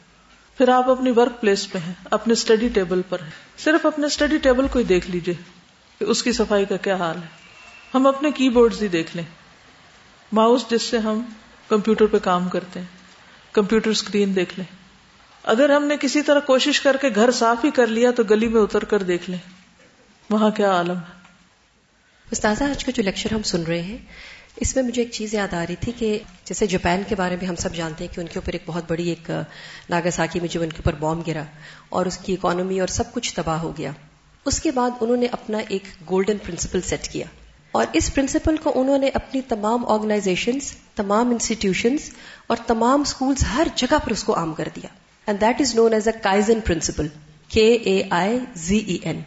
پھر 0.59 0.68
آپ 0.68 0.91
اپنی 0.91 1.11
ورک 1.11 1.41
پلیس 1.41 1.72
پہ 1.72 1.79
ہیں، 1.79 1.93
اپنے 2.11 2.33
اسٹڈی 2.33 2.68
ٹیبل 2.68 3.03
پر 3.09 3.20
ہیں۔ 3.20 3.31
صرف 3.59 3.87
اپنے 3.87 4.07
اسٹڈی 4.07 4.39
ٹیبل 4.39 4.68
کو 4.68 4.79
ہی 4.79 4.85
دیکھ 4.85 5.11
لیجیے 5.11 5.35
کہ 5.99 6.05
اس 6.05 6.22
کی 6.22 6.33
صفائی 6.33 6.64
کا 6.64 6.77
کیا 6.77 6.97
حال 6.97 7.16
ہے۔ 7.16 7.29
ہم 7.95 8.07
اپنے 8.07 8.31
کی 8.31 8.49
بورڈز 8.49 8.83
ہی 8.83 8.89
دیکھ 8.89 9.16
لیں۔ 9.16 9.24
ماؤس 10.33 10.70
جس 10.70 10.83
سے 10.83 10.99
ہم 10.99 11.20
کمپیوٹر 11.68 12.07
پہ 12.07 12.18
کام 12.18 12.49
کرتے 12.49 12.81
ہیں، 12.81 12.87
کمپیوٹر 13.53 13.91
اسکرین 13.91 14.37
دیکھ 14.37 14.55
لیں۔ 14.57 14.86
اگر 15.47 15.70
ہم 15.70 15.84
نے 15.84 15.97
کسی 16.01 16.22
طرح 16.22 16.40
کوشش 16.40 16.80
کر 16.80 16.97
کے 17.01 17.09
گھر 17.14 17.30
صاف 17.30 17.64
ہی 17.64 17.70
کر 17.70 17.86
لیا 17.86 18.11
تو 18.11 18.22
گلی 18.24 18.49
میں 18.49 18.61
اتر 18.61 18.84
کر 18.84 19.03
دیکھ 19.03 19.30
لیں۔ 19.30 19.38
وہاں 20.30 20.51
کیا 20.51 20.70
عالم 20.70 20.97
ہے؟ 20.97 21.20
استاذہ، 22.30 22.64
آج 22.64 22.84
کا 22.84 22.92
جو 22.94 23.03
لیکچر 23.03 23.34
ہم 23.34 23.42
سن 23.42 23.62
رہے 23.62 23.82
ہیں، 23.82 23.99
اس 24.57 24.76
میں 24.76 24.84
مجھے 24.84 25.03
ایک 25.03 25.12
چیز 25.12 25.34
یاد 25.34 25.55
آ 25.55 25.64
رہی 25.68 25.76
تھی 25.76 25.92
کہ 25.97 26.18
جیسے 26.44 26.66
جاپان 26.66 27.03
کے 27.09 27.14
بارے 27.14 27.36
میں 27.36 27.49
ہم 27.49 27.55
سب 27.55 27.74
جانتے 27.74 28.07
ہیں 28.07 28.14
کہ 28.14 28.20
ان 28.20 28.26
کے 28.26 28.38
اوپر 28.38 28.53
ایک 28.53 28.62
بہت 28.66 28.84
بڑی 28.88 29.09
ایک 29.09 29.30
ناگاساکی 29.90 30.40
میں 30.40 30.49
جو 30.49 30.62
ان 30.62 30.68
کے 30.68 30.76
اوپر 30.76 30.92
بام 30.92 31.22
گرا 31.26 31.42
اور 31.88 32.07
اس 32.07 32.18
کی 32.18 32.32
اکانومی 32.32 32.80
اور 32.80 32.88
سب 32.88 33.12
کچھ 33.12 33.34
تباہ 33.34 33.59
ہو 33.59 33.72
گیا۔ 33.78 33.90
اس 34.44 34.62
کے 34.62 34.70
بعد 34.70 34.90
انہوں 35.01 35.16
نے 35.16 35.26
اپنا 35.32 35.59
ایک 35.68 35.82
گولڈن 36.11 36.38
پرنسپل 36.38 36.80
سیٹ 36.80 37.09
کیا۔ 37.09 37.26
اور 37.72 37.86
اس 37.92 38.14
پرنسپل 38.14 38.57
کو 38.57 38.80
انہوں 38.80 38.99
نے 38.99 39.09
اپنی 39.14 39.40
تمام 39.40 39.86
آرگنائزیشنز 39.88 40.76
تمام 40.94 41.30
انسٹیٹیوشنز 41.30 42.11
اور 42.47 42.57
تمام 42.66 43.01
اسکولز 43.01 43.44
ہر 43.55 43.66
جگہ 43.74 43.94
پر 44.05 44.11
اس 44.11 44.24
کو 44.24 44.36
عام 44.36 44.55
کر 44.55 44.68
دیا۔ 44.76 45.05
And 45.27 45.41
that 45.41 45.61
is 45.61 45.74
known 45.74 45.95
as 45.95 46.09
a 46.09 46.18
kaizen 46.22 46.61
principle 46.61 47.07
کے 47.49 47.72
اے 47.74 48.03
آئی 48.11 48.39
زی 48.55 48.79
ای 48.79 48.97
این 49.03 49.20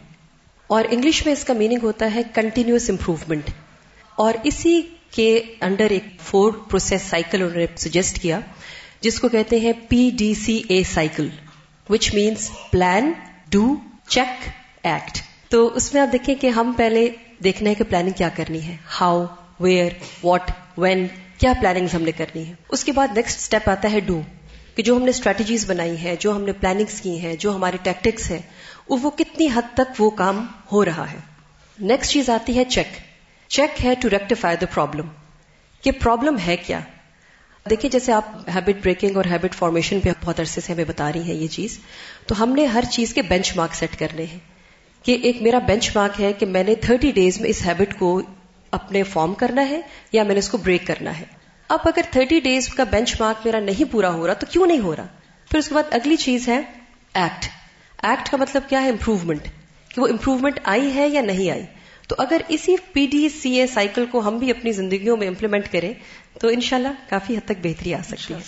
اور 0.66 0.84
انگلش 0.90 1.26
میں 1.26 1.32
اس 1.32 1.44
کا 1.44 1.54
میننگ 1.54 1.78
ہوتا 1.82 2.14
ہے 2.14 2.22
کنٹینیوس 2.34 2.90
امپروومنٹ 2.90 3.50
اور 4.16 4.34
اسی 4.42 4.82
کے 5.10 5.42
انڈر 5.60 5.90
ایک 5.90 6.04
فور 6.20 6.52
پروسیس 6.52 7.02
سائیکل 7.02 7.42
انہوں 7.42 7.56
نے 7.56 7.66
سجیسٹ 7.76 8.18
کیا، 8.22 8.40
جس 9.00 9.20
کو 9.20 9.28
کہتے 9.28 9.60
ہیں 9.60 9.72
P 9.88 10.10
D 10.18 10.34
C 10.34 10.62
A 10.68 10.82
cycle 10.84 11.28
which 11.88 12.14
means 12.14 12.50
plan 12.70 13.12
do 13.50 13.74
check 14.08 14.48
act 14.82 15.18
تو 15.48 15.66
اس 15.74 15.94
میں 15.94 16.02
آپ 16.02 16.12
دیکھیں 16.12 16.34
کہ 16.34 16.46
ہم 16.46 16.72
پہلے 16.76 17.08
دیکھنا 17.44 17.70
ہے 17.70 17.74
کہ 17.74 17.84
پلاننگ 17.84 18.12
کیا 18.12 18.28
کرنی 18.36 18.62
ہے 18.62 18.76
ہاؤ 19.00 19.24
ویئر 19.60 19.92
واٹ 20.24 20.50
وین 20.78 21.06
کیا 21.38 21.52
پلاننگ 21.60 21.86
ہم 21.94 22.02
نے 22.02 22.12
کرنی 22.12 22.46
ہے۔ 22.46 22.52
اس 22.68 22.84
کے 22.84 22.92
بعد 22.92 23.08
نیکسٹ 23.16 23.38
اسٹیپ 23.38 23.68
آتا 23.68 23.92
ہے 23.92 24.00
ڈو 24.00 24.20
کہ 24.80 24.84
جو 24.84 24.96
ہم 24.96 25.02
نے 25.02 25.10
اسٹریٹجیز 25.10 25.70
بنائی 25.70 26.02
ہے 26.02 26.16
جو 26.18 26.36
ہم 26.36 26.42
نے 26.44 26.52
پلاننگس 26.52 27.00
کی 27.00 27.20
ہیں، 27.20 27.36
جو 27.36 27.56
ہماری 27.56 27.76
ٹیکٹکس 27.82 28.30
ہیں 28.30 28.38
وہ 28.88 29.10
کتنی 29.10 29.48
حد 29.54 29.62
تک 29.74 30.00
وہ 30.02 30.10
کام 30.10 30.46
ہو 30.72 30.84
رہا 30.84 31.12
ہے۔ 31.12 31.16
نیکسٹ 31.78 32.12
چیز 32.12 32.30
آتی 32.30 32.58
ہے 32.58 32.64
چیک 32.64 32.86
چیک 33.48 33.84
ہے 33.84 33.94
ٹو 34.00 34.10
ریکٹیفائی 34.10 34.56
دا 34.56 34.66
پرابلم 34.74 35.06
کہ 35.82 35.90
پرابلم 35.90 36.36
ہے 36.46 36.56
کیا؟ 36.56 36.80
دیکھیے، 37.70 37.90
جیسے 37.90 38.12
آپ 38.12 38.24
ہیبٹ 38.54 38.82
بریکنگ 38.82 39.16
اور 39.16 39.24
ہیبٹ 39.24 39.54
فارمیشن 39.54 40.00
پہ 40.00 40.08
بہت 40.24 40.40
عرصے 40.40 40.60
سے 40.60 40.72
ہمیں 40.72 40.84
بتا 40.84 41.12
رہی 41.12 41.22
ہیں 41.22 41.34
یہ 41.34 41.48
چیز، 41.48 41.78
تو 42.26 42.42
ہم 42.42 42.52
نے 42.52 42.64
ہر 42.64 42.84
چیز 42.90 43.14
کے 43.14 43.22
بینچ 43.22 43.56
مارک 43.56 43.74
سیٹ 43.74 43.98
کرنے 43.98 44.24
ہیں۔ 44.24 44.38
کہ 45.02 45.18
ایک 45.22 45.42
میرا 45.42 45.58
بینچ 45.58 45.96
مارک 45.96 46.20
ہے 46.20 46.32
کہ 46.32 46.46
میں 46.46 46.64
نے 46.64 46.74
تھرٹی 46.74 47.10
ڈیز 47.10 47.40
میں 47.40 47.50
اس 47.50 47.66
ہیبٹ 47.66 47.98
کو 47.98 48.22
اپنے 48.70 49.02
فارم 49.02 49.34
کرنا 49.34 49.68
ہے 49.68 49.80
یا 50.12 50.22
میں 50.22 50.34
نے 50.34 50.38
اس 50.38 50.48
کو 50.48 50.58
بریک 50.58 50.86
کرنا 50.86 51.20
ہے۔ 51.20 51.39
اب 51.70 51.78
اگر 51.84 52.00
تھرٹی 52.10 52.40
ڈیز 52.40 52.68
کا 52.68 52.84
بینچ 52.84 53.20
مارک 53.20 53.46
میرا 53.46 53.60
نہیں 53.60 53.92
پورا 53.92 54.12
ہو 54.12 54.26
رہا 54.26 54.34
تو 54.34 54.46
کیوں 54.50 54.66
نہیں 54.66 54.80
ہو 54.80 54.96
رہا؟ 54.96 55.06
پھر 55.50 55.58
اس 55.58 55.68
کے 55.68 55.74
بعد 55.74 55.82
اگلی 55.90 56.16
چیز 56.16 56.48
ہے 56.48 56.62
ایکٹ. 57.14 57.48
ایکٹ 58.02 58.30
کا 58.30 58.36
مطلب 58.36 58.62
کیا 58.68 58.82
ہے؟ 58.82 58.88
امپروومنٹ. 58.88 59.42
کہ 59.88 60.00
وہ 60.00 60.06
امپروومنٹ 60.06 60.60
آئی 60.64 60.94
ہے 60.94 61.08
یا 61.08 61.20
نہیں 61.20 61.50
آئی. 61.50 61.62
تو 62.08 62.14
اگر 62.18 62.40
اسی 62.48 62.76
پی 62.92 63.06
ڈی 63.06 63.28
سی 63.28 63.50
اے 63.50 63.66
سائیکل 63.66 64.04
کو 64.06 64.28
ہم 64.28 64.38
بھی 64.38 64.50
اپنی 64.50 64.72
زندگیوں 64.72 65.16
میں 65.16 65.28
امپلیمنٹ 65.28 65.72
کریں 65.72 65.94
تو 66.40 66.48
انشاءاللہ 66.48 66.88
کافی 67.08 67.36
حد 67.36 67.44
تک 67.44 67.58
بہتری 67.62 67.94
آ 67.94 68.00
سکتی 68.08 68.34
ہے۔ 68.34 68.38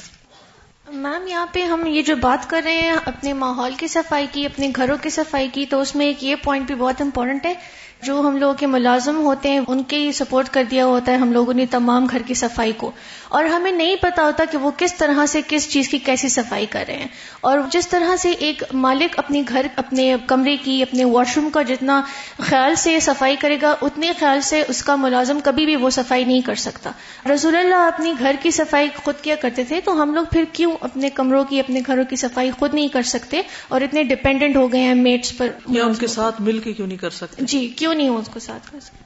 میم، 0.89 1.27
یہاں 1.27 1.47
پہ 1.53 1.63
ہم 1.63 1.87
یہ 1.87 2.03
جو 2.03 2.17
بات 2.17 2.51
کر 2.51 2.63
رہے 2.65 2.73
ہیں، 2.73 2.97
اپنے 3.05 3.33
ماحول 3.33 3.75
کی 3.77 3.87
صفائی 3.87 4.27
کی، 4.33 4.47
اپنے 4.47 4.71
گھروں 4.77 4.97
کی 5.03 5.11
صفائی 5.11 5.49
کی، 5.53 5.67
تو 5.67 5.81
اس 5.81 5.97
میں 5.97 6.07
ایک 6.07 6.25
یہ 6.25 6.35
پوائنٹ 6.45 6.67
بھی 6.67 6.75
بہت 6.75 7.01
امپورٹنٹ 7.01 7.47
ہے 7.47 7.55
جو 8.03 8.21
ہم 8.21 8.37
لوگوں 8.37 8.55
کے 8.55 8.67
ملازم 8.67 9.17
ہوتے 9.17 9.51
ہیں 9.51 9.61
ان 9.69 9.83
کے 9.83 10.13
سپورٹ 10.13 10.49
کر 10.49 10.65
دیا 10.71 10.87
ہوتا 10.87 11.13
ہے 11.13 11.17
ہم 11.17 11.33
لوگوں 11.33 11.55
نے 11.55 11.67
تمام 11.67 12.07
گھر 12.11 12.23
کی 12.27 12.35
صفائی 12.35 12.73
کو۔ 12.77 12.91
اور 13.29 13.45
ہمیں 13.45 13.73
نہیں 13.73 13.97
پتا 14.01 14.23
ہوتا 14.23 14.45
کہ 14.51 14.59
وہ 14.59 14.71
کس 14.77 14.95
طرح 14.95 15.27
سے 15.27 15.41
کس 15.49 15.71
چیز 15.71 15.89
کی 15.89 15.99
کیسی 15.99 16.29
صفائی 16.29 16.67
کر 16.67 16.85
رہے 16.89 16.97
ہیں۔ 16.97 17.07
اور 17.41 17.59
جس 17.71 17.89
طرح 17.89 18.17
سے 18.17 18.31
ایک 18.31 18.63
مالک 18.73 19.19
اپنے 19.19 19.43
گھر 19.49 19.67
اپنے 19.77 20.17
کمرے 20.27 20.57
کی 20.57 20.83
اپنے 20.83 21.05
واش 21.05 21.37
روم 21.37 21.51
کا 21.51 21.63
جتنا 21.63 22.03
خیال 22.41 22.75
سے 22.75 23.01
صفائی 23.01 23.37
کرے 23.41 23.59
گا 23.63 23.75
اتنے 23.83 24.13
خیال 24.19 24.41
سے 24.41 24.63
اس 24.69 24.83
کا 24.85 24.97
ملازم 24.97 25.39
کبھی 25.45 25.65
بھی 25.65 25.77
وہ 25.77 25.91
صفائی 25.91 26.25
نہیں 26.25 26.41
کر 26.41 26.55
سکتا۔ 26.55 26.91
رسول 27.35 27.57
اللہ 27.57 27.75
اپنی 27.75 28.13
گھر 28.19 28.37
کی 28.43 28.51
صفائی 28.51 28.89
خود 29.05 29.15
کیا 29.23 29.35
کرتے 29.35 29.65
تھے 29.65 29.81
تو 29.81 30.03
ہم 30.03 30.15
لوگ 30.15 30.25
پھر 30.33 30.45
کیوں 30.53 30.73
اپنے 30.81 31.11
کمروں 31.11 31.45
کی 31.45 31.61
اپنے 31.61 31.81
گھروں 31.87 32.05
کی 32.05 32.17
صفائی 32.17 32.51
خود 32.51 32.75
نہیں 32.75 32.89
کر 32.89 33.03
سکتے 33.03 33.43
اور 33.69 33.81
اتنے 33.81 34.03
ڈپینڈنٹ 34.03 34.57
ہو 34.57 34.73
گئے 34.73 34.81
ہیں 34.81 34.95
میٹس 34.95 35.37
پر؟ 35.39 35.47
یا 35.69 35.85
ان 35.85 35.95
کے 35.95 36.07
ساتھ 36.07 36.41
مل 36.41 36.59
کے 36.59 36.73
کیوں 36.73 36.87
نہیں 36.87 36.99
کر 36.99 37.11
سکتے؟ 37.11 37.45
جی 37.45 37.69
کیوں 37.77 37.92
نہیں 37.95 38.09
اس 38.09 38.29
کو 38.33 38.41
ساتھ 38.41 38.73
کر 38.73 38.81
سکتے 38.81 39.05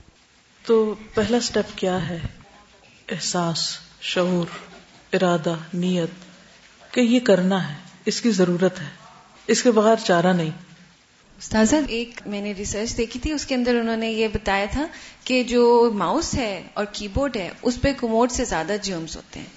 تو 0.66 0.94
پہلا 1.14 1.40
سٹیپ 1.40 1.78
کیا 1.78 2.08
ہے؟ 2.08 2.18
احساس 3.08 3.78
شعور 4.00 4.46
ارادہ 5.12 5.54
نیت 5.74 6.10
کہ 6.94 7.00
یہ 7.00 7.20
کرنا 7.20 7.70
ہے 7.70 7.74
اس 8.04 8.20
کی 8.20 8.30
ضرورت 8.30 8.80
ہے 8.80 8.88
اس 9.46 9.62
کے 9.62 9.70
بغیر 9.70 9.96
چارہ 10.04 10.32
نہیں۔ 10.32 10.50
استاذہ 11.38 11.76
ایک 11.88 12.20
میں 12.26 12.42
نے 12.42 12.52
ریسرچ 12.52 12.96
دیکھی 12.96 13.20
تھی 13.20 13.32
اس 13.32 13.46
کے 13.46 13.54
اندر 13.54 13.74
انہوں 13.74 13.96
نے 13.96 14.10
یہ 14.10 14.28
بتایا 14.28 14.66
تھا 14.70 14.86
کہ 15.24 15.42
جو 15.42 15.90
ماؤس 15.94 16.34
ہے 16.34 16.62
اور 16.74 16.84
کی 16.92 17.08
بورڈ 17.08 17.36
ہے 17.36 17.50
اس 17.62 17.78
پہ 17.80 17.92
کموڈ 17.96 18.30
سے 18.30 18.44
زیادہ 18.44 18.76
جرمز 18.82 19.16
ہوتے 19.16 19.40
ہیں۔ 19.40 19.55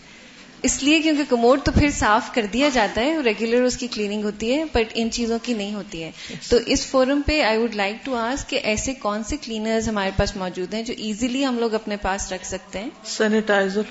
اس 0.62 0.84
لیے 0.84 1.02
کیونکہ 1.02 1.24
کموڈ 1.30 1.60
تو 1.64 1.72
پھر 1.72 1.90
صاف 1.90 2.34
کر 2.34 2.46
دیا 2.54 2.70
جاتا 2.70 3.02
ہے 3.02 3.18
ریگولر 3.18 3.64
اس 3.64 3.78
کی 3.78 3.88
کلیننگ 3.88 4.24
ہوتی 4.24 4.54
ہے 4.54 4.64
بٹ 4.66 4.92
ان 4.94 5.12
چیزوں 5.12 5.40
کی 5.44 5.54
نہیں 5.54 5.74
ہوتی 5.74 6.04
ہے۔ 6.04 6.12
تو 6.50 6.58
اس 6.66 6.88
فورم 6.88 7.22
پہ 7.26 7.42
I 7.42 7.58
would 7.58 7.76
like 7.76 8.06
to 8.06 8.16
ask 8.16 8.46
کہ 8.48 8.60
ایسے 8.64 8.94
کون 8.94 9.24
سے 9.24 9.38
کلینرز 9.38 9.90
ہمارے 9.90 10.12
پاس 10.18 10.36
موجود 10.36 10.74
ہیں 10.74 10.84
جو 10.84 10.94
ایزیلی 10.98 11.46
ہم 11.46 11.60
لوگ 11.60 11.74
اپنے 11.74 11.98
پاس 11.98 12.32
رکھ 12.32 12.46
سکتے 12.46 12.80
ہیں؟ 12.80 12.90
سینیٹائزر 13.04 13.82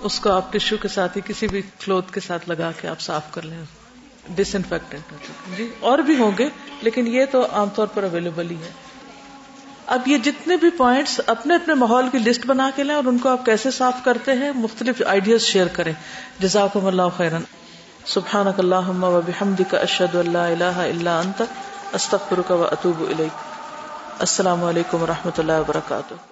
اس 0.00 0.20
کو 0.20 0.30
آپ 0.30 0.52
ٹشو 0.52 0.76
کے 0.76 0.88
ساتھ 0.88 1.16
ہی 1.16 1.22
کسی 1.26 1.48
بھی 1.48 1.62
کلوتھ 1.84 2.12
کے 2.12 2.20
ساتھ 2.20 2.48
لگا 2.48 2.72
کے 2.80 2.88
آپ 2.88 3.00
صاف 3.00 3.32
کر 3.32 3.42
لیں۔ 3.42 3.58
ڈس 4.34 4.54
انفیکٹنٹ 4.54 5.12
جی 5.56 5.68
اور 5.80 5.98
بھی 5.98 6.16
ہوں 6.16 6.32
گے 6.38 6.48
لیکن 6.82 7.06
یہ 7.06 7.24
تو 7.30 7.46
عام 7.52 7.68
طور 7.68 7.86
پر 7.86 8.02
اویلیبل 8.02 8.50
ہی 8.50 8.56
ہے۔ 8.56 8.89
اب 9.90 10.08
یہ 10.08 10.18
جتنے 10.18 10.56
بھی 10.56 10.70
پوائنٹس 10.70 11.20
اپنے 11.26 11.54
اپنے 11.54 11.74
ماحول 11.74 12.08
کی 12.12 12.18
لسٹ 12.18 12.46
بنا 12.46 12.70
کے 12.76 12.82
لیں 12.82 12.94
اور 12.94 13.04
ان 13.04 13.18
کو 13.18 13.28
آپ 13.28 13.44
کیسے 13.44 13.70
صاف 13.70 13.94
کرتے 14.04 14.32
ہیں، 14.32 14.52
مختلف 14.54 15.02
آئیڈیاز 15.06 15.40
شیئر 15.40 15.66
کریں۔ 15.66 15.92
جزاکم 16.40 16.86
اللہ 16.86 17.02
خیرن۔ 17.16 17.42
سبحانک 18.06 18.60
اللہم 18.60 19.04
و 19.04 19.20
بحمدک 19.26 19.74
اشہد 19.74 20.14
اللہ 20.14 20.38
الہ 20.38 20.76
الا 20.76 21.18
انت، 21.18 21.42
استغفرک 21.92 22.50
و 22.50 22.68
اتوب 22.70 23.00
الیک۔ 23.00 23.38
السلام 24.18 24.64
علیکم 24.64 25.02
و 25.02 25.06
رحمۃ 25.06 25.38
اللہ 25.38 25.52
وبرکاتہ 25.52 26.29